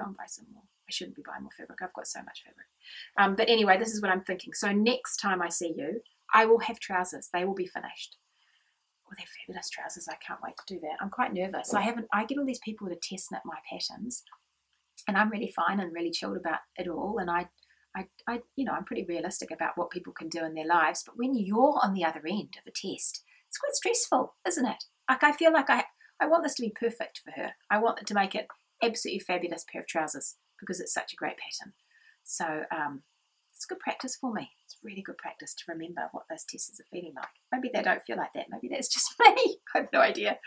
go 0.00 0.08
and 0.08 0.16
buy 0.16 0.24
some 0.26 0.46
more. 0.52 0.62
I 0.88 0.92
shouldn't 0.92 1.16
be 1.16 1.22
buying 1.26 1.42
more 1.42 1.52
fabric. 1.56 1.78
I've 1.82 1.92
got 1.92 2.06
so 2.06 2.20
much 2.20 2.42
fabric. 2.44 2.66
Um, 3.18 3.36
but 3.36 3.48
anyway, 3.48 3.78
this 3.78 3.92
is 3.94 4.02
what 4.02 4.10
I'm 4.10 4.24
thinking. 4.24 4.52
So 4.54 4.72
next 4.72 5.18
time 5.18 5.40
I 5.42 5.48
see 5.48 5.74
you, 5.76 6.00
I 6.34 6.46
will 6.46 6.60
have 6.60 6.80
trousers. 6.80 7.28
They 7.32 7.44
will 7.44 7.54
be 7.54 7.66
finished 7.66 8.16
oh, 9.10 9.14
they're 9.16 9.26
fabulous 9.26 9.70
trousers. 9.70 10.08
I 10.08 10.16
can't 10.24 10.40
wait 10.42 10.54
to 10.56 10.74
do 10.74 10.80
that. 10.80 10.96
I'm 11.00 11.10
quite 11.10 11.32
nervous. 11.32 11.74
I 11.74 11.82
haven't. 11.82 12.06
I 12.12 12.24
get 12.24 12.38
all 12.38 12.46
these 12.46 12.60
people 12.60 12.88
to 12.88 12.96
test 12.96 13.30
knit 13.32 13.42
my 13.44 13.58
patterns, 13.68 14.22
and 15.08 15.16
I'm 15.16 15.30
really 15.30 15.52
fine 15.54 15.80
and 15.80 15.92
really 15.92 16.10
chilled 16.10 16.36
about 16.36 16.60
it 16.76 16.88
all. 16.88 17.18
And 17.18 17.30
I, 17.30 17.48
I, 17.96 18.06
I, 18.26 18.40
you 18.56 18.64
know, 18.64 18.72
I'm 18.72 18.84
pretty 18.84 19.04
realistic 19.04 19.50
about 19.50 19.76
what 19.76 19.90
people 19.90 20.12
can 20.12 20.28
do 20.28 20.44
in 20.44 20.54
their 20.54 20.66
lives. 20.66 21.02
But 21.04 21.16
when 21.16 21.34
you're 21.34 21.78
on 21.82 21.94
the 21.94 22.04
other 22.04 22.22
end 22.26 22.56
of 22.58 22.66
a 22.66 22.70
test, 22.70 23.22
it's 23.48 23.58
quite 23.58 23.74
stressful, 23.74 24.34
isn't 24.46 24.66
it? 24.66 24.84
Like 25.08 25.24
I 25.24 25.32
feel 25.32 25.52
like 25.52 25.70
I, 25.70 25.84
I 26.20 26.26
want 26.26 26.44
this 26.44 26.54
to 26.54 26.62
be 26.62 26.70
perfect 26.70 27.20
for 27.24 27.32
her. 27.32 27.52
I 27.70 27.78
want 27.78 28.00
it 28.00 28.06
to 28.08 28.14
make 28.14 28.34
it 28.34 28.46
absolutely 28.82 29.20
fabulous 29.20 29.64
pair 29.70 29.80
of 29.80 29.86
trousers 29.86 30.36
because 30.58 30.80
it's 30.80 30.94
such 30.94 31.12
a 31.12 31.16
great 31.16 31.36
pattern. 31.36 31.72
So 32.24 32.62
um, 32.70 33.02
it's 33.54 33.66
good 33.66 33.80
practice 33.80 34.16
for 34.16 34.32
me. 34.32 34.50
It's 34.64 34.76
really 34.82 35.02
good 35.02 35.18
practice 35.18 35.54
to 35.54 35.64
remember 35.68 36.08
what 36.12 36.24
those 36.30 36.44
testers 36.44 36.80
are 36.80 36.88
feeling 36.90 37.14
like. 37.16 37.28
Maybe 37.52 37.70
they 37.72 37.82
don't 37.82 38.02
feel 38.02 38.16
like 38.16 38.32
that. 38.34 38.46
Maybe 38.50 38.68
that's 38.68 38.88
just 38.88 39.14
me. 39.20 39.58
I 39.74 39.78
have 39.78 39.88
no 39.92 40.00
idea. 40.00 40.38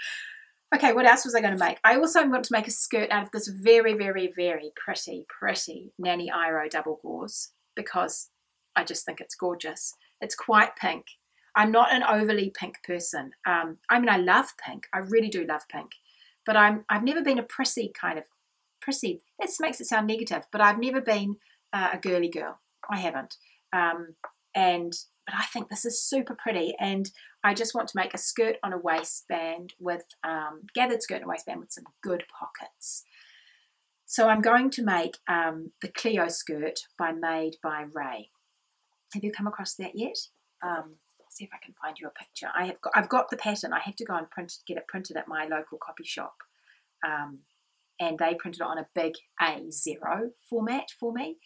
Okay, 0.74 0.94
what 0.94 1.06
else 1.06 1.24
was 1.24 1.36
I 1.36 1.42
going 1.42 1.54
to 1.56 1.64
make? 1.64 1.78
I 1.84 1.96
also 1.96 2.28
want 2.28 2.46
to 2.46 2.54
make 2.54 2.68
a 2.68 2.72
skirt 2.72 3.12
out 3.12 3.24
of 3.24 3.32
this 3.32 3.48
very, 3.48 3.94
very, 3.94 4.34
very 4.36 4.72
pretty, 4.76 5.28
pretty 5.30 5.94
Nani 6.00 6.30
Iro 6.30 6.68
double 6.68 7.00
gauze 7.04 7.52
because 7.76 8.30
I 8.76 8.84
just 8.84 9.06
think 9.06 9.22
it's 9.22 9.36
gorgeous. 9.36 9.94
It's 10.20 10.34
quite 10.34 10.76
pink. 10.76 11.06
I'm 11.56 11.72
not 11.72 11.94
an 11.94 12.02
overly 12.02 12.52
pink 12.58 12.78
person. 12.84 13.32
Um, 13.46 13.78
I 13.90 14.00
mean, 14.00 14.10
I 14.10 14.18
love 14.18 14.48
pink. 14.58 14.88
I 14.92 15.00
really 15.00 15.30
do 15.30 15.46
love 15.46 15.62
pink, 15.70 15.92
but 16.46 16.58
I'm 16.58 16.86
I've 16.90 17.04
never 17.04 17.22
been 17.22 17.40
a 17.40 17.44
prissy 17.44 17.92
kind 17.94 18.18
of 18.18 18.26
prissy. 18.82 19.22
This 19.40 19.60
makes 19.60 19.80
it 19.80 19.86
sound 19.86 20.08
negative, 20.08 20.44
but 20.52 20.62
I've 20.62 20.80
never 20.80 21.02
been 21.02 21.38
uh, 21.72 21.90
a 21.94 21.98
girly 21.98 22.30
girl. 22.30 22.60
I 22.90 23.00
haven't. 23.00 23.36
Um, 23.72 24.16
and 24.56 24.94
but 25.26 25.36
I 25.36 25.46
think 25.46 25.70
this 25.70 25.86
is 25.86 26.04
super 26.04 26.36
pretty, 26.36 26.76
and 26.80 27.10
I 27.44 27.54
just 27.54 27.74
want 27.74 27.88
to 27.90 27.98
make 27.98 28.14
a 28.14 28.18
skirt 28.18 28.58
on 28.62 28.74
a 28.74 28.78
waistband 28.78 29.74
with 29.80 30.04
um, 30.24 30.64
gathered 30.76 31.02
skirt 31.02 31.22
and 31.22 31.28
waistband 31.28 31.62
with 31.62 31.72
some 31.72 31.86
good 32.02 32.26
pockets. 32.40 33.04
So 34.06 34.28
I'm 34.28 34.42
going 34.42 34.70
to 34.72 34.84
make 34.84 35.18
um, 35.28 35.72
the 35.82 35.88
Cleo 35.88 36.28
skirt 36.28 36.82
by 37.00 37.14
Made 37.14 37.56
by 37.64 37.86
Rae. 37.92 38.30
Have 39.14 39.24
you 39.24 39.32
come 39.32 39.48
across 39.48 39.76
that 39.76 39.92
yet? 39.96 40.18
Um, 40.62 40.96
see 41.34 41.44
if 41.44 41.52
I 41.54 41.64
can 41.64 41.74
find 41.82 41.98
you 42.00 42.08
a 42.08 42.12
picture. 42.12 42.48
I 42.56 42.66
have 42.66 42.82
got, 42.82 42.94
I've 42.96 43.10
got 43.10 43.30
the 43.30 43.38
pattern. 43.38 43.74
I 43.74 43.80
have 43.80 43.96
to 43.98 44.06
go 44.06 44.16
and 44.16 44.30
print 44.30 44.54
get 44.68 44.78
it 44.78 44.88
printed 44.88 45.18
at 45.18 45.28
my 45.28 45.46
local 45.46 45.78
copy 45.78 46.04
shop, 46.04 46.36
um, 47.06 47.40
and 48.00 48.18
they 48.18 48.36
printed 48.36 48.62
it 48.62 48.68
on 48.68 48.78
a 48.78 48.88
big 48.94 49.14
A0 49.42 50.32
format 50.50 50.90
for 51.00 51.14
me. 51.14 51.38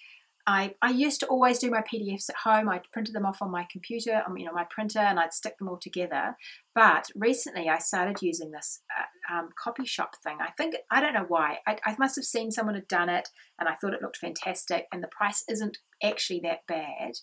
I, 0.50 0.76
I 0.82 0.92
used 0.92 1.20
to 1.20 1.28
always 1.28 1.60
do 1.60 1.70
my 1.70 1.82
PDFs 1.82 2.30
at 2.30 2.38
home. 2.38 2.70
I'd 2.70 2.90
printed 2.94 3.14
them 3.14 3.26
off 3.26 3.42
on 3.42 3.52
my 3.52 3.68
computer, 3.70 4.24
you 4.38 4.46
know, 4.46 4.54
my 4.54 4.66
printer, 4.70 5.00
and 5.00 5.20
I'd 5.20 5.34
stick 5.34 5.58
them 5.58 5.68
all 5.68 5.78
together. 5.78 6.38
But 6.74 7.10
recently, 7.16 7.68
I 7.68 7.80
started 7.80 8.22
using 8.22 8.52
this 8.52 8.82
uh, 8.98 9.36
um, 9.36 9.50
copy 9.62 9.86
shop 9.86 10.16
thing. 10.24 10.38
I 10.40 10.52
think 10.52 10.76
I 10.90 11.02
don't 11.02 11.14
know 11.14 11.26
why. 11.28 11.58
I, 11.68 11.78
I 11.86 11.96
must 12.00 12.16
have 12.16 12.24
seen 12.24 12.52
someone 12.52 12.76
had 12.76 12.88
done 12.88 13.10
it, 13.10 13.28
and 13.60 13.68
I 13.68 13.76
thought 13.76 13.94
it 13.94 14.02
looked 14.02 14.18
fantastic. 14.18 14.86
And 14.94 15.04
the 15.04 15.10
price 15.10 15.44
isn't 15.50 15.80
actually 16.02 16.40
that 16.46 16.66
bad 16.66 17.18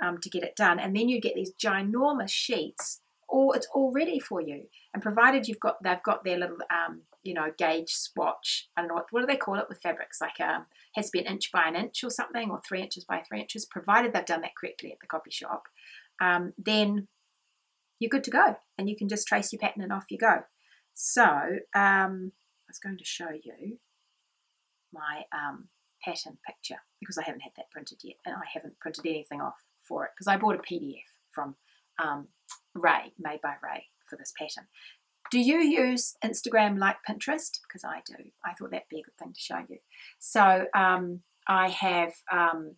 um, 0.00 0.18
to 0.18 0.30
get 0.30 0.42
it 0.42 0.56
done. 0.56 0.78
And 0.78 0.96
then 0.96 1.08
you 1.08 1.20
get 1.20 1.34
these 1.34 1.52
ginormous 1.52 2.30
sheets, 2.30 3.00
or 3.28 3.56
it's 3.56 3.68
all 3.74 3.92
ready 3.92 4.18
for 4.18 4.40
you. 4.40 4.64
And 4.92 5.02
provided 5.02 5.46
you've 5.46 5.60
got, 5.60 5.82
they've 5.82 6.02
got 6.02 6.24
their 6.24 6.38
little 6.38 6.58
um, 6.70 7.02
you 7.22 7.34
know, 7.34 7.52
gauge 7.56 7.90
swatch. 7.90 8.68
I 8.76 8.80
don't 8.80 8.88
know 8.88 8.94
what, 8.94 9.06
what 9.10 9.20
do 9.20 9.26
they 9.26 9.36
call 9.36 9.58
it 9.58 9.66
with 9.68 9.80
fabrics? 9.82 10.20
Like 10.20 10.40
um, 10.40 10.66
has 10.94 11.06
to 11.06 11.12
be 11.12 11.20
an 11.20 11.32
inch 11.32 11.52
by 11.52 11.64
an 11.66 11.76
inch 11.76 12.02
or 12.02 12.10
something, 12.10 12.50
or 12.50 12.60
three 12.66 12.82
inches 12.82 13.04
by 13.04 13.22
three 13.26 13.40
inches. 13.40 13.66
Provided 13.66 14.12
they've 14.12 14.24
done 14.24 14.40
that 14.42 14.56
correctly 14.58 14.92
at 14.92 15.00
the 15.00 15.06
copy 15.06 15.30
shop, 15.30 15.64
um, 16.20 16.52
then 16.58 17.08
you're 17.98 18.08
good 18.08 18.24
to 18.24 18.30
go, 18.30 18.56
and 18.78 18.88
you 18.88 18.96
can 18.96 19.08
just 19.08 19.26
trace 19.26 19.52
your 19.52 19.60
pattern 19.60 19.82
and 19.82 19.92
off 19.92 20.06
you 20.10 20.18
go. 20.18 20.40
So 20.94 21.24
um, 21.74 22.32
I 22.34 22.68
was 22.68 22.80
going 22.82 22.98
to 22.98 23.04
show 23.04 23.28
you 23.30 23.78
my 24.92 25.22
um, 25.32 25.68
pattern 26.02 26.38
picture 26.46 26.80
because 26.98 27.18
I 27.18 27.24
haven't 27.24 27.42
had 27.42 27.52
that 27.56 27.70
printed 27.70 27.98
yet, 28.02 28.16
and 28.24 28.34
I 28.34 28.46
haven't 28.52 28.78
printed 28.80 29.06
anything 29.06 29.40
off 29.40 29.64
for 29.90 30.04
it 30.04 30.12
because 30.14 30.28
I 30.28 30.36
bought 30.36 30.54
a 30.54 30.58
PDF 30.58 31.02
from 31.32 31.56
um, 32.02 32.28
Rae, 32.74 33.12
made 33.18 33.40
by 33.42 33.56
Rae, 33.62 33.88
for 34.08 34.16
this 34.16 34.32
pattern. 34.38 34.68
Do 35.30 35.40
you 35.40 35.58
use 35.58 36.14
Instagram 36.24 36.78
like 36.78 36.96
Pinterest? 37.08 37.58
Because 37.66 37.84
I 37.84 38.02
do. 38.06 38.30
I 38.44 38.54
thought 38.54 38.70
that'd 38.70 38.88
be 38.88 39.00
a 39.00 39.02
good 39.02 39.16
thing 39.18 39.32
to 39.32 39.40
show 39.40 39.58
you. 39.68 39.78
So 40.18 40.66
um, 40.74 41.20
I 41.46 41.68
have 41.68 42.12
um, 42.32 42.76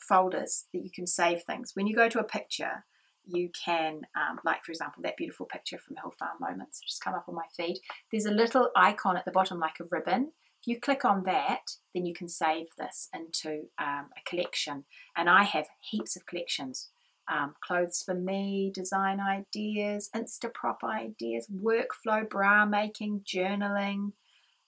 folders 0.00 0.64
that 0.72 0.82
you 0.82 0.90
can 0.90 1.06
save 1.06 1.42
things. 1.42 1.72
When 1.74 1.86
you 1.86 1.94
go 1.94 2.08
to 2.08 2.18
a 2.18 2.24
picture, 2.24 2.84
you 3.24 3.50
can, 3.64 4.02
um, 4.16 4.40
like 4.44 4.64
for 4.64 4.72
example, 4.72 5.02
that 5.02 5.16
beautiful 5.16 5.46
picture 5.46 5.78
from 5.78 5.96
Hill 5.96 6.14
Farm 6.18 6.38
Moments, 6.40 6.80
just 6.80 7.04
come 7.04 7.14
up 7.14 7.26
on 7.28 7.34
my 7.34 7.44
feed. 7.56 7.78
There's 8.10 8.26
a 8.26 8.30
little 8.30 8.70
icon 8.74 9.16
at 9.16 9.24
the 9.24 9.30
bottom 9.30 9.58
like 9.58 9.80
a 9.80 9.84
ribbon. 9.90 10.32
If 10.60 10.66
you 10.66 10.80
click 10.80 11.04
on 11.04 11.22
that, 11.24 11.76
then 11.94 12.06
you 12.06 12.14
can 12.14 12.28
save 12.28 12.66
this 12.76 13.08
into 13.14 13.68
um, 13.78 14.10
a 14.16 14.28
collection. 14.28 14.84
And 15.16 15.28
I 15.28 15.44
have 15.44 15.66
heaps 15.80 16.16
of 16.16 16.26
collections 16.26 16.88
um, 17.30 17.54
clothes 17.62 18.02
for 18.04 18.14
me, 18.14 18.72
design 18.74 19.20
ideas, 19.20 20.08
Instaprop 20.16 20.78
ideas, 20.82 21.46
workflow, 21.54 22.28
bra 22.28 22.64
making, 22.64 23.20
journaling, 23.20 24.12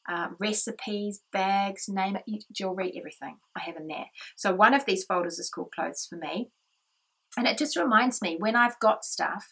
uh, 0.08 0.28
recipes, 0.38 1.20
bags, 1.32 1.88
name 1.88 2.18
it, 2.26 2.44
jewelry, 2.52 2.92
everything 2.96 3.38
I 3.56 3.60
have 3.60 3.76
in 3.76 3.86
there. 3.86 4.06
So 4.36 4.54
one 4.54 4.74
of 4.74 4.84
these 4.84 5.04
folders 5.04 5.38
is 5.38 5.50
called 5.50 5.72
Clothes 5.72 6.06
for 6.08 6.16
Me. 6.16 6.50
And 7.36 7.46
it 7.46 7.58
just 7.58 7.76
reminds 7.76 8.20
me 8.20 8.36
when 8.38 8.56
I've 8.56 8.78
got 8.80 9.04
stuff 9.04 9.48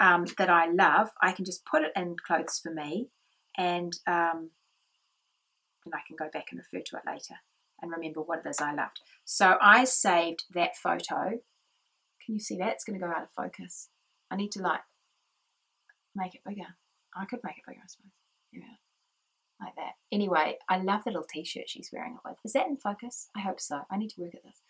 um, 0.00 0.26
that 0.38 0.50
I 0.50 0.70
love, 0.70 1.10
I 1.22 1.32
can 1.32 1.44
just 1.44 1.64
put 1.64 1.82
it 1.82 1.92
in 1.96 2.16
Clothes 2.26 2.60
for 2.62 2.72
Me 2.72 3.08
and 3.56 3.92
um, 4.06 4.50
and 5.84 5.94
I 5.94 6.00
can 6.06 6.16
go 6.16 6.28
back 6.32 6.46
and 6.50 6.58
refer 6.58 6.82
to 6.84 6.96
it 6.96 7.02
later 7.06 7.36
and 7.80 7.90
remember 7.90 8.20
what 8.20 8.42
it 8.44 8.48
is 8.48 8.60
I 8.60 8.74
loved. 8.74 9.00
So 9.24 9.56
I 9.60 9.84
saved 9.84 10.44
that 10.54 10.76
photo 10.76 11.40
can 12.24 12.34
you 12.34 12.40
see 12.40 12.56
that? 12.58 12.72
It's 12.72 12.84
going 12.84 12.98
to 12.98 13.04
go 13.04 13.10
out 13.10 13.22
of 13.22 13.30
focus. 13.36 13.88
I 14.30 14.36
need 14.36 14.52
to 14.52 14.62
like 14.62 14.80
make 16.14 16.34
it 16.34 16.42
bigger. 16.46 16.76
I 17.16 17.24
could 17.24 17.40
make 17.44 17.58
it 17.58 17.64
bigger, 17.66 17.80
I 17.82 17.88
suppose. 17.88 18.12
Yeah. 18.52 18.62
Like 19.60 19.74
that. 19.76 19.92
Anyway, 20.10 20.58
I 20.68 20.78
love 20.78 21.04
the 21.04 21.10
little 21.10 21.26
t-shirt 21.28 21.68
she's 21.68 21.90
wearing 21.92 22.14
it 22.14 22.28
with. 22.28 22.38
Is 22.44 22.52
that 22.52 22.66
in 22.66 22.76
focus? 22.76 23.28
I 23.36 23.40
hope 23.40 23.60
so. 23.60 23.82
I 23.90 23.96
need 23.96 24.10
to 24.10 24.20
work 24.20 24.34
at 24.34 24.42
this. 24.42 24.60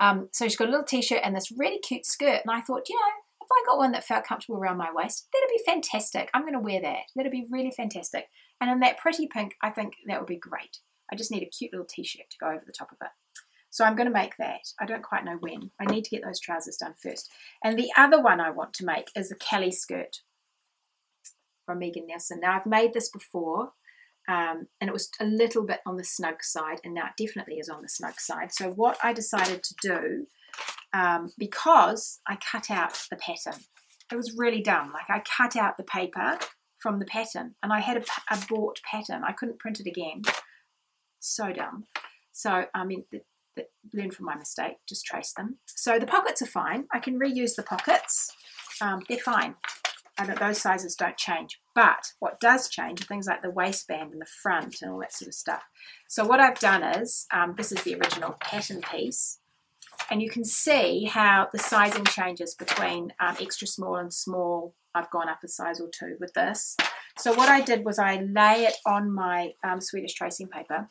Um, 0.00 0.28
so 0.32 0.46
she's 0.46 0.56
got 0.56 0.68
a 0.68 0.70
little 0.70 0.86
t-shirt 0.86 1.20
and 1.22 1.36
this 1.36 1.52
really 1.56 1.78
cute 1.78 2.06
skirt. 2.06 2.40
And 2.44 2.50
I 2.50 2.60
thought, 2.60 2.88
you 2.88 2.96
know, 2.96 3.12
if 3.42 3.48
I 3.50 3.66
got 3.66 3.78
one 3.78 3.92
that 3.92 4.04
felt 4.04 4.24
comfortable 4.24 4.58
around 4.58 4.78
my 4.78 4.90
waist, 4.92 5.28
that'd 5.32 5.48
be 5.48 5.62
fantastic. 5.64 6.30
I'm 6.34 6.42
going 6.42 6.54
to 6.54 6.60
wear 6.60 6.80
that. 6.80 7.02
That'd 7.14 7.32
be 7.32 7.46
really 7.50 7.70
fantastic. 7.70 8.28
And 8.60 8.70
in 8.70 8.80
that 8.80 8.98
pretty 8.98 9.26
pink, 9.26 9.56
I 9.62 9.70
think 9.70 9.94
that 10.06 10.20
would 10.20 10.28
be 10.28 10.36
great. 10.36 10.78
I 11.12 11.16
just 11.16 11.30
need 11.30 11.42
a 11.42 11.46
cute 11.46 11.72
little 11.72 11.86
t-shirt 11.86 12.30
to 12.30 12.38
go 12.38 12.48
over 12.48 12.62
the 12.64 12.72
top 12.72 12.92
of 12.92 12.98
it. 13.00 13.10
So 13.70 13.84
I'm 13.84 13.96
going 13.96 14.08
to 14.08 14.12
make 14.12 14.36
that. 14.38 14.60
I 14.80 14.86
don't 14.86 15.02
quite 15.02 15.24
know 15.24 15.36
when. 15.40 15.70
I 15.80 15.90
need 15.90 16.04
to 16.04 16.10
get 16.10 16.24
those 16.24 16.40
trousers 16.40 16.76
done 16.76 16.94
first. 17.00 17.30
And 17.62 17.78
the 17.78 17.90
other 17.96 18.20
one 18.20 18.40
I 18.40 18.50
want 18.50 18.74
to 18.74 18.84
make 18.84 19.10
is 19.16 19.28
the 19.28 19.36
Kelly 19.36 19.70
skirt 19.70 20.22
from 21.64 21.78
Megan 21.78 22.06
Nielsen. 22.06 22.40
Now 22.40 22.56
I've 22.56 22.66
made 22.66 22.92
this 22.92 23.08
before 23.08 23.72
um, 24.28 24.66
and 24.80 24.88
it 24.88 24.92
was 24.92 25.08
a 25.20 25.24
little 25.24 25.64
bit 25.64 25.80
on 25.86 25.96
the 25.96 26.04
snug 26.04 26.42
side 26.42 26.80
and 26.84 26.94
now 26.94 27.06
it 27.06 27.24
definitely 27.24 27.56
is 27.58 27.68
on 27.68 27.80
the 27.80 27.88
snug 27.88 28.20
side. 28.20 28.52
So 28.52 28.70
what 28.70 28.98
I 29.02 29.12
decided 29.12 29.62
to 29.62 29.74
do, 29.80 30.26
um, 30.92 31.30
because 31.38 32.20
I 32.28 32.36
cut 32.36 32.70
out 32.70 33.00
the 33.08 33.16
pattern, 33.16 33.60
it 34.10 34.16
was 34.16 34.36
really 34.36 34.62
dumb. 34.62 34.92
Like 34.92 35.08
I 35.08 35.20
cut 35.20 35.54
out 35.54 35.76
the 35.76 35.84
paper 35.84 36.38
from 36.80 36.98
the 36.98 37.04
pattern 37.04 37.54
and 37.62 37.72
I 37.72 37.80
had 37.80 37.98
a, 37.98 38.34
a 38.34 38.38
bought 38.48 38.80
pattern. 38.82 39.22
I 39.26 39.32
couldn't 39.32 39.58
print 39.58 39.80
it 39.80 39.86
again. 39.86 40.22
So 41.20 41.52
dumb. 41.52 41.84
So 42.32 42.64
I 42.74 42.84
mean, 42.84 43.04
the, 43.12 43.20
learn 43.92 44.10
from 44.10 44.26
my 44.26 44.36
mistake, 44.36 44.76
just 44.88 45.04
trace 45.04 45.32
them. 45.32 45.58
So 45.66 45.98
the 45.98 46.06
pockets 46.06 46.42
are 46.42 46.46
fine. 46.46 46.86
I 46.92 46.98
can 46.98 47.18
reuse 47.18 47.56
the 47.56 47.62
pockets. 47.62 48.30
Um, 48.80 49.00
they're 49.08 49.18
fine. 49.18 49.56
And 50.18 50.36
those 50.36 50.58
sizes 50.58 50.96
don't 50.96 51.16
change. 51.16 51.60
But 51.74 52.12
what 52.18 52.40
does 52.40 52.68
change 52.68 53.00
are 53.00 53.04
things 53.04 53.26
like 53.26 53.42
the 53.42 53.50
waistband 53.50 54.12
and 54.12 54.20
the 54.20 54.26
front 54.42 54.76
and 54.82 54.90
all 54.90 55.00
that 55.00 55.14
sort 55.14 55.28
of 55.28 55.34
stuff. 55.34 55.62
So 56.08 56.26
what 56.26 56.40
I've 56.40 56.58
done 56.58 56.82
is, 56.82 57.26
um, 57.32 57.54
this 57.56 57.72
is 57.72 57.82
the 57.82 57.94
original 57.94 58.36
pattern 58.40 58.82
piece. 58.82 59.38
And 60.10 60.20
you 60.20 60.28
can 60.28 60.44
see 60.44 61.04
how 61.04 61.48
the 61.52 61.58
sizing 61.58 62.04
changes 62.04 62.54
between 62.54 63.12
um, 63.20 63.36
extra 63.40 63.66
small 63.66 63.96
and 63.96 64.12
small. 64.12 64.74
I've 64.94 65.10
gone 65.10 65.28
up 65.28 65.38
a 65.44 65.48
size 65.48 65.80
or 65.80 65.88
two 65.88 66.16
with 66.18 66.32
this. 66.34 66.76
So 67.16 67.32
what 67.32 67.48
I 67.48 67.60
did 67.60 67.84
was 67.84 67.98
I 67.98 68.16
lay 68.16 68.64
it 68.64 68.74
on 68.84 69.12
my 69.12 69.52
um, 69.62 69.80
Swedish 69.80 70.14
tracing 70.14 70.48
paper 70.48 70.88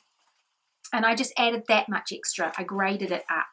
and 0.93 1.05
I 1.05 1.15
just 1.15 1.33
added 1.37 1.63
that 1.67 1.89
much 1.89 2.11
extra. 2.13 2.53
I 2.57 2.63
graded 2.63 3.11
it 3.11 3.23
up 3.29 3.47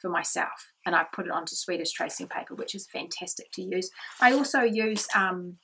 for 0.00 0.08
myself 0.08 0.72
and 0.84 0.94
I've 0.94 1.12
put 1.12 1.26
it 1.26 1.32
onto 1.32 1.54
Swedish 1.54 1.92
tracing 1.92 2.28
paper, 2.28 2.54
which 2.54 2.74
is 2.74 2.86
fantastic 2.86 3.50
to 3.52 3.62
use. 3.62 3.90
I 4.20 4.32
also 4.32 4.60
use 4.60 5.06
um, 5.14 5.58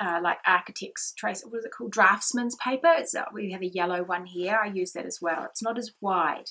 uh, 0.00 0.20
like 0.22 0.38
architects 0.46 1.14
trace, 1.16 1.42
what 1.44 1.58
is 1.58 1.64
it 1.64 1.72
called? 1.76 1.92
Draftsman's 1.92 2.56
paper. 2.62 2.92
It's 2.96 3.14
uh, 3.14 3.24
we 3.32 3.52
have 3.52 3.62
a 3.62 3.68
yellow 3.68 4.02
one 4.02 4.26
here. 4.26 4.58
I 4.62 4.68
use 4.68 4.92
that 4.92 5.06
as 5.06 5.18
well. 5.20 5.44
It's 5.44 5.62
not 5.62 5.78
as 5.78 5.92
wide 6.00 6.50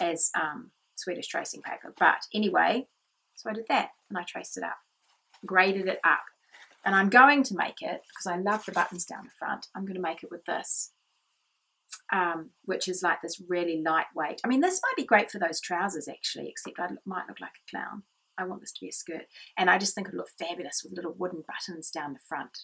as 0.00 0.30
um, 0.38 0.72
Swedish 1.00 1.28
tracing 1.28 1.62
paper, 1.62 1.94
but 1.98 2.22
anyway, 2.34 2.86
so 3.34 3.50
I 3.50 3.54
did 3.54 3.66
that 3.68 3.90
and 4.08 4.18
I 4.18 4.22
traced 4.22 4.56
it 4.56 4.64
up, 4.64 4.78
graded 5.44 5.88
it 5.88 6.00
up. 6.04 6.24
And 6.84 6.94
I'm 6.94 7.10
going 7.10 7.42
to 7.42 7.54
make 7.54 7.82
it, 7.82 8.00
because 8.08 8.26
I 8.26 8.36
love 8.36 8.64
the 8.64 8.72
buttons 8.72 9.04
down 9.04 9.24
the 9.24 9.30
front, 9.38 9.66
I'm 9.74 9.84
going 9.84 9.96
to 9.96 10.00
make 10.00 10.22
it 10.22 10.30
with 10.30 10.44
this 10.46 10.92
um, 12.12 12.50
which 12.64 12.88
is 12.88 13.02
like 13.02 13.22
this 13.22 13.40
really 13.48 13.82
lightweight. 13.82 14.40
I 14.44 14.48
mean, 14.48 14.60
this 14.60 14.80
might 14.82 14.96
be 14.96 15.06
great 15.06 15.30
for 15.30 15.38
those 15.38 15.60
trousers 15.60 16.08
actually, 16.08 16.48
except 16.48 16.78
I 16.78 16.88
might 17.04 17.28
look 17.28 17.40
like 17.40 17.50
a 17.50 17.70
clown. 17.70 18.02
I 18.38 18.44
want 18.44 18.60
this 18.60 18.72
to 18.72 18.80
be 18.80 18.88
a 18.88 18.92
skirt, 18.92 19.26
and 19.58 19.68
I 19.68 19.78
just 19.78 19.94
think 19.94 20.08
it'll 20.08 20.18
look 20.18 20.30
fabulous 20.38 20.82
with 20.82 20.96
little 20.96 21.14
wooden 21.16 21.44
buttons 21.46 21.90
down 21.90 22.14
the 22.14 22.20
front. 22.26 22.58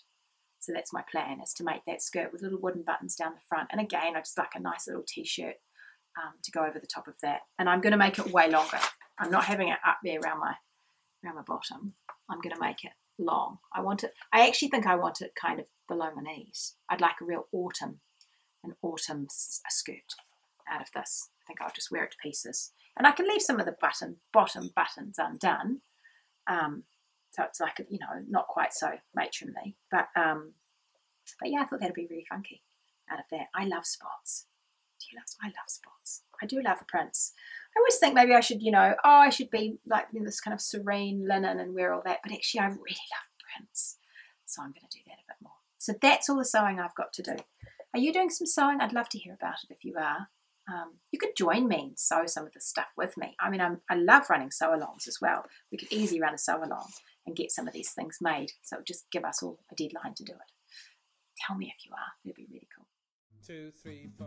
So 0.59 0.72
that's 0.72 0.92
my 0.92 1.03
plan: 1.11 1.40
is 1.42 1.53
to 1.55 1.64
make 1.64 1.85
that 1.87 2.03
skirt 2.03 2.33
with 2.33 2.42
little 2.42 2.61
wooden 2.61 2.83
buttons 2.83 3.14
down 3.14 3.33
the 3.35 3.46
front. 3.46 3.68
And 3.70 3.81
again, 3.81 4.16
I 4.16 4.20
just 4.20 4.38
like 4.38 4.55
a 4.55 4.61
nice 4.61 4.87
little 4.87 5.05
t-shirt 5.07 5.57
um, 6.16 6.35
to 6.42 6.50
go 6.50 6.61
over 6.64 6.79
the 6.79 6.87
top 6.87 7.09
of 7.09 7.14
that. 7.22 7.40
And 7.59 7.68
I'm 7.68 7.81
going 7.81 7.92
to 7.92 7.98
make 7.98 8.18
it 8.18 8.33
way 8.33 8.50
longer. 8.50 8.79
I'm 9.18 9.31
not 9.31 9.44
having 9.44 9.68
it 9.68 9.79
up 9.87 9.98
there 10.05 10.20
around 10.20 10.40
my 10.40 10.55
around 11.24 11.37
my 11.37 11.42
bottom. 11.42 11.94
I'm 12.29 12.40
going 12.40 12.55
to 12.55 12.61
make 12.61 12.85
it 12.85 12.92
long. 13.18 13.59
I 13.74 13.81
want 13.81 14.05
it. 14.05 14.12
I 14.33 14.46
actually 14.46 14.68
think 14.68 14.87
I 14.87 14.96
want 14.96 15.20
it 15.20 15.33
kind 15.40 15.61
of 15.61 15.66
below 15.88 16.11
my 16.14 16.22
knees. 16.22 16.74
I'd 16.88 17.00
like 17.00 17.16
a 17.20 17.24
real 17.24 17.46
autumn 17.52 18.00
an 18.66 18.74
autumn 18.83 19.26
skirt 19.31 20.14
out 20.70 20.83
of 20.83 20.88
this. 20.92 21.31
I 21.42 21.46
think 21.46 21.61
I'll 21.61 21.72
just 21.74 21.90
wear 21.90 22.05
it 22.05 22.11
to 22.12 22.16
pieces. 22.22 22.72
And 22.96 23.07
I 23.07 23.12
can 23.12 23.29
leave 23.29 23.42
some 23.42 23.61
of 23.61 23.66
the 23.66 23.76
button 23.81 24.16
bottom 24.33 24.70
buttons 24.74 25.16
undone. 25.18 25.81
Um, 26.48 26.85
so 27.31 27.44
it's 27.44 27.61
like, 27.61 27.79
you 27.90 27.98
know, 27.98 28.24
not 28.29 28.48
quite 28.48 28.72
so 28.72 28.92
matronly. 29.14 29.76
But, 29.90 30.09
um, 30.16 30.55
but 31.40 31.50
yeah, 31.50 31.61
I 31.61 31.66
thought 31.66 31.81
that'd 31.81 31.94
be 31.94 32.09
really 32.11 32.26
funky 32.29 32.62
out 33.11 33.18
of 33.18 33.26
that. 33.31 33.46
I 33.55 33.64
love 33.66 33.87
spots. 33.87 34.46
I 35.42 35.47
love 35.47 35.69
spots. 35.69 36.23
I 36.42 36.47
do 36.47 36.61
love 36.62 36.79
prints. 36.88 37.33
I 37.77 37.81
always 37.81 37.97
think 37.99 38.14
maybe 38.14 38.35
I 38.35 38.40
should, 38.40 38.62
you 38.62 38.71
know, 38.71 38.95
oh, 39.05 39.11
I 39.11 39.31
should 39.31 39.51
be 39.51 39.79
like 39.87 40.07
this 40.12 40.40
kind 40.40 40.55
of 40.55 40.61
serene 40.61 41.27
linen 41.27 41.61
and 41.61 41.75
wear 41.75 41.92
all 41.92 42.03
that. 42.05 42.19
But 42.23 42.33
actually, 42.33 42.61
I 42.61 42.66
really 42.66 42.79
love 42.79 43.29
prints. 43.55 43.99
So 44.47 44.63
I'm 44.63 44.71
going 44.71 44.87
to 44.88 44.98
do 44.98 45.02
that 45.07 45.15
a 45.15 45.29
bit 45.29 45.37
more. 45.42 45.52
So 45.79 45.94
that's 46.00 46.29
all 46.29 46.38
the 46.38 46.44
sewing 46.44 46.81
I've 46.81 46.94
got 46.94 47.13
to 47.15 47.23
do. 47.23 47.37
Are 47.94 48.00
you 48.00 48.13
doing 48.13 48.31
some 48.31 48.46
sewing? 48.46 48.81
I'd 48.81 48.92
love 48.92 49.09
to 49.11 49.19
hear 49.19 49.35
about 49.35 49.65
it 49.65 49.73
if 49.73 49.85
you 49.85 49.94
are. 49.98 50.29
Um, 50.69 50.94
you 51.13 51.19
could 51.19 51.37
join 51.37 51.69
me 51.69 51.81
and 51.81 51.98
sew 51.98 52.27
some 52.27 52.46
of 52.46 52.52
the 52.52 52.61
stuff 52.61 52.88
with 52.96 53.17
me. 53.17 53.37
I 53.40 53.50
mean, 53.50 53.61
I'm, 53.61 53.81
i 53.88 53.94
love 53.94 54.29
running 54.29 54.50
sew 54.50 54.71
alongs 54.71 55.07
as 55.07 55.19
well. 55.21 55.44
We 55.71 55.79
could 55.79 55.92
easily 55.92 56.21
run 56.21 56.35
a 56.35 56.38
sew 56.38 56.57
along 56.57 56.88
and 57.25 57.37
get 57.37 57.52
some 57.52 57.69
of 57.69 57.73
these 57.73 57.92
things 57.92 58.19
made. 58.21 58.52
So 58.63 58.79
just 58.85 59.11
give 59.13 59.25
us 59.25 59.42
all 59.42 59.61
a 59.71 59.75
deadline 59.77 60.15
to 60.15 60.25
do 60.25 60.33
it. 60.33 60.52
Tell 61.46 61.57
me 61.57 61.73
if 61.77 61.87
you 61.87 61.92
are. 61.92 62.13
It'd 62.25 62.35
be 62.35 62.46
really 62.50 62.67
two, 63.47 63.71
three, 63.81 64.09
four. 64.19 64.27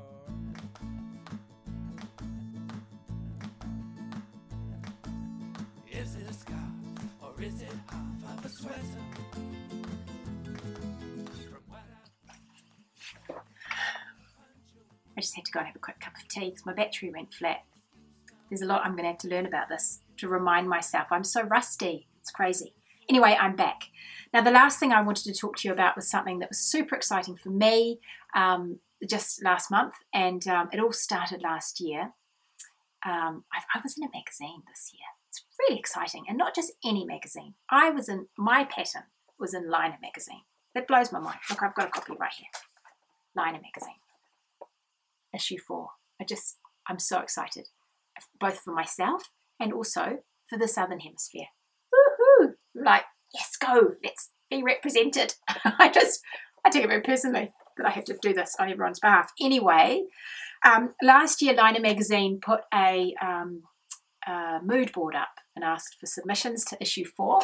Is 5.92 6.16
it 6.16 6.30
a 6.30 6.34
scarf 6.34 6.60
or 7.22 7.34
is 7.42 7.62
it 7.62 7.68
half 7.90 8.40
of 8.40 8.46
a 8.46 8.50
sweater? 8.50 8.80
I 15.18 15.22
just 15.22 15.36
had 15.36 15.44
to 15.44 15.52
go 15.52 15.60
and 15.60 15.68
have 15.68 15.76
a 15.76 15.80
quick 15.80 16.00
cup 16.00 16.14
of 16.16 16.26
tea 16.30 16.52
because 16.52 16.66
my 16.66 16.74
battery 16.74 17.12
went 17.14 17.34
flat. 17.34 17.66
There's 18.50 18.62
a 18.62 18.66
lot 18.66 18.86
I'm 18.86 18.94
going 18.94 19.04
to 19.04 19.10
have 19.10 19.18
to 19.20 19.28
learn 19.28 19.46
about 19.46 19.68
this 19.68 20.00
to 20.20 20.30
remind 20.30 20.70
myself. 20.70 21.08
I'm 21.12 21.26
so 21.26 21.44
rusty. 21.44 22.08
It's 22.22 22.32
crazy. 22.32 22.74
Anyway, 23.10 23.36
I'm 23.38 23.58
back. 23.58 23.90
Now, 24.34 24.42
the 24.42 24.52
last 24.52 24.80
thing 24.80 24.94
I 24.94 25.02
wanted 25.02 25.26
to 25.26 25.34
talk 25.34 25.58
to 25.58 25.68
you 25.68 25.74
about 25.74 25.98
was 25.98 26.10
something 26.10 26.40
that 26.40 26.50
was 26.50 26.60
super 26.60 26.96
exciting 26.96 27.36
for 27.36 27.50
me. 27.50 28.00
Um, 28.34 28.80
just 29.08 29.44
last 29.44 29.72
month, 29.72 29.96
and 30.14 30.48
um, 30.48 30.70
it 30.74 30.80
all 30.80 30.92
started 30.92 31.42
last 31.42 31.80
year. 31.80 32.14
Um, 33.06 33.46
I, 33.54 33.80
was 33.82 33.96
in 33.98 34.04
a 34.04 34.12
magazine 34.14 34.64
this 34.68 34.92
year. 34.94 35.08
It's 35.30 35.44
really 35.60 35.80
exciting, 35.80 36.26
and 36.28 36.38
not 36.38 36.56
just 36.56 36.74
any 36.84 37.06
magazine. 37.06 37.54
I 37.70 37.90
was 37.92 38.10
in 38.10 38.28
my 38.38 38.66
pattern 38.66 39.04
was 39.40 39.54
in 39.54 39.72
Laine 39.72 39.98
magazine. 40.02 40.42
That 40.76 40.88
blows 40.88 41.12
my 41.12 41.20
mind. 41.20 41.40
Look, 41.50 41.64
I've 41.64 41.76
got 41.76 41.88
a 41.88 41.92
copy 41.92 42.14
right 42.20 42.34
here. 42.38 42.48
Laine 43.36 43.54
magazine, 43.54 44.00
issue 45.34 45.58
four. 45.58 45.90
I 46.22 46.26
just, 46.26 46.58
I'm 46.88 47.00
so 47.00 47.20
excited, 47.20 47.68
both 48.40 48.60
for 48.60 48.74
myself 48.74 49.24
and 49.60 49.72
also 49.72 50.20
for 50.50 50.58
the 50.60 50.68
Southern 50.68 51.00
Hemisphere. 51.00 51.48
Woohoo! 51.94 52.54
Like, 52.76 53.04
yes, 53.34 53.56
go, 53.56 53.94
let's 54.04 54.32
be 54.50 54.62
represented. 54.62 55.36
I 55.48 55.90
just, 55.90 56.22
I 56.66 56.70
take 56.70 56.84
it 56.84 56.88
very 56.88 57.02
personally 57.02 57.54
that 57.80 57.88
I 57.88 57.92
have 57.92 58.06
to 58.06 58.18
do 58.22 58.34
this 58.34 58.56
on 58.60 58.70
everyone's 58.70 59.00
behalf. 59.00 59.32
Anyway, 59.42 60.04
um, 60.64 60.94
last 61.02 61.42
year, 61.42 61.54
Laine 61.54 61.82
magazine 61.82 62.40
put 62.42 62.62
a, 62.74 63.14
um, 63.22 63.64
a 64.28 64.60
mood 64.64 64.92
board 64.92 65.16
up 65.16 65.30
and 65.56 65.66
asked 65.66 65.98
for 66.00 66.06
submissions 66.06 66.64
to 66.66 66.78
issue 66.82 67.06
four 67.06 67.42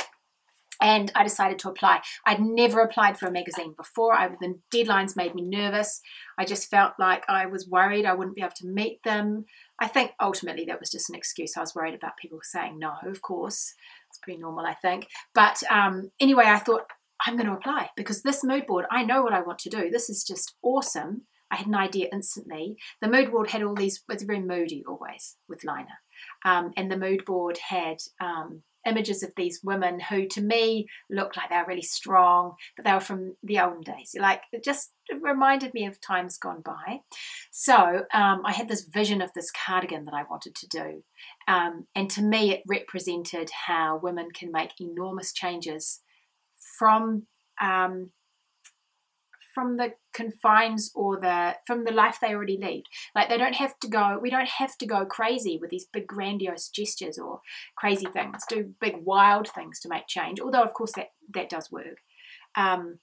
and 0.81 1.11
I 1.15 1.23
decided 1.23 1.59
to 1.59 1.69
apply. 1.69 2.01
I'd 2.25 2.41
never 2.41 2.81
applied 2.81 3.17
for 3.17 3.27
a 3.27 3.31
magazine 3.31 3.73
before. 3.77 4.13
I, 4.13 4.29
the 4.29 4.59
deadlines 4.73 5.15
made 5.15 5.35
me 5.35 5.41
nervous. 5.43 6.01
I 6.37 6.45
just 6.45 6.69
felt 6.69 6.93
like 6.99 7.23
I 7.29 7.45
was 7.45 7.67
worried 7.67 8.05
I 8.05 8.13
wouldn't 8.13 8.35
be 8.35 8.41
able 8.41 8.53
to 8.57 8.67
meet 8.67 9.01
them. 9.03 9.45
I 9.79 9.87
think 9.87 10.11
ultimately 10.21 10.65
that 10.65 10.79
was 10.79 10.91
just 10.91 11.09
an 11.09 11.15
excuse. 11.15 11.55
I 11.55 11.61
was 11.61 11.75
worried 11.75 11.95
about 11.95 12.17
people 12.17 12.39
saying 12.41 12.79
no, 12.79 12.93
of 13.05 13.21
course. 13.21 13.73
It's 14.09 14.19
pretty 14.19 14.39
normal, 14.39 14.65
I 14.65 14.73
think. 14.73 15.07
But 15.33 15.61
um, 15.69 16.11
anyway, 16.19 16.45
I 16.45 16.59
thought 16.59 16.87
I'm 17.25 17.35
going 17.35 17.47
to 17.47 17.53
apply 17.53 17.89
because 17.95 18.21
this 18.21 18.43
mood 18.43 18.67
board, 18.67 18.85
I 18.91 19.03
know 19.03 19.23
what 19.23 19.33
I 19.33 19.41
want 19.41 19.59
to 19.59 19.69
do. 19.69 19.89
This 19.89 20.09
is 20.09 20.23
just 20.23 20.55
awesome. 20.61 21.23
I 21.51 21.57
had 21.57 21.67
an 21.67 21.75
idea 21.75 22.07
instantly. 22.11 22.75
The 23.01 23.07
mood 23.07 23.31
board 23.31 23.49
had 23.49 23.63
all 23.63 23.75
these, 23.75 24.03
it's 24.09 24.23
very 24.23 24.41
moody 24.41 24.83
always 24.87 25.37
with 25.47 25.63
Laine. 25.63 25.87
Um, 26.43 26.71
and 26.75 26.91
the 26.91 26.97
mood 26.97 27.25
board 27.25 27.57
had 27.69 27.97
um, 28.19 28.63
images 28.85 29.23
of 29.23 29.33
these 29.35 29.61
women 29.63 29.99
who 29.99 30.27
to 30.27 30.41
me 30.41 30.87
looked 31.09 31.37
like 31.37 31.49
they 31.49 31.57
were 31.57 31.65
really 31.67 31.81
strong, 31.81 32.53
but 32.75 32.85
they 32.85 32.93
were 32.93 32.99
from 32.99 33.35
the 33.43 33.59
olden 33.59 33.81
days. 33.81 34.15
Like 34.19 34.41
it 34.51 34.63
just 34.63 34.91
reminded 35.21 35.73
me 35.73 35.85
of 35.85 35.99
times 36.01 36.37
gone 36.37 36.61
by. 36.63 36.99
So 37.51 38.03
um, 38.13 38.41
I 38.45 38.53
had 38.53 38.67
this 38.67 38.87
vision 38.91 39.21
of 39.21 39.31
this 39.33 39.51
cardigan 39.51 40.05
that 40.05 40.13
I 40.13 40.23
wanted 40.29 40.55
to 40.55 40.67
do. 40.67 41.03
Um, 41.47 41.87
and 41.95 42.09
to 42.11 42.21
me, 42.21 42.51
it 42.53 42.63
represented 42.67 43.49
how 43.67 43.99
women 44.01 44.29
can 44.31 44.51
make 44.51 44.79
enormous 44.79 45.33
changes 45.33 46.01
from 46.77 47.27
um, 47.61 48.11
from 49.55 49.77
the 49.77 49.93
confines 50.13 50.91
or 50.93 51.17
the 51.17 51.55
from 51.65 51.85
the 51.85 51.91
life 51.91 52.17
they 52.21 52.33
already 52.33 52.57
lead 52.61 52.83
like 53.15 53.29
they 53.29 53.37
don't 53.37 53.55
have 53.55 53.79
to 53.79 53.87
go 53.87 54.19
we 54.21 54.29
don't 54.29 54.49
have 54.49 54.77
to 54.77 54.85
go 54.85 55.05
crazy 55.05 55.57
with 55.59 55.69
these 55.69 55.87
big 55.93 56.05
grandiose 56.05 56.67
gestures 56.67 57.17
or 57.17 57.39
crazy 57.77 58.05
things 58.11 58.43
do 58.49 58.73
big 58.81 58.97
wild 59.03 59.47
things 59.47 59.79
to 59.79 59.87
make 59.87 60.07
change 60.07 60.41
although 60.41 60.61
of 60.61 60.73
course 60.73 60.91
that 60.91 61.11
that 61.33 61.49
does 61.49 61.71
work. 61.71 61.97
Um, 62.57 62.99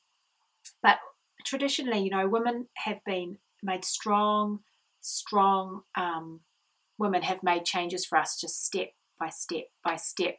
but 0.82 0.98
traditionally 1.46 2.00
you 2.04 2.10
know 2.10 2.28
women 2.28 2.68
have 2.76 2.98
been 3.06 3.38
made 3.62 3.84
strong 3.84 4.60
strong 5.00 5.82
um, 5.96 6.40
women 6.98 7.22
have 7.22 7.42
made 7.42 7.64
changes 7.64 8.04
for 8.04 8.18
us 8.18 8.38
just 8.38 8.64
step 8.64 8.88
by 9.18 9.30
step 9.30 9.64
by 9.82 9.96
step 9.96 10.36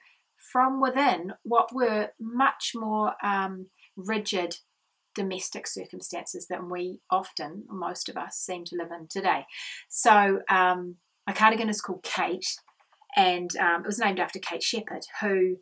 from 0.52 0.82
within 0.82 1.34
what 1.44 1.74
were 1.74 2.10
much 2.20 2.72
more 2.76 3.14
um, 3.24 3.68
rigid 3.96 4.58
domestic 5.16 5.68
circumstances 5.68 6.48
than 6.48 6.70
we 6.70 7.00
often, 7.10 7.64
most 7.70 8.10
of 8.10 8.18
us, 8.18 8.38
seem 8.38 8.66
to 8.66 8.76
live 8.76 8.92
in 8.92 9.08
today. 9.08 9.46
So, 9.90 10.42
um, 10.50 10.96
my 11.28 11.34
cardigan 11.34 11.70
is 11.70 11.82
called 11.82 12.04
Kate, 12.04 12.58
and 13.16 13.56
um, 13.58 13.82
it 13.84 13.88
was 13.88 14.00
named 14.00 14.20
after 14.20 14.40
Kate 14.40 14.64
Sheppard, 14.64 15.06
who 15.22 15.58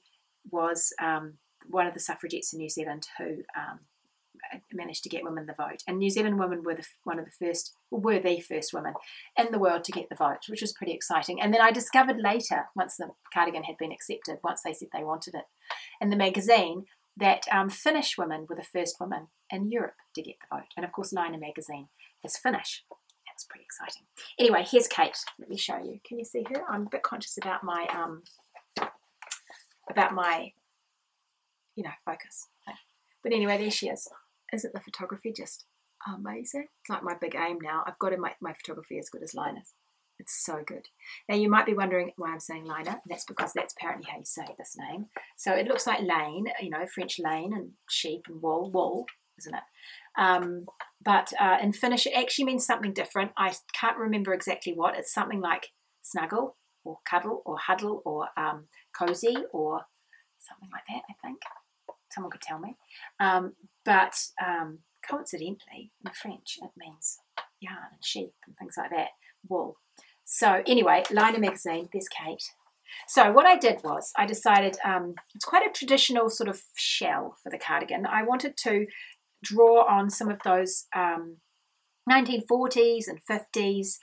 was 0.50 0.94
um, 1.02 1.34
one 1.70 1.86
of 1.86 1.94
the 1.94 2.00
suffragettes 2.00 2.54
in 2.54 2.60
New 2.60 2.70
Zealand 2.70 3.08
who 3.18 3.44
um, 3.56 3.80
managed 4.74 5.04
to 5.04 5.10
get 5.10 5.24
women 5.24 5.46
the 5.46 5.54
vote. 5.54 5.84
And 5.88 5.98
New 5.98 6.10
Zealand 6.10 6.40
women 6.40 6.64
were 6.64 6.76
the, 6.76 6.86
one 7.04 7.20
of 7.20 7.26
the 7.26 7.32
first, 7.32 7.74
were 7.90 8.20
the 8.20 8.40
first 8.40 8.74
women 8.74 8.94
in 9.38 9.52
the 9.52 9.60
world 9.60 9.84
to 9.86 9.92
get 9.92 10.10
the 10.10 10.16
vote, 10.16 10.40
which 10.48 10.62
was 10.62 10.74
pretty 10.74 10.94
exciting. 10.94 11.42
And 11.42 11.54
then 11.54 11.62
I 11.62 11.72
discovered 11.72 12.18
later, 12.18 12.66
once 12.76 12.98
the 12.98 13.10
cardigan 13.34 13.64
had 13.64 13.78
been 13.78 13.92
accepted, 13.92 14.38
once 14.44 14.62
they 14.64 14.74
said 14.74 14.90
they 14.94 15.04
wanted 15.04 15.36
it, 15.36 15.46
in 16.00 16.10
the 16.10 16.16
magazine 16.16 16.86
that 17.18 17.46
um, 17.52 17.70
Finnish 17.70 18.18
women 18.18 18.46
were 18.48 18.56
the 18.56 18.64
first 18.64 18.98
women 19.00 19.28
in 19.50 19.70
Europe 19.70 19.96
to 20.16 20.22
get 20.22 20.36
the 20.42 20.58
vote. 20.58 20.68
And 20.76 20.86
of 20.86 20.92
course, 20.92 21.14
Laine 21.14 21.40
magazine 21.40 21.88
is 22.24 22.38
Finnish. 22.38 22.84
That's 23.28 23.46
pretty 23.46 23.66
exciting. 23.66 24.04
Anyway, 24.40 24.66
here's 24.70 24.88
Kate. 24.88 25.18
Let 25.40 25.50
me 25.50 25.58
show 25.58 25.78
you. 25.78 26.00
Can 26.06 26.20
you 26.20 26.26
see 26.26 26.46
her? 26.50 26.64
I'm 26.70 26.88
a 26.88 26.90
bit 26.90 27.04
conscious 27.04 27.38
about 27.38 27.64
my 27.64 27.88
um, 27.94 28.24
about 29.90 30.14
my 30.14 30.52
you 31.76 31.84
know 31.84 31.92
focus. 32.06 32.48
But 33.24 33.34
anyway, 33.34 33.58
there 33.58 33.72
she 33.72 33.90
is. 33.90 34.08
Isn't 34.54 34.74
the 34.74 34.80
photography 34.82 35.34
just 35.36 35.66
amazing? 36.08 36.68
It's 36.82 36.90
like 36.90 37.04
my 37.04 37.16
big 37.20 37.36
aim 37.36 37.60
now. 37.62 37.84
I've 37.86 38.00
got 38.00 38.14
in 38.14 38.22
my, 38.22 38.34
my 38.42 38.54
photography 38.54 38.98
as 38.98 39.10
good 39.10 39.24
as 39.24 39.34
Laine's. 39.34 39.74
It's 40.20 40.46
so 40.46 40.62
good. 40.66 40.86
Now 41.28 41.36
you 41.36 41.50
might 41.50 41.66
be 41.66 41.74
wondering 41.74 42.12
why 42.16 42.32
I'm 42.32 42.40
saying 42.40 42.66
Laine. 42.66 42.96
That's 43.08 43.26
because 43.26 43.54
that's 43.54 43.74
apparently 43.74 44.08
how 44.12 44.20
you 44.20 44.26
say 44.26 44.46
this 44.58 44.76
name. 44.78 45.08
So 45.36 45.54
it 45.54 45.68
looks 45.68 45.88
like 45.88 46.02
lane, 46.02 46.46
you 46.62 46.70
know, 46.70 46.86
French 46.94 47.18
lane 47.20 47.54
and 47.56 47.72
sheep 47.90 48.22
and 48.28 48.42
wool, 48.42 48.70
wool, 48.72 49.06
isn't 49.40 49.56
it? 49.56 49.64
Um, 50.18 50.66
but 51.04 51.34
uh, 51.40 51.58
in 51.62 51.74
Finnish, 51.74 52.06
it 52.06 52.14
actually 52.16 52.46
means 52.46 52.66
something 52.66 52.94
different. 52.94 53.32
I 53.36 53.54
can't 53.74 53.98
remember 53.98 54.34
exactly 54.34 54.74
what. 54.74 54.96
It's 54.96 55.14
something 55.14 55.42
like 55.42 55.70
snuggle 56.04 56.58
or 56.84 56.98
cuddle 57.10 57.42
or 57.46 57.58
huddle 57.58 58.04
or 58.06 58.28
um, 58.38 58.66
cozy 58.98 59.38
or 59.52 59.82
something 60.40 60.70
like 60.72 60.84
that, 60.90 61.04
I 61.10 61.14
think. 61.26 61.40
Someone 62.12 62.32
could 62.32 62.42
tell 62.42 62.60
me. 62.60 62.76
Um, 63.20 63.54
but 63.86 64.14
um, 64.44 64.80
coincidentally, 65.08 65.92
in 66.06 66.12
French, 66.12 66.58
it 66.62 66.72
means 66.78 67.18
yarn 67.60 67.78
and 67.92 68.04
sheep 68.04 68.34
and 68.46 68.56
things 68.58 68.76
like 68.78 68.90
that, 68.92 69.10
wool. 69.48 69.78
So 70.26 70.62
anyway, 70.66 71.04
Laine 71.12 71.42
magazine, 71.42 71.90
there's 71.92 72.08
Kate. 72.08 72.44
So 73.08 73.32
what 73.32 73.46
I 73.46 73.58
did 73.58 73.82
was 73.84 74.12
I 74.18 74.26
decided 74.26 74.78
um, 74.84 75.16
it's 75.36 75.46
quite 75.46 75.66
a 75.66 75.74
traditional 75.74 76.30
sort 76.30 76.50
of 76.50 76.62
shell 76.76 77.36
for 77.42 77.50
the 77.50 77.58
cardigan. 77.58 78.06
I 78.06 78.24
wanted 78.24 78.58
to 78.64 78.86
draw 79.44 79.86
on 79.88 80.10
some 80.10 80.30
of 80.30 80.40
those 80.44 80.86
um, 80.96 81.38
1940s 82.10 83.06
and 83.08 83.20
50s 83.30 83.98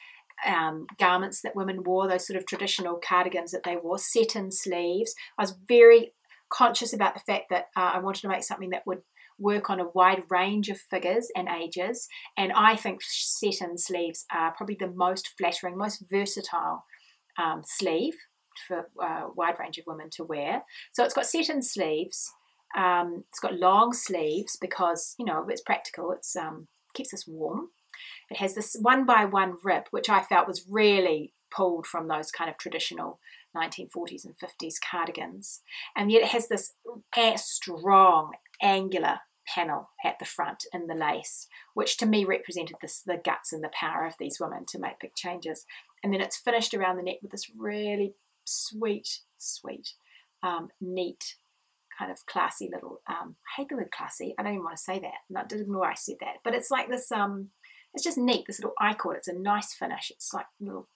um, 0.47 0.87
garments 0.99 1.43
that 1.43 1.57
women 1.57 1.83
wore, 1.83 2.09
those 2.09 2.26
sort 2.26 2.37
of 2.37 2.47
traditional 2.47 3.01
cardigans 3.03 3.51
that 3.53 3.62
they 3.64 3.76
wore, 3.76 3.99
set 3.99 4.37
in 4.37 4.51
sleeves. 4.51 5.14
I 5.39 5.43
was 5.43 5.57
very 5.66 6.12
conscious 6.51 6.93
about 6.93 7.14
the 7.14 7.20
fact 7.20 7.47
that 7.51 7.66
uh, 7.76 7.93
I 7.95 7.99
wanted 7.99 8.22
to 8.22 8.29
make 8.29 8.45
something 8.45 8.70
that 8.70 8.87
would 8.87 9.03
work 9.39 9.70
on 9.70 9.80
a 9.80 9.89
wide 9.89 10.24
range 10.30 10.68
of 10.68 10.78
figures 10.78 11.28
and 11.36 11.49
ages. 11.49 12.09
And 12.36 12.53
I 12.53 12.76
think 12.76 13.01
set 13.03 13.61
in 13.61 13.78
sleeves 13.78 14.24
are 14.32 14.53
probably 14.53 14.76
the 14.78 14.93
most 14.93 15.30
flattering, 15.39 15.76
most 15.76 16.05
versatile 16.11 16.84
um, 17.39 17.62
sleeve 17.64 18.14
for 18.66 18.89
a 19.01 19.05
uh, 19.05 19.28
wide 19.36 19.55
range 19.61 19.78
of 19.78 19.84
women 19.86 20.11
to 20.11 20.24
wear. 20.24 20.62
So 20.93 21.05
it's 21.05 21.14
got 21.14 21.26
set 21.26 21.49
in 21.49 21.62
sleeves. 21.62 22.32
Um, 22.76 23.24
it's 23.28 23.41
got 23.41 23.59
long 23.59 23.93
sleeves 23.93 24.59
because 24.61 25.14
you 25.18 25.24
know 25.24 25.47
it's 25.49 25.62
practical. 25.62 26.12
It's 26.12 26.36
um, 26.36 26.68
keeps 26.95 27.14
us 27.14 27.26
warm. 27.26 27.68
It 28.30 28.39
has 28.39 28.55
this 28.55 28.76
one 28.80 29.07
by 29.07 29.24
one 29.24 29.57
rib, 29.64 29.84
which 29.91 30.09
I 30.09 30.22
felt 30.22 30.49
was 30.49 30.66
really 30.68 31.32
pulled 31.51 31.86
from 31.86 32.09
those 32.09 32.30
kind 32.30 32.51
of 32.51 32.59
traditional 32.59 33.20
1940s 33.57 34.24
and 34.24 34.34
50s 34.39 34.74
cardigans. 34.91 35.62
And 35.97 36.12
yet 36.12 36.22
it 36.22 36.28
has 36.28 36.49
this 36.49 36.74
strong, 37.36 38.32
angular 38.63 39.21
panel 39.47 39.91
at 40.05 40.19
the 40.19 40.25
front 40.25 40.65
in 40.73 40.87
the 40.87 40.95
lace, 40.95 41.47
which 41.75 41.97
to 41.97 42.07
me 42.07 42.25
represented 42.25 42.77
this, 42.81 43.01
the 43.01 43.21
guts 43.23 43.53
and 43.53 43.65
the 43.65 43.71
power 43.73 44.07
of 44.07 44.15
these 44.19 44.39
women 44.41 44.65
to 44.67 44.79
make 44.79 45.01
big 45.01 45.15
changes. 45.15 45.65
And 46.03 46.13
then 46.13 46.21
it's 46.21 46.37
finished 46.37 46.75
around 46.75 46.97
the 46.97 47.03
neck 47.03 47.17
with 47.23 47.31
this 47.31 47.51
really 47.57 48.15
sweet, 48.45 49.21
sweet, 49.39 49.95
um, 50.43 50.69
neat, 50.81 51.37
kind 51.99 52.13
of 52.13 52.25
classy 52.27 52.69
little. 52.73 53.01
Um, 53.09 53.37
I 53.47 53.61
hate 53.61 53.69
the 53.69 53.77
word 53.77 53.91
classy. 53.91 54.35
I 54.39 54.43
don't 54.43 54.53
even 54.53 54.65
want 54.65 54.77
to 54.77 54.83
say 54.83 54.99
that. 55.01 55.15
No, 55.29 55.43
did 55.49 55.61
ignore 55.61 55.87
I 55.87 55.95
said 55.95 56.17
that. 56.21 56.37
But 56.45 56.55
it's 56.55 56.71
like 56.71 56.89
this. 56.89 57.11
Um, 57.11 57.49
it's 57.95 58.05
just 58.05 58.19
neat. 58.19 58.45
This 58.47 58.61
little 58.61 58.75
I-cord. 58.79 59.17
It's 59.17 59.29
a 59.29 59.33
nice 59.33 59.73
finish. 59.73 60.13
It's 60.15 60.33
like 60.33 60.47
little 60.61 60.89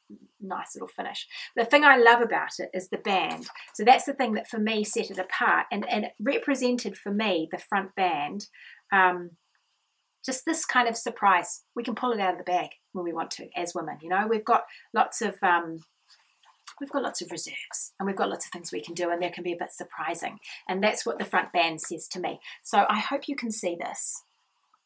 nice 0.42 0.74
little 0.74 0.88
finish. 0.88 1.26
The 1.56 1.64
thing 1.64 1.84
I 1.84 1.96
love 1.96 2.20
about 2.20 2.58
it 2.58 2.70
is 2.74 2.88
the 2.88 2.98
band. 2.98 3.46
So 3.74 3.84
that's 3.84 4.04
the 4.04 4.14
thing 4.14 4.34
that 4.34 4.48
for 4.48 4.58
me 4.58 4.84
set 4.84 5.10
it 5.10 5.18
apart 5.18 5.66
and, 5.70 5.88
and 5.88 6.04
it 6.04 6.12
represented 6.20 6.96
for 6.96 7.12
me 7.12 7.48
the 7.50 7.58
front 7.58 7.94
band. 7.94 8.46
Um, 8.92 9.30
just 10.24 10.44
this 10.44 10.64
kind 10.64 10.88
of 10.88 10.96
surprise. 10.96 11.62
We 11.74 11.82
can 11.82 11.94
pull 11.94 12.12
it 12.12 12.20
out 12.20 12.32
of 12.32 12.38
the 12.38 12.44
bag. 12.44 12.70
when 12.92 13.04
we 13.04 13.12
want 13.12 13.30
to 13.32 13.48
as 13.56 13.74
women. 13.74 13.98
You 14.02 14.08
know, 14.08 14.26
we've 14.28 14.44
got 14.44 14.64
lots 14.94 15.20
of 15.20 15.36
um, 15.42 15.78
we've 16.80 16.90
got 16.90 17.02
lots 17.02 17.22
of 17.22 17.30
reserves 17.30 17.92
and 17.98 18.06
we've 18.06 18.16
got 18.16 18.28
lots 18.28 18.46
of 18.46 18.52
things 18.52 18.72
we 18.72 18.82
can 18.82 18.94
do 18.94 19.10
and 19.10 19.22
they 19.22 19.30
can 19.30 19.44
be 19.44 19.52
a 19.52 19.58
bit 19.58 19.72
surprising. 19.72 20.38
And 20.68 20.82
that's 20.82 21.04
what 21.04 21.18
the 21.18 21.24
front 21.24 21.52
band 21.52 21.80
says 21.80 22.08
to 22.08 22.20
me. 22.20 22.40
So 22.62 22.84
I 22.88 22.98
hope 22.98 23.28
you 23.28 23.36
can 23.36 23.50
see 23.50 23.76
this. 23.78 24.22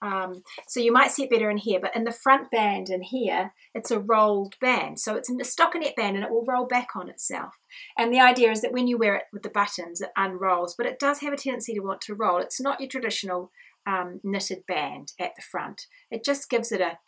Um, 0.07 0.43
so 0.69 0.79
you 0.79 0.93
might 0.93 1.11
see 1.11 1.25
it 1.25 1.31
better 1.31 1.51
in 1.51 1.57
here, 1.57 1.81
but 1.81 1.95
in 1.97 2.05
the 2.05 2.13
front 2.13 2.51
band 2.51 2.91
in 2.91 3.03
here, 3.03 3.53
it's 3.75 3.91
a 3.91 3.99
rolled 3.99 4.55
band. 4.61 5.01
So 5.01 5.17
it's 5.17 5.29
a 5.29 5.33
stockinette 5.33 5.97
band 5.97 6.17
and 6.17 6.25
it 6.25 6.31
will 6.31 6.45
roll 6.47 6.67
back 6.67 6.91
on 6.95 7.09
itself. 7.09 7.55
And 7.99 8.13
the 8.13 8.21
idea 8.21 8.53
is 8.53 8.61
that 8.61 8.73
when 8.73 8.87
you 8.87 8.99
wear 8.99 9.17
it 9.17 9.25
with 9.33 9.43
the 9.43 9.51
buttons, 9.51 10.01
it 10.01 10.11
unrolls, 10.17 10.75
but 10.77 10.87
it 10.87 11.01
does 11.01 11.21
have 11.21 11.33
a 11.33 11.37
tendency 11.37 11.75
to 11.75 11.81
want 11.81 12.01
to 12.03 12.15
roll. 12.15 12.39
It's 12.39 12.61
not 12.61 12.81
your 12.81 12.89
traditional 12.89 13.51
um, 13.87 14.21
knitted 14.23 14.65
band 14.69 15.13
at 15.19 15.33
the 15.35 15.43
front. 15.43 15.87
It 16.11 16.25
just 16.25 16.49
gives 16.49 16.71
it 16.71 16.81
a 16.81 16.99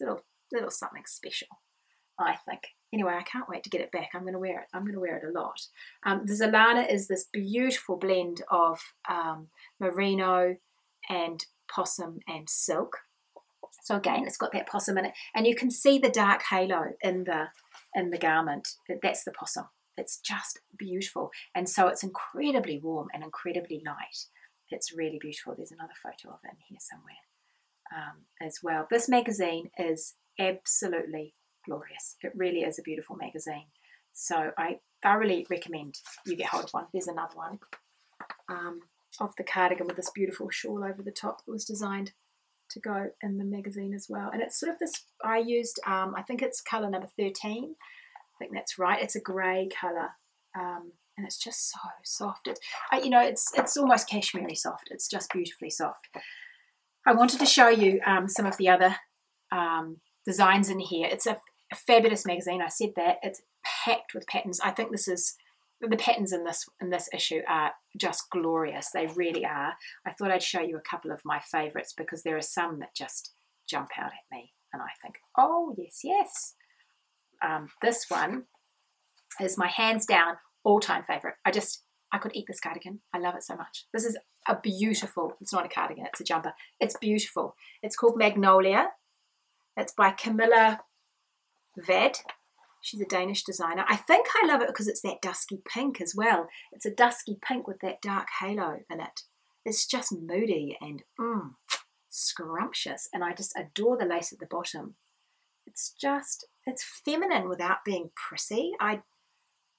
little, 0.00 0.22
little 0.52 0.70
something 0.70 1.04
special, 1.06 1.48
I 2.18 2.36
think. 2.48 2.62
Anyway, 2.92 3.14
I 3.16 3.22
can't 3.22 3.48
wait 3.48 3.62
to 3.64 3.70
get 3.70 3.80
it 3.80 3.92
back. 3.92 4.10
I'm 4.14 4.22
going 4.22 4.32
to 4.32 4.38
wear 4.38 4.60
it. 4.60 4.66
I'm 4.74 4.82
going 4.82 4.94
to 4.94 5.00
wear 5.00 5.16
it 5.16 5.24
a 5.24 5.38
lot. 5.38 5.60
Um, 6.04 6.22
the 6.24 6.32
Zealana 6.32 6.92
is 6.92 7.06
this 7.06 7.26
beautiful 7.32 7.96
blend 7.96 8.42
of 8.50 8.80
um, 9.08 9.48
merino 9.78 10.56
and 11.08 11.44
possum 11.74 12.20
and 12.26 12.48
silk. 12.48 12.98
So 13.82 13.96
again, 13.96 14.24
it's 14.26 14.36
got 14.36 14.52
that 14.52 14.68
possum 14.68 14.98
in 14.98 15.06
it, 15.06 15.12
and 15.34 15.46
you 15.46 15.54
can 15.54 15.70
see 15.70 15.98
the 15.98 16.08
dark 16.08 16.42
halo 16.50 16.94
in 17.02 17.24
the 17.24 17.48
in 17.94 18.10
the 18.10 18.18
garment. 18.18 18.68
That's 19.02 19.24
the 19.24 19.32
possum. 19.32 19.66
It's 19.96 20.18
just 20.18 20.60
beautiful, 20.76 21.30
and 21.54 21.68
so 21.68 21.88
it's 21.88 22.02
incredibly 22.02 22.78
warm 22.78 23.08
and 23.14 23.22
incredibly 23.22 23.82
light. 23.84 24.26
It's 24.70 24.92
really 24.92 25.18
beautiful. 25.20 25.54
There's 25.56 25.72
another 25.72 25.94
photo 26.02 26.34
of 26.34 26.40
it 26.44 26.50
in 26.50 26.56
here 26.68 26.78
somewhere 26.80 27.14
um, 27.94 28.24
as 28.40 28.58
well. 28.62 28.86
This 28.90 29.08
magazine 29.08 29.70
is 29.78 30.14
absolutely 30.38 31.34
glorious. 31.64 32.16
It 32.22 32.32
really 32.34 32.60
is 32.60 32.78
a 32.78 32.82
beautiful 32.82 33.16
magazine. 33.16 33.66
So 34.12 34.50
I 34.58 34.80
thoroughly 35.02 35.46
recommend 35.50 35.96
you 36.24 36.36
get 36.36 36.48
hold 36.48 36.64
of 36.64 36.70
one. 36.70 36.86
There's 36.92 37.08
another 37.08 37.36
one. 37.36 37.58
Um, 38.48 38.80
of 39.20 39.34
the 39.36 39.44
cardigan 39.44 39.86
with 39.86 39.96
this 39.96 40.10
beautiful 40.14 40.48
shawl 40.50 40.84
over 40.84 41.02
the 41.02 41.10
top 41.10 41.44
that 41.44 41.52
was 41.52 41.64
designed 41.64 42.12
to 42.70 42.80
go 42.80 43.10
in 43.22 43.38
the 43.38 43.44
magazine 43.44 43.94
as 43.94 44.06
well. 44.08 44.30
And 44.32 44.42
it's 44.42 44.58
sort 44.58 44.72
of 44.72 44.78
this, 44.78 44.92
I 45.24 45.38
used, 45.38 45.78
um, 45.86 46.14
I 46.16 46.22
think 46.22 46.42
it's 46.42 46.60
colour 46.60 46.90
number 46.90 47.08
13. 47.18 47.74
I 47.76 48.38
think 48.38 48.52
that's 48.52 48.78
right. 48.78 49.02
It's 49.02 49.16
a 49.16 49.20
grey 49.20 49.68
colour. 49.80 50.10
Um, 50.58 50.92
and 51.16 51.26
it's 51.26 51.38
just 51.38 51.70
so 51.70 51.78
soft. 52.04 52.48
It, 52.48 52.58
uh, 52.92 53.00
you 53.02 53.10
know, 53.10 53.22
it's 53.22 53.50
it's 53.56 53.76
almost 53.76 54.08
cashmere 54.08 54.54
soft. 54.54 54.88
It's 54.90 55.08
just 55.08 55.30
beautifully 55.32 55.70
soft. 55.70 56.08
I 57.06 57.14
wanted 57.14 57.40
to 57.40 57.46
show 57.46 57.68
you 57.68 58.00
um, 58.04 58.28
some 58.28 58.46
of 58.46 58.56
the 58.58 58.68
other 58.68 58.96
um, 59.50 59.98
designs 60.26 60.68
in 60.68 60.78
here. 60.78 61.08
It's 61.10 61.26
a 61.26 61.38
fabulous 61.74 62.26
magazine. 62.26 62.60
I 62.60 62.68
said 62.68 62.90
that. 62.96 63.16
It's 63.22 63.42
packed 63.64 64.12
with 64.14 64.26
patterns. 64.26 64.60
I 64.60 64.70
think 64.70 64.90
this 64.90 65.08
is 65.08 65.36
the 65.80 65.96
patterns 65.96 66.32
in 66.32 66.44
this 66.44 66.66
in 66.80 66.90
this 66.90 67.08
issue 67.12 67.40
are 67.48 67.72
just 67.96 68.30
glorious. 68.30 68.90
They 68.92 69.06
really 69.14 69.44
are. 69.44 69.74
I 70.06 70.12
thought 70.12 70.30
I'd 70.30 70.42
show 70.42 70.60
you 70.60 70.76
a 70.76 70.88
couple 70.88 71.10
of 71.10 71.20
my 71.24 71.40
favourites 71.40 71.94
because 71.96 72.22
there 72.22 72.36
are 72.36 72.42
some 72.42 72.78
that 72.80 72.94
just 72.94 73.32
jump 73.68 73.90
out 73.98 74.06
at 74.06 74.36
me, 74.36 74.52
and 74.72 74.82
I 74.82 74.90
think, 75.02 75.16
oh 75.36 75.74
yes, 75.76 76.00
yes. 76.02 76.54
Um, 77.44 77.68
this 77.82 78.06
one 78.08 78.44
is 79.40 79.58
my 79.58 79.68
hands 79.68 80.06
down 80.06 80.36
all 80.64 80.80
time 80.80 81.04
favourite. 81.04 81.36
I 81.44 81.50
just 81.50 81.82
I 82.12 82.18
could 82.18 82.34
eat 82.34 82.46
this 82.46 82.60
cardigan. 82.60 83.00
I 83.12 83.18
love 83.18 83.34
it 83.34 83.42
so 83.44 83.56
much. 83.56 83.86
This 83.92 84.04
is 84.04 84.16
a 84.48 84.58
beautiful. 84.58 85.36
It's 85.40 85.52
not 85.52 85.66
a 85.66 85.68
cardigan. 85.68 86.06
It's 86.06 86.20
a 86.20 86.24
jumper. 86.24 86.54
It's 86.80 86.96
beautiful. 86.96 87.54
It's 87.82 87.96
called 87.96 88.16
Magnolia. 88.16 88.90
It's 89.76 89.92
by 89.92 90.10
Camilla 90.12 90.80
Vad 91.76 92.18
She's 92.86 93.00
a 93.00 93.04
Danish 93.04 93.42
designer. 93.42 93.84
I 93.88 93.96
think 93.96 94.28
I 94.40 94.46
love 94.46 94.60
it 94.60 94.68
because 94.68 94.86
it's 94.86 95.00
that 95.00 95.20
dusky 95.20 95.58
pink 95.68 96.00
as 96.00 96.14
well. 96.14 96.46
It's 96.70 96.86
a 96.86 96.94
dusky 96.94 97.36
pink 97.42 97.66
with 97.66 97.80
that 97.80 98.00
dark 98.00 98.28
halo 98.38 98.78
in 98.88 99.00
it. 99.00 99.22
It's 99.64 99.86
just 99.86 100.12
moody 100.16 100.78
and 100.80 101.02
mm, 101.18 101.54
scrumptious. 102.10 103.08
And 103.12 103.24
I 103.24 103.32
just 103.32 103.58
adore 103.58 103.96
the 103.96 104.04
lace 104.04 104.32
at 104.32 104.38
the 104.38 104.46
bottom. 104.46 104.94
It's 105.66 105.96
just, 106.00 106.46
it's 106.64 106.84
feminine 107.04 107.48
without 107.48 107.84
being 107.84 108.10
prissy. 108.14 108.70
I, 108.78 109.00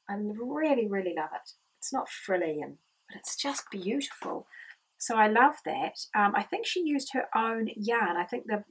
I 0.10 0.16
really, 0.16 0.86
really 0.86 1.14
love 1.16 1.30
it. 1.34 1.52
It's 1.80 1.94
not 1.94 2.10
frilly, 2.10 2.60
and 2.62 2.76
but 3.08 3.20
it's 3.20 3.38
just 3.38 3.72
beautiful. 3.72 4.48
So 4.98 5.16
I 5.16 5.30
love 5.30 5.56
that. 5.64 5.94
Um, 6.14 6.34
I 6.36 6.44
think 6.44 6.66
she 6.66 6.82
used 6.82 7.14
her 7.14 7.28
own 7.34 7.70
yarn. 7.78 8.18
I 8.18 8.26
think 8.26 8.48
the 8.48 8.66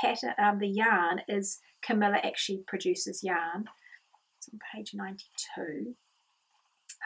pattern, 0.00 0.34
um, 0.42 0.58
the 0.58 0.68
yarn 0.68 1.20
is 1.28 1.58
Camilla 1.82 2.18
actually 2.22 2.62
produces 2.66 3.22
yarn. 3.22 3.66
It's 4.38 4.48
on 4.52 4.58
page 4.74 4.92
92. 4.94 5.94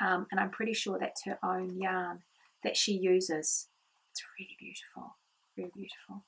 Um, 0.01 0.27
and 0.31 0.41
I'm 0.41 0.51
pretty 0.51 0.73
sure 0.73 0.99
that's 0.99 1.25
her 1.25 1.39
own 1.45 1.79
yarn 1.79 2.21
that 2.65 2.77
she 2.77 2.93
uses. 2.93 3.69
It's 4.13 4.23
really 4.39 4.57
beautiful, 4.59 5.17
really 5.57 5.73
beautiful. 5.75 6.25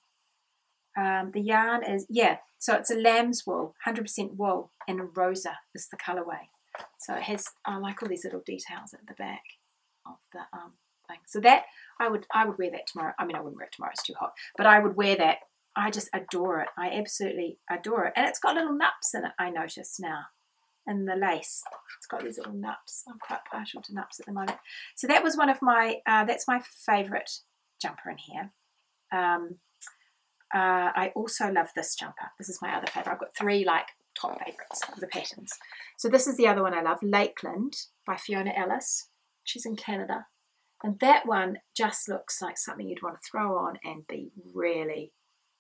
Um, 0.97 1.31
the 1.33 1.41
yarn 1.41 1.83
is, 1.85 2.07
yeah, 2.11 2.39
so 2.59 2.75
it's 2.75 2.91
a 2.91 2.97
lamb's 2.97 3.45
wool, 3.47 3.75
100% 3.87 4.37
wool, 4.37 4.73
and 4.87 5.17
rosa 5.17 5.59
is 5.75 5.89
the 5.89 5.97
colorway. 5.97 6.49
So 7.01 7.15
it 7.15 7.23
has, 7.23 7.47
I 7.65 7.79
like 7.79 8.03
all 8.03 8.09
these 8.09 8.25
little 8.25 8.43
details 8.45 8.93
at 8.93 9.07
the 9.07 9.15
back 9.15 9.43
of 10.07 10.17
the 10.33 10.41
um, 10.53 10.73
thing. 11.09 11.19
So 11.27 11.41
that, 11.41 11.65
I 12.01 12.09
would 12.09 12.27
I 12.33 12.45
would 12.45 12.59
wear 12.59 12.71
that 12.71 12.87
tomorrow. 12.87 13.13
I 13.19 13.25
mean, 13.25 13.37
I 13.37 13.41
wouldn't 13.41 13.57
wear 13.57 13.67
it 13.67 13.73
tomorrow, 13.73 13.93
it's 13.93 14.03
too 14.03 14.15
hot. 14.19 14.33
But 14.57 14.67
I 14.67 14.79
would 14.79 14.97
wear 14.97 15.17
that 15.17 15.39
I 15.77 15.91
just 15.91 16.09
adore 16.15 16.61
it. 16.61 16.69
I 16.77 16.91
absolutely 16.91 17.59
adore 17.71 18.07
it. 18.07 18.13
And 18.17 18.27
it's 18.29 18.39
got 18.39 18.55
little 18.55 18.77
nupps 18.77 19.15
in 19.15 19.25
it, 19.25 19.33
I 19.39 19.51
notice 19.51 19.99
now. 20.01 20.25
In 20.87 21.05
the 21.05 21.15
lace, 21.15 21.63
it's 21.97 22.07
got 22.09 22.25
these 22.25 22.39
little 22.39 22.55
nupps. 22.55 23.05
I'm 23.09 23.19
quite 23.21 23.45
partial 23.51 23.81
to 23.83 23.93
nupps 23.93 24.19
at 24.19 24.27
the 24.27 24.33
moment. 24.33 24.59
So 24.97 25.07
that 25.07 25.23
was 25.23 25.37
one 25.37 25.49
of 25.49 25.63
my, 25.63 25.99
uh, 26.07 26.25
that's 26.25 26.49
my 26.49 26.61
favourite 26.85 27.31
jumper 27.81 28.11
in 28.11 28.19
here. 28.19 28.53
Um, 29.13 29.59
uh, 30.53 30.91
I 30.95 31.13
also 31.15 31.51
love 31.51 31.69
this 31.75 31.95
jumper. 31.95 32.33
This 32.37 32.49
is 32.49 32.59
my 32.61 32.77
other 32.77 32.89
favourite. 32.89 33.15
I've 33.15 33.21
got 33.21 33.37
three 33.37 33.65
like 33.65 33.87
top 34.19 34.39
favourites 34.45 34.83
of 34.93 35.01
the 35.01 35.07
patterns. 35.07 35.53
So 35.97 36.09
this 36.09 36.27
is 36.27 36.37
the 36.37 36.49
other 36.49 36.63
one 36.63 36.75
I 36.75 36.83
love, 36.83 36.99
Lakeland 37.03 37.75
by 38.07 38.17
Fiona 38.17 38.53
Ellis. 38.55 39.09
She's 39.45 39.65
in 39.65 39.77
Canada. 39.77 40.27
And 40.83 40.99
that 40.99 41.27
one 41.27 41.59
just 41.77 42.09
looks 42.09 42.43
like 42.43 42.59
something 42.59 42.89
you'd 42.89 43.03
want 43.03 43.17
to 43.17 43.29
throw 43.31 43.57
on 43.57 43.79
and 43.85 44.07
be 44.09 44.33
really 44.53 45.13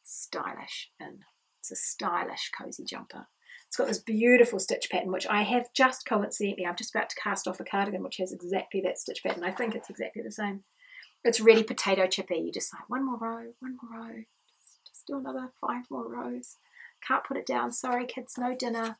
stylish 0.02 0.90
and 1.00 1.20
it's 1.60 1.70
a 1.70 1.76
stylish 1.76 2.50
cozy 2.56 2.84
jumper. 2.84 3.26
It's 3.66 3.76
got 3.76 3.88
this 3.88 4.00
beautiful 4.00 4.58
stitch 4.58 4.88
pattern, 4.90 5.12
which 5.12 5.26
I 5.26 5.42
have 5.42 5.72
just 5.72 6.04
coincidentally, 6.04 6.66
I'm 6.66 6.76
just 6.76 6.94
about 6.94 7.08
to 7.10 7.16
cast 7.16 7.48
off 7.48 7.60
a 7.60 7.64
cardigan 7.64 8.02
which 8.02 8.18
has 8.18 8.32
exactly 8.32 8.80
that 8.82 8.98
stitch 8.98 9.22
pattern. 9.22 9.44
I 9.44 9.50
think 9.50 9.74
it's 9.74 9.88
exactly 9.88 10.22
the 10.22 10.30
same. 10.30 10.64
It's 11.24 11.40
really 11.40 11.62
potato 11.62 12.06
chippy. 12.06 12.36
You 12.36 12.52
just 12.52 12.74
like 12.74 12.90
one 12.90 13.06
more 13.06 13.16
row, 13.16 13.52
one 13.60 13.78
more 13.80 13.98
row, 14.00 14.14
just, 14.14 14.80
just 14.86 15.06
do 15.06 15.18
another 15.18 15.52
five 15.60 15.84
more 15.90 16.06
rows. 16.06 16.56
Can't 17.06 17.24
put 17.24 17.36
it 17.36 17.46
down. 17.46 17.72
Sorry, 17.72 18.06
kids, 18.06 18.34
no 18.36 18.54
dinner. 18.54 18.98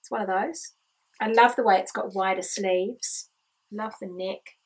It's 0.00 0.10
one 0.10 0.20
of 0.20 0.28
those. 0.28 0.72
I 1.20 1.28
love 1.28 1.56
the 1.56 1.62
way 1.62 1.78
it's 1.78 1.92
got 1.92 2.14
wider 2.14 2.42
sleeves. 2.42 3.30
Love 3.70 3.94
the 4.00 4.06
neck. 4.06 4.56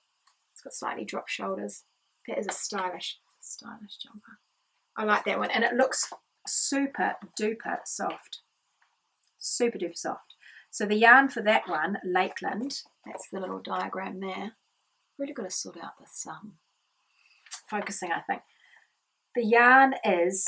It's 0.52 0.62
got 0.62 0.74
slightly 0.74 1.04
dropped 1.04 1.30
shoulders. 1.30 1.84
That 2.26 2.38
is 2.38 2.46
a 2.46 2.52
stylish, 2.52 3.18
stylish 3.40 3.98
jumper. 4.02 4.38
I 4.96 5.04
like 5.04 5.24
that 5.24 5.38
one. 5.38 5.50
And 5.50 5.64
it 5.64 5.74
looks 5.74 6.12
super 6.46 7.14
duper 7.38 7.78
soft. 7.84 8.40
Super 9.38 9.78
duper 9.78 9.96
soft. 9.96 10.34
So 10.70 10.84
the 10.84 10.96
yarn 10.96 11.28
for 11.28 11.42
that 11.42 11.68
one, 11.68 11.98
Lakeland, 12.04 12.82
that's 13.04 13.28
the 13.32 13.40
little 13.40 13.60
diagram 13.60 14.20
there. 14.20 14.52
Really 15.18 15.32
got 15.32 15.44
to 15.44 15.50
sort 15.50 15.78
out 15.82 15.98
this 15.98 16.26
um, 16.28 16.54
focusing, 17.70 18.10
I 18.12 18.20
think. 18.20 18.42
The 19.34 19.44
yarn 19.44 19.94
is 20.04 20.46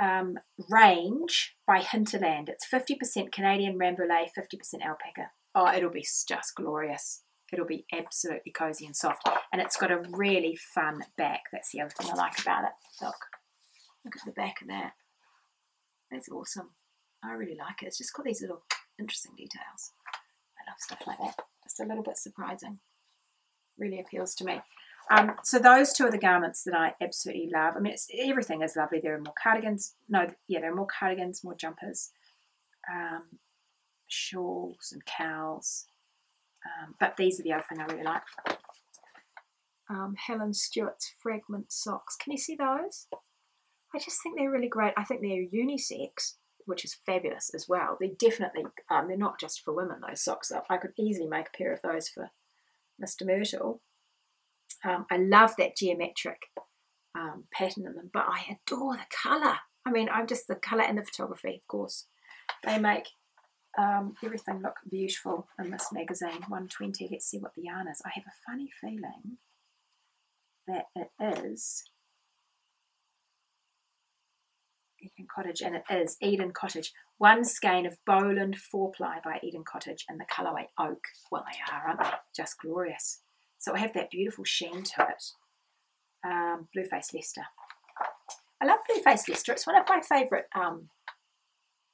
um, 0.00 0.38
Range 0.70 1.56
by 1.66 1.80
Hinterland. 1.80 2.48
It's 2.48 2.66
50% 2.66 3.32
Canadian 3.32 3.78
Rambouillet, 3.78 4.28
50% 4.38 4.82
alpaca. 4.82 5.30
Oh, 5.54 5.70
it'll 5.72 5.90
be 5.90 6.06
just 6.26 6.54
glorious. 6.54 7.22
It'll 7.52 7.66
be 7.66 7.84
absolutely 7.92 8.52
cozy 8.52 8.86
and 8.86 8.96
soft. 8.96 9.28
And 9.52 9.60
it's 9.60 9.76
got 9.76 9.90
a 9.90 10.02
really 10.10 10.56
fun 10.56 11.00
back. 11.18 11.42
That's 11.52 11.72
the 11.72 11.80
other 11.80 11.90
thing 11.90 12.10
I 12.10 12.14
like 12.14 12.40
about 12.40 12.64
it. 12.64 13.04
Look. 13.04 13.29
Look 14.04 14.16
at 14.16 14.24
the 14.24 14.32
back 14.32 14.62
of 14.62 14.68
that. 14.68 14.92
That's 16.10 16.28
awesome. 16.28 16.70
I 17.22 17.32
really 17.32 17.56
like 17.56 17.82
it. 17.82 17.86
It's 17.86 17.98
just 17.98 18.14
got 18.14 18.24
these 18.24 18.40
little 18.40 18.62
interesting 18.98 19.32
details. 19.36 19.92
I 20.58 20.70
love 20.70 20.78
stuff 20.78 21.02
like 21.06 21.18
that. 21.18 21.44
Just 21.64 21.80
a 21.80 21.84
little 21.84 22.02
bit 22.02 22.16
surprising. 22.16 22.78
Really 23.78 24.00
appeals 24.00 24.34
to 24.36 24.44
me. 24.44 24.60
Um, 25.10 25.32
so 25.42 25.58
those 25.58 25.92
two 25.92 26.04
are 26.04 26.10
the 26.10 26.18
garments 26.18 26.62
that 26.64 26.74
I 26.74 26.94
absolutely 27.02 27.50
love. 27.52 27.74
I 27.76 27.80
mean, 27.80 27.94
everything 28.18 28.62
is 28.62 28.76
lovely. 28.76 29.00
There 29.00 29.14
are 29.14 29.20
more 29.20 29.34
cardigans. 29.40 29.94
No, 30.08 30.28
yeah, 30.46 30.60
there 30.60 30.72
are 30.72 30.76
more 30.76 30.86
cardigans, 30.86 31.42
more 31.42 31.54
jumpers, 31.54 32.10
um, 32.90 33.22
shawls 34.06 34.90
and 34.92 35.04
cowls. 35.04 35.86
Um, 36.64 36.94
but 37.00 37.16
these 37.16 37.40
are 37.40 37.42
the 37.42 37.52
other 37.52 37.64
thing 37.68 37.80
I 37.80 37.86
really 37.86 38.04
like. 38.04 38.22
Um, 39.88 40.14
Helen 40.16 40.54
Stewart's 40.54 41.12
fragment 41.20 41.72
socks. 41.72 42.16
Can 42.16 42.32
you 42.32 42.38
see 42.38 42.54
those? 42.54 43.08
I 43.94 43.98
just 43.98 44.22
think 44.22 44.36
they're 44.36 44.50
really 44.50 44.68
great. 44.68 44.94
I 44.96 45.04
think 45.04 45.20
they're 45.20 45.30
unisex, 45.30 46.34
which 46.66 46.84
is 46.84 46.96
fabulous 47.06 47.50
as 47.54 47.66
well. 47.68 47.96
They 48.00 48.14
definitely 48.18 48.64
um, 48.90 49.08
they're 49.08 49.16
not 49.16 49.40
just 49.40 49.60
for 49.60 49.74
women. 49.74 50.00
Those 50.06 50.22
socks 50.22 50.52
I 50.68 50.76
could 50.76 50.92
easily 50.98 51.28
make 51.28 51.48
a 51.48 51.56
pair 51.56 51.72
of 51.72 51.82
those 51.82 52.08
for 52.08 52.30
Mr. 53.02 53.26
Myrtle. 53.26 53.80
Um, 54.84 55.06
I 55.10 55.16
love 55.16 55.54
that 55.58 55.76
geometric 55.76 56.42
um, 57.14 57.44
pattern 57.52 57.86
in 57.86 57.94
them, 57.94 58.10
but 58.12 58.26
I 58.28 58.58
adore 58.66 58.96
the 58.96 59.06
colour. 59.22 59.56
I 59.84 59.90
mean, 59.90 60.08
I'm 60.12 60.26
just 60.26 60.46
the 60.46 60.54
colour 60.54 60.82
and 60.82 60.96
the 60.96 61.04
photography, 61.04 61.56
of 61.56 61.66
course. 61.66 62.06
They 62.64 62.78
make 62.78 63.08
um, 63.78 64.14
everything 64.24 64.62
look 64.62 64.76
beautiful 64.90 65.48
in 65.58 65.70
this 65.70 65.88
magazine. 65.92 66.42
120. 66.48 67.08
Let's 67.10 67.26
see 67.26 67.38
what 67.38 67.54
the 67.54 67.62
yarn 67.62 67.88
is. 67.88 68.02
I 68.04 68.10
have 68.14 68.24
a 68.26 68.50
funny 68.50 68.68
feeling 68.80 69.38
that 70.66 70.86
it 70.94 71.10
is 71.44 71.84
Eden 75.02 75.26
Cottage, 75.34 75.60
and 75.62 75.76
it 75.76 75.84
is 75.90 76.16
Eden 76.20 76.52
Cottage. 76.52 76.92
One 77.18 77.44
skein 77.44 77.86
of 77.86 77.98
Bowland 78.06 78.56
4 78.56 78.92
ply 78.92 79.18
by 79.22 79.40
Eden 79.42 79.64
Cottage 79.64 80.04
and 80.08 80.18
the 80.18 80.24
colourway 80.24 80.66
Oak. 80.78 81.04
Well, 81.30 81.44
they 81.50 81.72
are, 81.72 81.88
aren't 81.88 82.02
they? 82.02 82.10
Just 82.34 82.58
glorious. 82.60 83.20
So 83.58 83.74
I 83.74 83.78
have 83.78 83.92
that 83.94 84.10
beautiful 84.10 84.44
sheen 84.44 84.82
to 84.82 85.02
it. 85.02 85.24
Um, 86.24 86.68
Blueface 86.74 87.12
Leicester. 87.14 87.42
I 88.60 88.66
love 88.66 88.78
Blueface 88.88 89.28
Leicester. 89.28 89.52
It's 89.52 89.66
one 89.66 89.76
of 89.76 89.88
my 89.88 90.00
favourite 90.00 90.44
um, 90.54 90.88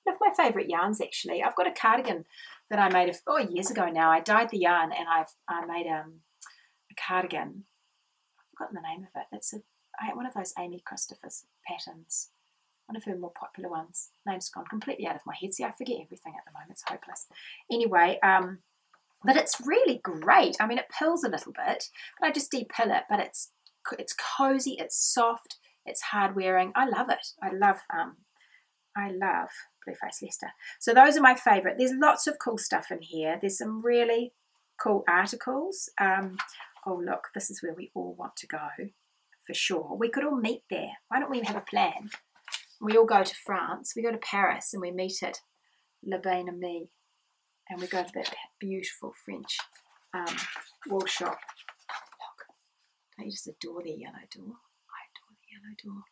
one 0.05 0.15
of 0.15 0.21
my 0.21 0.45
favourite 0.45 0.69
yarns 0.69 1.01
actually. 1.01 1.43
I've 1.43 1.57
got 1.57 1.67
a 1.67 1.73
cardigan 1.73 2.25
that 2.71 2.79
I 2.79 2.89
made 2.89 3.09
a, 3.09 3.19
oh 3.27 3.39
years 3.39 3.71
ago 3.71 3.87
now. 3.87 4.11
I 4.11 4.21
dyed 4.21 4.51
the 4.51 4.59
yarn 4.59 4.93
and 4.93 5.09
I've 5.09 5.33
I 5.49 5.65
made 5.67 5.89
um, 5.89 6.21
a 6.91 6.95
cardigan. 7.01 7.65
I've 8.39 8.51
forgotten 8.51 8.77
the 8.77 8.89
name 8.89 9.03
of 9.03 9.21
it. 9.21 9.27
It's 9.33 9.53
a 9.53 9.59
one 10.15 10.27
of 10.27 10.35
those 10.35 10.53
Amy 10.59 10.83
Christoffers 10.89 11.45
patterns 11.67 12.31
one 12.87 12.97
of 12.97 13.05
her 13.05 13.17
more 13.17 13.33
popular 13.39 13.69
ones. 13.69 14.11
Name's 14.27 14.49
gone 14.49 14.65
completely 14.67 15.07
out 15.07 15.17
of 15.17 15.27
my 15.27 15.35
head. 15.41 15.55
See, 15.55 15.65
I 15.65 15.73
forget 15.77 15.99
everything 16.03 16.35
at 16.37 16.45
the 16.47 16.53
moment. 16.53 16.71
It's 16.71 16.85
hopeless. 16.87 17.27
Anyway, 17.71 18.19
um, 18.23 18.59
but 19.25 19.37
it's 19.37 19.61
really 19.65 20.01
great. 20.03 20.57
I 20.61 20.67
mean, 20.67 20.79
it 20.79 20.87
pills 20.97 21.25
a 21.25 21.29
little 21.29 21.53
bit, 21.53 21.85
but 22.21 22.29
I 22.29 22.33
just 22.33 22.53
depill 22.53 22.97
it. 22.97 23.05
But 23.11 23.21
it's 23.21 23.51
it's 23.99 24.15
cozy, 24.15 24.77
it's 24.79 24.97
soft, 24.97 25.57
it's 25.85 26.03
hard 26.03 26.37
wearing. 26.37 26.73
I 26.75 26.87
love 26.87 27.09
it. 27.11 27.27
I 27.43 27.51
love 27.53 27.79
um, 27.93 28.17
I 28.97 29.11
love 29.11 29.51
Blueface 29.87 30.23
Leicester. 30.23 30.49
So 30.81 30.95
those 30.95 31.17
are 31.17 31.23
my 31.23 31.35
favourite. 31.35 31.79
There's 31.79 31.93
lots 31.95 32.27
of 32.27 32.39
cool 32.39 32.59
stuff 32.59 32.91
in 32.91 33.03
here. 33.03 33.39
There's 33.41 33.59
some 33.59 33.83
really 33.83 34.33
cool 34.81 35.05
articles. 35.09 35.91
Um, 36.01 36.39
oh 36.87 37.03
look, 37.05 37.29
this 37.35 37.51
is 37.51 37.63
where 37.63 37.75
we 37.75 37.91
all 37.95 38.15
want 38.19 38.37
to 38.37 38.47
go 38.47 38.69
for 39.47 39.55
sure. 39.55 39.97
We 39.99 40.09
could 40.09 40.25
all 40.25 40.37
meet 40.37 40.63
there. 40.71 40.93
Why 41.09 41.21
don't 41.21 41.31
we 41.31 41.41
have 41.41 41.57
a 41.57 41.61
plan? 41.61 42.11
We 42.81 42.97
all 42.97 43.07
go 43.07 43.25
to 43.25 43.35
France. 43.45 43.93
We 43.97 44.03
go 44.03 44.13
to 44.13 44.19
Paris 44.19 44.73
and 44.73 44.81
we 44.81 44.91
meet 44.91 45.23
at 45.23 45.41
La 46.05 46.19
Bien 46.19 46.47
Aimée, 46.47 46.89
and 47.69 47.81
we 47.81 47.87
go 47.87 48.03
to 48.03 48.13
that 48.15 48.35
beautiful 48.61 49.13
French 49.25 49.59
um, 50.15 50.37
wool 50.89 51.07
shop. 51.07 51.39
Look, 51.39 52.47
I 53.19 53.25
just 53.25 53.49
adore 53.49 53.83
the 53.83 53.91
yellow 53.91 54.25
door. 54.35 54.55
I 54.93 55.01
adore 55.09 55.37
the 55.41 55.49
yellow 55.51 55.75
door. 55.83 56.03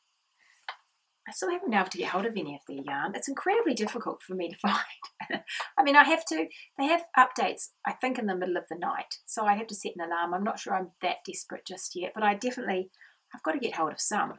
I 1.26 1.32
still 1.32 1.50
haven't 1.50 1.70
been 1.70 1.78
able 1.78 1.88
to 1.88 1.98
get 1.98 2.10
hold 2.10 2.26
of 2.26 2.36
any 2.36 2.54
of 2.54 2.60
their 2.68 2.84
yarn. 2.84 3.14
It's 3.14 3.28
incredibly 3.28 3.72
difficult 3.72 4.22
for 4.22 4.34
me 4.34 4.50
to 4.50 4.56
find. 4.62 5.42
I 5.78 5.82
mean, 5.82 5.96
I 5.96 6.04
have 6.04 6.24
to, 6.26 6.46
they 6.76 6.84
have 6.84 7.04
updates, 7.16 7.70
I 7.86 7.92
think, 7.92 8.18
in 8.18 8.26
the 8.26 8.36
middle 8.36 8.58
of 8.58 8.64
the 8.68 8.76
night. 8.78 9.20
So 9.24 9.46
I 9.46 9.54
have 9.54 9.66
to 9.68 9.74
set 9.74 9.92
an 9.96 10.06
alarm. 10.06 10.34
I'm 10.34 10.44
not 10.44 10.58
sure 10.58 10.74
I'm 10.74 10.90
that 11.00 11.18
desperate 11.26 11.66
just 11.66 11.96
yet, 11.96 12.12
but 12.14 12.24
I 12.24 12.34
definitely, 12.34 12.90
I've 13.34 13.42
got 13.42 13.52
to 13.52 13.58
get 13.58 13.76
hold 13.76 13.92
of 13.92 14.00
some 14.00 14.34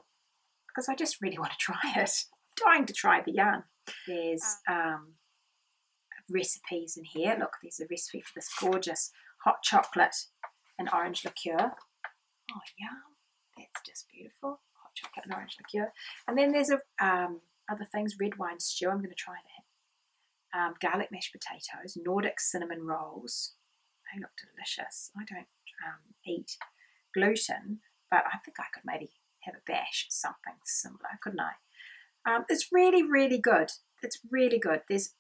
because 0.76 0.90
I 0.90 0.96
just 0.96 1.22
really 1.22 1.38
want 1.38 1.52
to 1.52 1.58
try 1.58 1.80
it. 1.96 2.26
I'm 2.60 2.74
dying 2.74 2.86
to 2.86 2.94
try 2.94 3.22
the 3.22 3.32
yarn. 3.32 3.64
There's 4.08 4.58
um, 4.70 5.14
recipes 6.30 6.98
in 6.98 7.06
here. 7.06 7.38
Look, 7.40 7.54
there's 7.62 7.80
a 7.80 7.86
recipe 7.90 8.22
for 8.22 8.32
this 8.36 8.50
gorgeous 8.60 9.12
hot 9.44 9.64
chocolate 9.64 10.16
and 10.78 10.90
orange 10.94 11.24
liqueur. 11.24 11.72
Oh, 12.52 12.62
yum. 12.78 13.02
That's 13.58 13.86
just 13.86 14.08
beautiful. 14.14 14.60
Hot 14.82 14.96
chocolate 14.96 15.26
and 15.26 15.34
orange 15.34 15.56
liqueur. 15.60 15.92
And 16.28 16.38
then 16.38 16.52
there's 16.52 16.70
a, 16.72 16.80
um, 17.00 17.42
other 17.72 17.88
things, 17.94 18.16
red 18.20 18.38
wine 18.38 18.60
stew. 18.60 18.90
I'm 18.90 18.98
going 18.98 19.10
to 19.10 19.16
try 19.16 19.36
that. 19.36 20.60
Um, 20.60 20.74
garlic 20.82 21.10
mashed 21.12 21.34
potatoes, 21.34 21.98
Nordic 22.02 22.40
cinnamon 22.40 22.86
rolls. 22.86 23.54
They 24.14 24.22
look 24.22 24.32
delicious. 24.40 25.12
I 25.18 25.24
don't 25.26 25.48
um, 25.86 26.16
eat 26.26 26.58
gluten, 27.14 27.80
but 28.10 28.24
I 28.26 28.38
think 28.38 28.58
I 28.60 28.72
could 28.74 28.84
maybe 28.86 29.10
have 29.46 29.56
a 29.56 29.72
bash, 29.72 30.08
at 30.08 30.14
something 30.14 30.60
similar, 30.66 31.20
couldn't 31.22 31.40
I? 31.40 31.54
Um, 32.30 32.46
it's 32.50 32.68
really, 32.72 33.04
really 33.04 33.38
good. 33.38 33.70
It's 34.02 34.20
really 34.32 34.60
good. 34.60 34.82
There's 34.90 35.14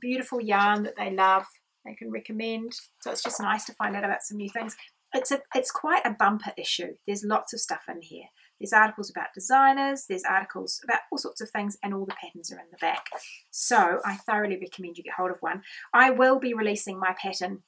beautiful 0.00 0.40
yarn 0.40 0.82
that 0.84 0.96
they 0.96 1.10
love. 1.10 1.46
They 1.84 1.94
can 1.94 2.10
recommend. 2.10 2.72
So 3.00 3.10
it's 3.10 3.22
just 3.22 3.40
nice 3.40 3.64
to 3.66 3.74
find 3.74 3.96
out 3.96 4.04
about 4.04 4.22
some 4.22 4.38
new 4.38 4.50
things. 4.50 4.76
It's 5.14 5.30
a 5.30 5.40
it's 5.54 5.70
quite 5.70 6.04
a 6.04 6.14
bumper 6.18 6.52
issue. 6.58 6.94
There's 7.06 7.24
lots 7.24 7.54
of 7.54 7.60
stuff 7.60 7.84
in 7.88 8.02
here. 8.02 8.26
There's 8.60 8.72
articles 8.72 9.08
about 9.08 9.28
designers, 9.34 10.06
there's 10.08 10.24
articles 10.28 10.80
about 10.82 11.00
all 11.12 11.18
sorts 11.18 11.40
of 11.40 11.48
things, 11.50 11.78
and 11.82 11.94
all 11.94 12.04
the 12.04 12.16
patterns 12.20 12.52
are 12.52 12.58
in 12.58 12.66
the 12.72 12.78
back. 12.78 13.06
So 13.50 14.00
I 14.04 14.16
thoroughly 14.16 14.58
recommend 14.60 14.98
you 14.98 15.04
get 15.04 15.14
hold 15.16 15.30
of 15.30 15.38
one. 15.40 15.62
I 15.94 16.10
will 16.10 16.40
be 16.40 16.54
releasing 16.54 16.98
my 16.98 17.14
pattern 17.22 17.62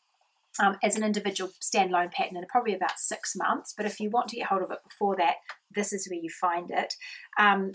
um, 0.59 0.77
as 0.83 0.97
an 0.97 1.05
individual 1.05 1.51
standalone 1.61 2.13
pattern 2.13 2.37
in 2.37 2.47
probably 2.47 2.75
about 2.75 2.99
six 2.99 3.35
months. 3.37 3.75
But 3.77 3.87
if 3.87 4.01
you 4.01 4.11
want 4.11 4.29
to 4.29 4.37
get 4.37 4.47
hold 4.47 4.63
of 4.63 4.71
it 4.71 4.81
before 4.89 5.17
that, 5.17 5.37
this 5.75 5.93
is 5.93 6.09
where 6.09 6.21
you 6.21 6.31
find 6.31 6.71
it. 6.71 6.95
Um, 7.39 7.73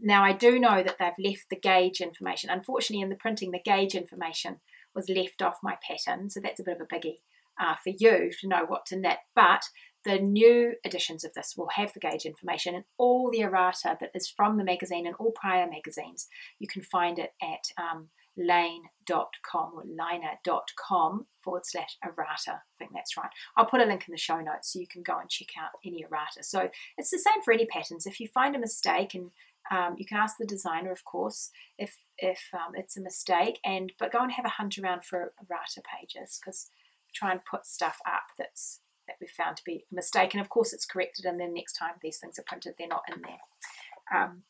now, 0.00 0.24
I 0.24 0.32
do 0.32 0.58
know 0.58 0.82
that 0.82 0.96
they've 0.98 1.30
left 1.30 1.50
the 1.50 1.56
gauge 1.56 2.00
information. 2.00 2.50
Unfortunately, 2.50 3.02
in 3.02 3.10
the 3.10 3.16
printing, 3.16 3.52
the 3.52 3.60
gauge 3.64 3.94
information 3.94 4.60
was 4.94 5.08
left 5.08 5.42
off 5.42 5.58
my 5.62 5.76
pattern, 5.86 6.30
so 6.30 6.40
that's 6.40 6.60
a 6.60 6.64
bit 6.64 6.80
of 6.80 6.82
a 6.82 6.94
biggie 6.94 7.18
uh, 7.60 7.74
for 7.82 7.90
you 7.90 8.30
to 8.40 8.48
know 8.48 8.64
what 8.66 8.86
to 8.86 8.96
knit. 8.96 9.18
But 9.34 9.64
the 10.04 10.18
new 10.18 10.74
editions 10.84 11.24
of 11.24 11.32
this 11.34 11.54
will 11.56 11.70
have 11.76 11.92
the 11.92 12.00
gauge 12.00 12.26
information 12.26 12.74
and 12.74 12.84
all 12.98 13.30
the 13.30 13.40
errata 13.40 13.96
that 14.00 14.10
is 14.14 14.28
from 14.28 14.58
the 14.58 14.64
magazine 14.64 15.06
and 15.06 15.16
all 15.16 15.32
prior 15.32 15.66
magazines. 15.66 16.28
You 16.58 16.68
can 16.68 16.82
find 16.82 17.18
it 17.18 17.32
at 17.42 17.64
um, 17.78 18.08
lane.com 18.36 19.72
or 19.74 19.84
liner.com 19.86 21.26
forward 21.40 21.64
slash 21.64 21.96
errata. 22.04 22.52
I 22.52 22.74
think 22.78 22.92
that's 22.92 23.16
right. 23.16 23.30
I'll 23.56 23.66
put 23.66 23.80
a 23.80 23.84
link 23.84 24.04
in 24.08 24.12
the 24.12 24.18
show 24.18 24.40
notes 24.40 24.72
so 24.72 24.80
you 24.80 24.86
can 24.86 25.02
go 25.02 25.18
and 25.18 25.28
check 25.28 25.48
out 25.58 25.70
any 25.84 26.02
errata. 26.02 26.42
So 26.42 26.68
it's 26.98 27.10
the 27.10 27.18
same 27.18 27.42
for 27.44 27.52
any 27.52 27.66
patterns. 27.66 28.06
If 28.06 28.20
you 28.20 28.28
find 28.28 28.56
a 28.56 28.58
mistake 28.58 29.14
and 29.14 29.30
um, 29.70 29.94
you 29.98 30.04
can 30.04 30.18
ask 30.18 30.36
the 30.38 30.46
designer, 30.46 30.92
of 30.92 31.04
course, 31.04 31.50
if 31.78 31.96
if 32.18 32.50
um, 32.52 32.74
it's 32.74 32.96
a 32.96 33.00
mistake, 33.00 33.60
and 33.64 33.92
but 33.98 34.12
go 34.12 34.22
and 34.22 34.32
have 34.32 34.44
a 34.44 34.50
hunt 34.50 34.78
around 34.78 35.04
for 35.04 35.32
errata 35.40 35.82
pages 35.82 36.38
because 36.38 36.70
try 37.14 37.30
and 37.30 37.40
put 37.44 37.64
stuff 37.64 37.98
up 38.06 38.24
that's 38.36 38.80
that 39.06 39.16
we 39.20 39.26
found 39.26 39.56
to 39.56 39.62
be 39.64 39.84
a 39.90 39.94
mistake, 39.94 40.34
and 40.34 40.40
of 40.40 40.50
course 40.50 40.72
it's 40.72 40.84
corrected, 40.84 41.24
and 41.24 41.40
then 41.40 41.54
next 41.54 41.74
time 41.74 41.92
these 42.02 42.18
things 42.18 42.38
are 42.38 42.44
printed, 42.46 42.74
they're 42.78 42.88
not 42.88 43.04
in 43.14 43.22
there. 43.22 44.20
Um, 44.20 44.42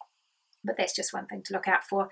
but 0.64 0.76
that's 0.76 0.94
just 0.96 1.12
one 1.12 1.26
thing 1.26 1.42
to 1.42 1.52
look 1.52 1.68
out 1.68 1.84
for. 1.84 2.08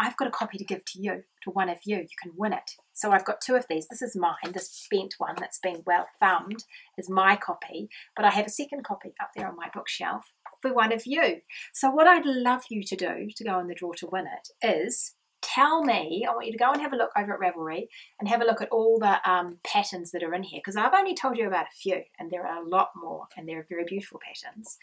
I've 0.00 0.16
got 0.16 0.28
a 0.28 0.30
copy 0.30 0.56
to 0.56 0.64
give 0.64 0.84
to 0.86 1.00
you, 1.00 1.24
to 1.44 1.50
one 1.50 1.68
of 1.68 1.78
you. 1.84 1.98
You 1.98 2.16
can 2.20 2.32
win 2.34 2.54
it. 2.54 2.70
So 2.94 3.12
I've 3.12 3.24
got 3.26 3.42
two 3.42 3.54
of 3.54 3.66
these. 3.68 3.86
This 3.88 4.00
is 4.00 4.16
mine. 4.16 4.52
This 4.52 4.88
bent 4.90 5.14
one 5.18 5.34
that's 5.38 5.58
been 5.58 5.82
well 5.86 6.06
thumbed 6.18 6.64
is 6.96 7.10
my 7.10 7.36
copy, 7.36 7.90
but 8.16 8.24
I 8.24 8.30
have 8.30 8.46
a 8.46 8.50
second 8.50 8.84
copy 8.84 9.12
up 9.20 9.30
there 9.36 9.46
on 9.46 9.56
my 9.56 9.68
bookshelf 9.72 10.32
for 10.62 10.72
one 10.72 10.92
of 10.92 11.02
you. 11.04 11.42
So 11.74 11.90
what 11.90 12.06
I'd 12.06 12.24
love 12.24 12.62
you 12.70 12.82
to 12.82 12.96
do 12.96 13.28
to 13.36 13.44
go 13.44 13.58
in 13.60 13.66
the 13.66 13.74
draw 13.74 13.92
to 13.98 14.08
win 14.10 14.24
it 14.26 14.66
is 14.66 15.14
tell 15.42 15.82
me, 15.82 16.26
I 16.28 16.32
want 16.32 16.46
you 16.46 16.52
to 16.52 16.58
go 16.58 16.70
and 16.70 16.80
have 16.80 16.92
a 16.92 16.96
look 16.96 17.10
over 17.16 17.32
at 17.32 17.40
Ravelry 17.40 17.88
and 18.18 18.28
have 18.28 18.40
a 18.40 18.44
look 18.44 18.60
at 18.60 18.68
all 18.70 18.98
the 18.98 19.30
um, 19.30 19.58
patterns 19.64 20.10
that 20.10 20.22
are 20.22 20.34
in 20.34 20.42
here 20.42 20.60
because 20.62 20.76
I've 20.76 20.94
only 20.94 21.14
told 21.14 21.36
you 21.36 21.46
about 21.46 21.66
a 21.66 21.76
few 21.76 22.02
and 22.18 22.30
there 22.30 22.46
are 22.46 22.62
a 22.62 22.68
lot 22.68 22.90
more 22.94 23.26
and 23.36 23.48
they're 23.48 23.66
very 23.68 23.84
beautiful 23.84 24.20
patterns. 24.20 24.78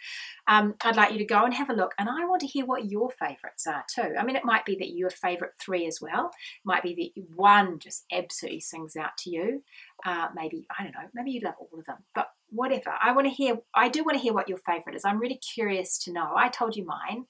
Um, 0.48 0.76
I'd 0.84 0.96
like 0.96 1.12
you 1.12 1.20
to 1.20 1.26
go 1.26 1.44
and 1.44 1.54
have 1.54 1.70
a 1.70 1.74
look 1.74 1.94
and 1.98 2.10
I 2.10 2.26
want 2.26 2.42
to 2.42 2.48
hear 2.48 2.66
what 2.66 2.86
your 2.86 3.10
favourites 3.12 3.68
are 3.68 3.86
too. 3.94 4.16
I 4.20 4.24
mean, 4.24 4.36
it 4.36 4.46
might 4.46 4.66
be 4.66 4.76
that 4.80 4.96
your 4.96 5.10
favourite 5.10 5.54
three 5.60 5.86
as 5.86 6.00
well. 6.02 6.28
It 6.28 6.66
might 6.66 6.84
be 6.84 7.14
that 7.16 7.24
one 7.36 7.80
just 7.80 8.06
absolutely 8.12 8.62
sings 8.62 8.96
out 8.96 9.18
to 9.20 9.30
you. 9.30 9.64
Uh, 10.06 10.28
maybe, 10.36 10.68
I 10.78 10.84
don't 10.84 10.94
know, 10.94 11.10
maybe 11.14 11.32
you 11.32 11.42
love 11.42 11.56
all 11.60 11.80
of 11.80 11.86
them. 11.86 11.98
But 12.16 12.28
whatever. 12.50 12.94
I 13.02 13.12
want 13.12 13.28
to 13.28 13.34
hear, 13.34 13.58
I 13.76 13.90
do 13.90 14.04
want 14.04 14.18
to 14.18 14.22
hear 14.22 14.34
what 14.34 14.48
your 14.48 14.58
favorite 14.60 14.96
is. 14.96 15.06
I'm 15.06 15.20
really 15.20 15.40
curious 15.54 15.98
to 16.06 16.14
know. 16.14 16.34
I 16.36 16.50
told 16.50 16.76
you 16.76 16.86
mine, 16.86 17.26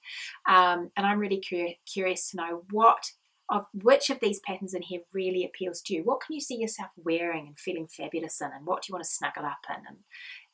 um, 0.48 0.90
and 0.96 1.06
I'm 1.06 1.18
really 1.18 1.42
cur- 1.48 1.74
curious 1.92 2.30
to 2.30 2.36
know 2.36 2.62
what 2.70 3.10
of 3.50 3.66
which 3.72 4.10
of 4.10 4.20
these 4.20 4.40
patterns 4.40 4.74
in 4.74 4.82
here 4.82 5.00
really 5.12 5.44
appeals 5.44 5.80
to 5.82 5.94
you. 5.94 6.02
What 6.02 6.20
can 6.20 6.34
you 6.34 6.40
see 6.40 6.56
yourself 6.56 6.90
wearing 6.96 7.46
and 7.46 7.58
feeling 7.58 7.86
fabulous 7.86 8.40
in, 8.40 8.50
and 8.54 8.66
what 8.66 8.82
do 8.82 8.86
you 8.88 8.94
want 8.94 9.04
to 9.04 9.10
snuggle 9.10 9.44
up 9.44 9.58
in? 9.68 9.82
And, 9.88 9.98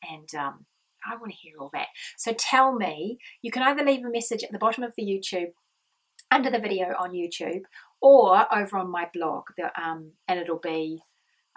and 0.03 0.41
um, 0.41 0.67
I 1.07 1.17
want 1.17 1.33
to 1.33 1.39
hear 1.39 1.55
all 1.59 1.71
that. 1.73 1.89
So 2.17 2.33
tell 2.33 2.75
me, 2.75 3.19
you 3.43 3.51
can 3.51 3.63
either 3.63 3.85
leave 3.85 4.05
a 4.05 4.11
message 4.11 4.43
at 4.45 4.53
the 4.53 4.59
bottom 4.59 4.85
of 4.85 4.93
the 4.97 5.05
YouTube, 5.05 5.53
under 6.31 6.51
the 6.51 6.59
video 6.59 6.95
on 6.99 7.13
YouTube, 7.13 7.63
or 8.01 8.47
over 8.55 8.79
on 8.79 8.91
my 8.91 9.09
blog. 9.13 9.45
The, 9.57 9.71
um, 9.81 10.13
and 10.29 10.39
it'll 10.39 10.59
be, 10.59 11.03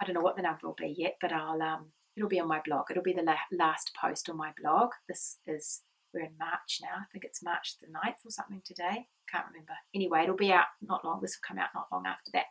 I 0.00 0.04
don't 0.04 0.14
know 0.14 0.20
what 0.20 0.36
the 0.36 0.42
number 0.42 0.66
will 0.66 0.76
be 0.76 0.94
yet, 0.96 1.16
but 1.20 1.32
I'll 1.32 1.62
um, 1.62 1.86
it'll 2.16 2.28
be 2.28 2.40
on 2.40 2.48
my 2.48 2.60
blog. 2.64 2.86
It'll 2.90 3.02
be 3.02 3.12
the 3.12 3.22
la- 3.22 3.36
last 3.52 3.92
post 4.00 4.28
on 4.28 4.36
my 4.36 4.52
blog. 4.60 4.90
This 5.08 5.38
is 5.46 5.82
we're 6.12 6.24
in 6.24 6.38
March 6.38 6.78
now. 6.82 6.96
I 6.96 7.04
think 7.12 7.24
it's 7.24 7.42
March 7.42 7.76
the 7.80 7.86
9th 7.86 8.24
or 8.24 8.30
something 8.30 8.62
today. 8.64 9.06
Can't 9.30 9.46
remember. 9.50 9.74
Anyway, 9.94 10.22
it'll 10.22 10.36
be 10.36 10.52
out 10.52 10.66
not 10.82 11.04
long. 11.04 11.20
This 11.20 11.36
will 11.36 11.46
come 11.46 11.58
out 11.62 11.70
not 11.74 11.88
long 11.92 12.06
after 12.06 12.30
that. 12.32 12.46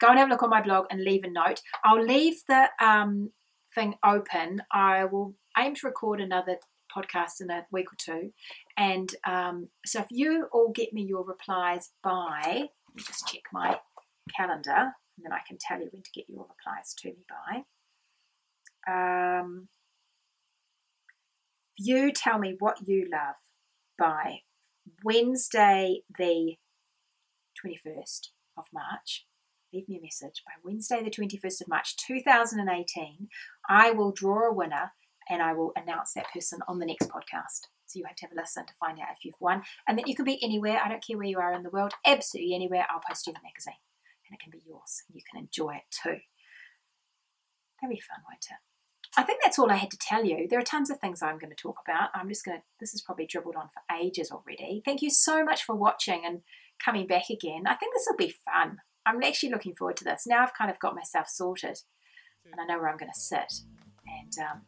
Go 0.00 0.08
and 0.08 0.18
have 0.18 0.28
a 0.28 0.32
look 0.32 0.42
on 0.42 0.50
my 0.50 0.62
blog 0.62 0.86
and 0.90 1.02
leave 1.02 1.24
a 1.24 1.30
note. 1.30 1.62
I'll 1.84 2.02
leave 2.02 2.42
the 2.46 2.68
um, 2.80 3.30
thing 3.74 3.94
open. 4.04 4.62
I 4.72 5.04
will 5.04 5.34
aim 5.58 5.74
to 5.76 5.86
record 5.86 6.20
another 6.20 6.58
podcast 6.94 7.40
in 7.40 7.50
a 7.50 7.66
week 7.70 7.92
or 7.92 7.96
two. 7.98 8.32
And 8.76 9.14
um, 9.26 9.68
so 9.86 10.00
if 10.00 10.06
you 10.10 10.48
all 10.52 10.70
get 10.74 10.92
me 10.92 11.02
your 11.02 11.24
replies 11.24 11.90
by, 12.02 12.42
let 12.44 12.96
me 12.96 13.02
just 13.06 13.26
check 13.26 13.42
my 13.52 13.78
calendar 14.36 14.92
and 15.18 15.24
then 15.24 15.32
I 15.32 15.40
can 15.46 15.58
tell 15.60 15.80
you 15.80 15.88
when 15.90 16.02
to 16.02 16.10
get 16.14 16.26
your 16.28 16.46
replies 16.48 16.94
to 16.98 17.08
me 17.08 17.24
by. 17.28 17.62
Um, 18.88 19.68
you 21.78 22.12
tell 22.12 22.38
me 22.38 22.56
what 22.58 22.86
you 22.86 23.08
love 23.10 23.36
by 23.98 24.40
Wednesday, 25.04 26.02
the 26.18 26.56
21st 27.64 28.28
of 28.56 28.64
March. 28.72 29.26
Leave 29.72 29.88
me 29.88 29.98
a 29.98 30.02
message 30.02 30.42
by 30.44 30.52
Wednesday, 30.64 31.02
the 31.02 31.10
21st 31.10 31.60
of 31.62 31.68
March 31.68 31.96
2018. 31.96 33.28
I 33.68 33.90
will 33.92 34.12
draw 34.12 34.48
a 34.48 34.52
winner 34.52 34.92
and 35.30 35.42
I 35.42 35.52
will 35.52 35.72
announce 35.76 36.14
that 36.14 36.32
person 36.32 36.60
on 36.66 36.78
the 36.78 36.86
next 36.86 37.08
podcast. 37.08 37.68
So 37.86 37.98
you 37.98 38.04
have 38.06 38.16
to 38.16 38.26
have 38.26 38.32
a 38.32 38.40
listen 38.40 38.66
to 38.66 38.72
find 38.80 38.98
out 38.98 39.08
if 39.16 39.24
you've 39.24 39.40
won. 39.40 39.62
And 39.86 39.96
then 39.96 40.06
you 40.06 40.16
can 40.16 40.24
be 40.24 40.42
anywhere. 40.42 40.80
I 40.84 40.88
don't 40.88 41.04
care 41.06 41.16
where 41.16 41.26
you 41.26 41.38
are 41.38 41.52
in 41.52 41.62
the 41.62 41.70
world, 41.70 41.92
absolutely 42.06 42.54
anywhere. 42.54 42.86
I'll 42.90 43.02
post 43.06 43.26
you 43.26 43.32
the 43.32 43.40
magazine 43.42 43.80
and 44.26 44.34
it 44.34 44.42
can 44.42 44.50
be 44.50 44.62
yours. 44.66 45.02
You 45.12 45.20
can 45.30 45.42
enjoy 45.42 45.76
it 45.76 45.82
too. 45.90 46.18
That'd 47.80 47.94
be 47.94 48.00
fun, 48.00 48.22
won't 48.28 48.46
it? 48.50 48.67
I 49.18 49.24
think 49.24 49.40
that's 49.42 49.58
all 49.58 49.68
I 49.68 49.74
had 49.74 49.90
to 49.90 49.98
tell 49.98 50.24
you. 50.24 50.46
There 50.48 50.60
are 50.60 50.62
tons 50.62 50.90
of 50.90 51.00
things 51.00 51.22
I'm 51.22 51.38
going 51.38 51.50
to 51.50 51.56
talk 51.56 51.78
about. 51.84 52.10
I'm 52.14 52.28
just 52.28 52.44
going 52.44 52.56
to, 52.56 52.62
this 52.78 52.94
is 52.94 53.02
probably 53.02 53.26
dribbled 53.26 53.56
on 53.56 53.68
for 53.68 53.82
ages 54.00 54.30
already. 54.30 54.80
Thank 54.84 55.02
you 55.02 55.10
so 55.10 55.44
much 55.44 55.64
for 55.64 55.74
watching 55.74 56.22
and 56.24 56.42
coming 56.78 57.08
back 57.08 57.24
again. 57.28 57.64
I 57.66 57.74
think 57.74 57.94
this 57.94 58.06
will 58.08 58.16
be 58.16 58.32
fun. 58.44 58.78
I'm 59.04 59.20
actually 59.24 59.48
looking 59.48 59.74
forward 59.74 59.96
to 59.96 60.04
this. 60.04 60.24
Now 60.24 60.44
I've 60.44 60.54
kind 60.54 60.70
of 60.70 60.78
got 60.78 60.94
myself 60.94 61.26
sorted 61.28 61.80
and 62.44 62.60
I 62.60 62.64
know 62.64 62.78
where 62.78 62.88
I'm 62.88 62.96
going 62.96 63.10
to 63.12 63.18
sit. 63.18 63.54
And 64.06 64.32
um, 64.38 64.60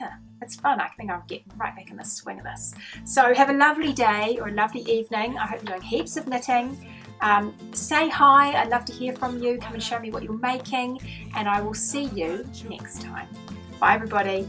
yeah, 0.00 0.14
it's 0.40 0.56
fun. 0.56 0.80
I 0.80 0.88
think 0.96 1.10
I'll 1.10 1.24
get 1.28 1.42
right 1.58 1.76
back 1.76 1.90
in 1.90 1.98
the 1.98 2.04
swing 2.04 2.38
of 2.38 2.44
this. 2.44 2.74
So 3.04 3.34
have 3.34 3.50
a 3.50 3.52
lovely 3.52 3.92
day 3.92 4.38
or 4.40 4.48
a 4.48 4.52
lovely 4.52 4.80
evening. 4.90 5.36
I 5.36 5.46
hope 5.46 5.60
you're 5.60 5.76
doing 5.76 5.82
heaps 5.82 6.16
of 6.16 6.26
knitting. 6.26 6.90
Um, 7.20 7.54
say 7.72 8.08
hi. 8.08 8.58
I'd 8.58 8.70
love 8.70 8.86
to 8.86 8.94
hear 8.94 9.14
from 9.14 9.42
you. 9.42 9.58
Come 9.58 9.74
and 9.74 9.82
show 9.82 9.98
me 9.98 10.10
what 10.10 10.22
you're 10.22 10.38
making. 10.38 11.00
And 11.34 11.46
I 11.50 11.60
will 11.60 11.74
see 11.74 12.04
you 12.14 12.48
next 12.66 13.02
time. 13.02 13.28
Bye, 13.80 13.94
everybody. 13.94 14.46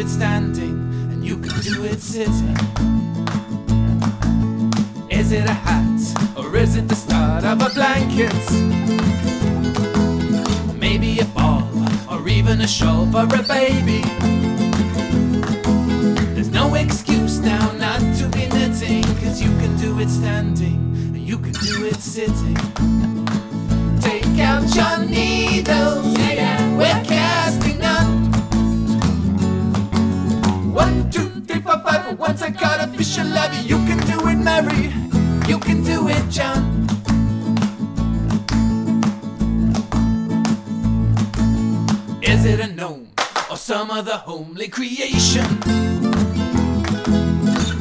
It 0.00 0.08
standing 0.08 0.78
and 1.12 1.22
you 1.22 1.36
can 1.36 1.60
do 1.60 1.84
it 1.84 2.00
sitting. 2.00 2.56
Is 5.10 5.32
it 5.32 5.44
a 5.44 5.52
hat 5.52 6.38
or 6.38 6.56
is 6.56 6.76
it 6.76 6.88
the 6.88 6.94
start 6.94 7.44
of 7.44 7.60
a 7.60 7.68
blanket? 7.74 8.32
Maybe 10.80 11.18
a 11.20 11.26
ball 11.26 11.68
or 12.10 12.26
even 12.28 12.62
a 12.62 12.66
shawl 12.66 13.04
for 13.12 13.24
a 13.24 13.42
baby. 13.42 14.00
There's 16.34 16.50
no 16.50 16.74
excuse 16.76 17.40
now 17.40 17.72
not 17.72 18.00
to 18.20 18.28
be 18.28 18.46
knitting. 18.46 19.02
Cause 19.22 19.42
you 19.42 19.50
can 19.58 19.76
do 19.76 19.98
it 20.00 20.08
standing 20.08 20.80
and 21.14 21.28
you 21.28 21.36
can 21.36 21.52
do 21.52 21.84
it 21.84 21.96
sitting. 21.96 23.29
Out 24.50 24.74
your 24.74 24.98
needles. 25.06 26.18
We're 26.76 27.02
casting 27.04 27.84
on. 27.84 28.32
One, 30.72 31.08
two, 31.08 31.28
three, 31.46 31.60
four, 31.60 31.78
five. 31.84 32.18
Once 32.18 32.42
I 32.42 32.50
got 32.50 32.80
a 32.80 32.90
official 32.90 33.26
love 33.26 33.54
you 33.64 33.76
can 33.86 33.98
do 34.10 34.18
it, 34.26 34.38
Mary. 34.48 34.92
You 35.48 35.60
can 35.60 35.84
do 35.84 36.08
it, 36.08 36.28
John. 36.28 36.60
Is 42.20 42.44
it 42.44 42.58
a 42.58 42.66
gnome 42.74 43.06
or 43.48 43.56
some 43.56 43.92
other 43.92 44.16
homely 44.16 44.66
creation? 44.66 45.46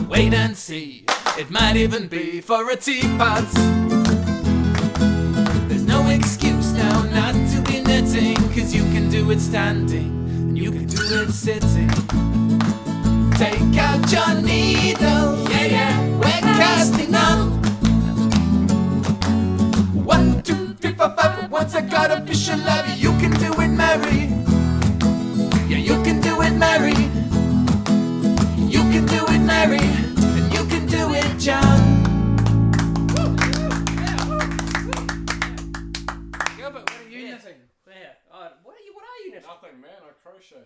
Wait 0.08 0.36
and 0.36 0.56
see. 0.56 1.06
It 1.36 1.50
might 1.50 1.78
even 1.78 2.08
be 2.08 2.42
for 2.42 2.70
a 2.70 2.76
teapot. 2.76 3.89
Do 9.30 9.36
it 9.36 9.40
standing 9.40 10.10
and 10.50 10.58
you 10.58 10.72
can 10.72 10.88
do 10.88 11.22
it 11.22 11.32
sitting. 11.32 11.90
Take 13.34 13.78
out 13.78 14.12
your 14.12 14.42
needle, 14.42 15.48
yeah, 15.50 15.66
yeah, 15.66 16.16
we're 16.18 16.56
casting 16.58 17.14
on. 17.14 17.62
One, 20.04 20.42
two, 20.42 20.74
three, 20.82 20.94
four, 20.94 21.14
five, 21.16 21.52
once 21.52 21.76
I 21.76 21.82
got 21.82 22.10
official 22.10 22.58
love 22.60 22.88
you, 22.90 23.12
you 23.12 23.20
can 23.20 23.32
do 23.34 23.54
it, 23.62 23.68
Mary. 23.68 24.32
Yeah, 25.70 25.78
you 25.78 26.02
can 26.04 26.22
do 26.22 26.42
it, 26.42 26.54
Mary. 26.54 26.98
You 28.68 28.82
can 28.92 29.06
do 29.06 29.26
it, 29.28 29.42
Mary, 29.42 29.78
and 29.80 30.54
you 30.54 30.66
can 30.66 30.88
do 30.88 31.14
it, 31.14 31.40
John. 31.40 31.99
What 38.64 38.76
are 38.76 38.84
you 38.86 38.94
what 38.94 39.04
are 39.06 39.22
you? 39.26 39.32
Nothing, 39.42 39.82
man. 39.82 40.00
I 40.02 40.12
crochet. 40.24 40.66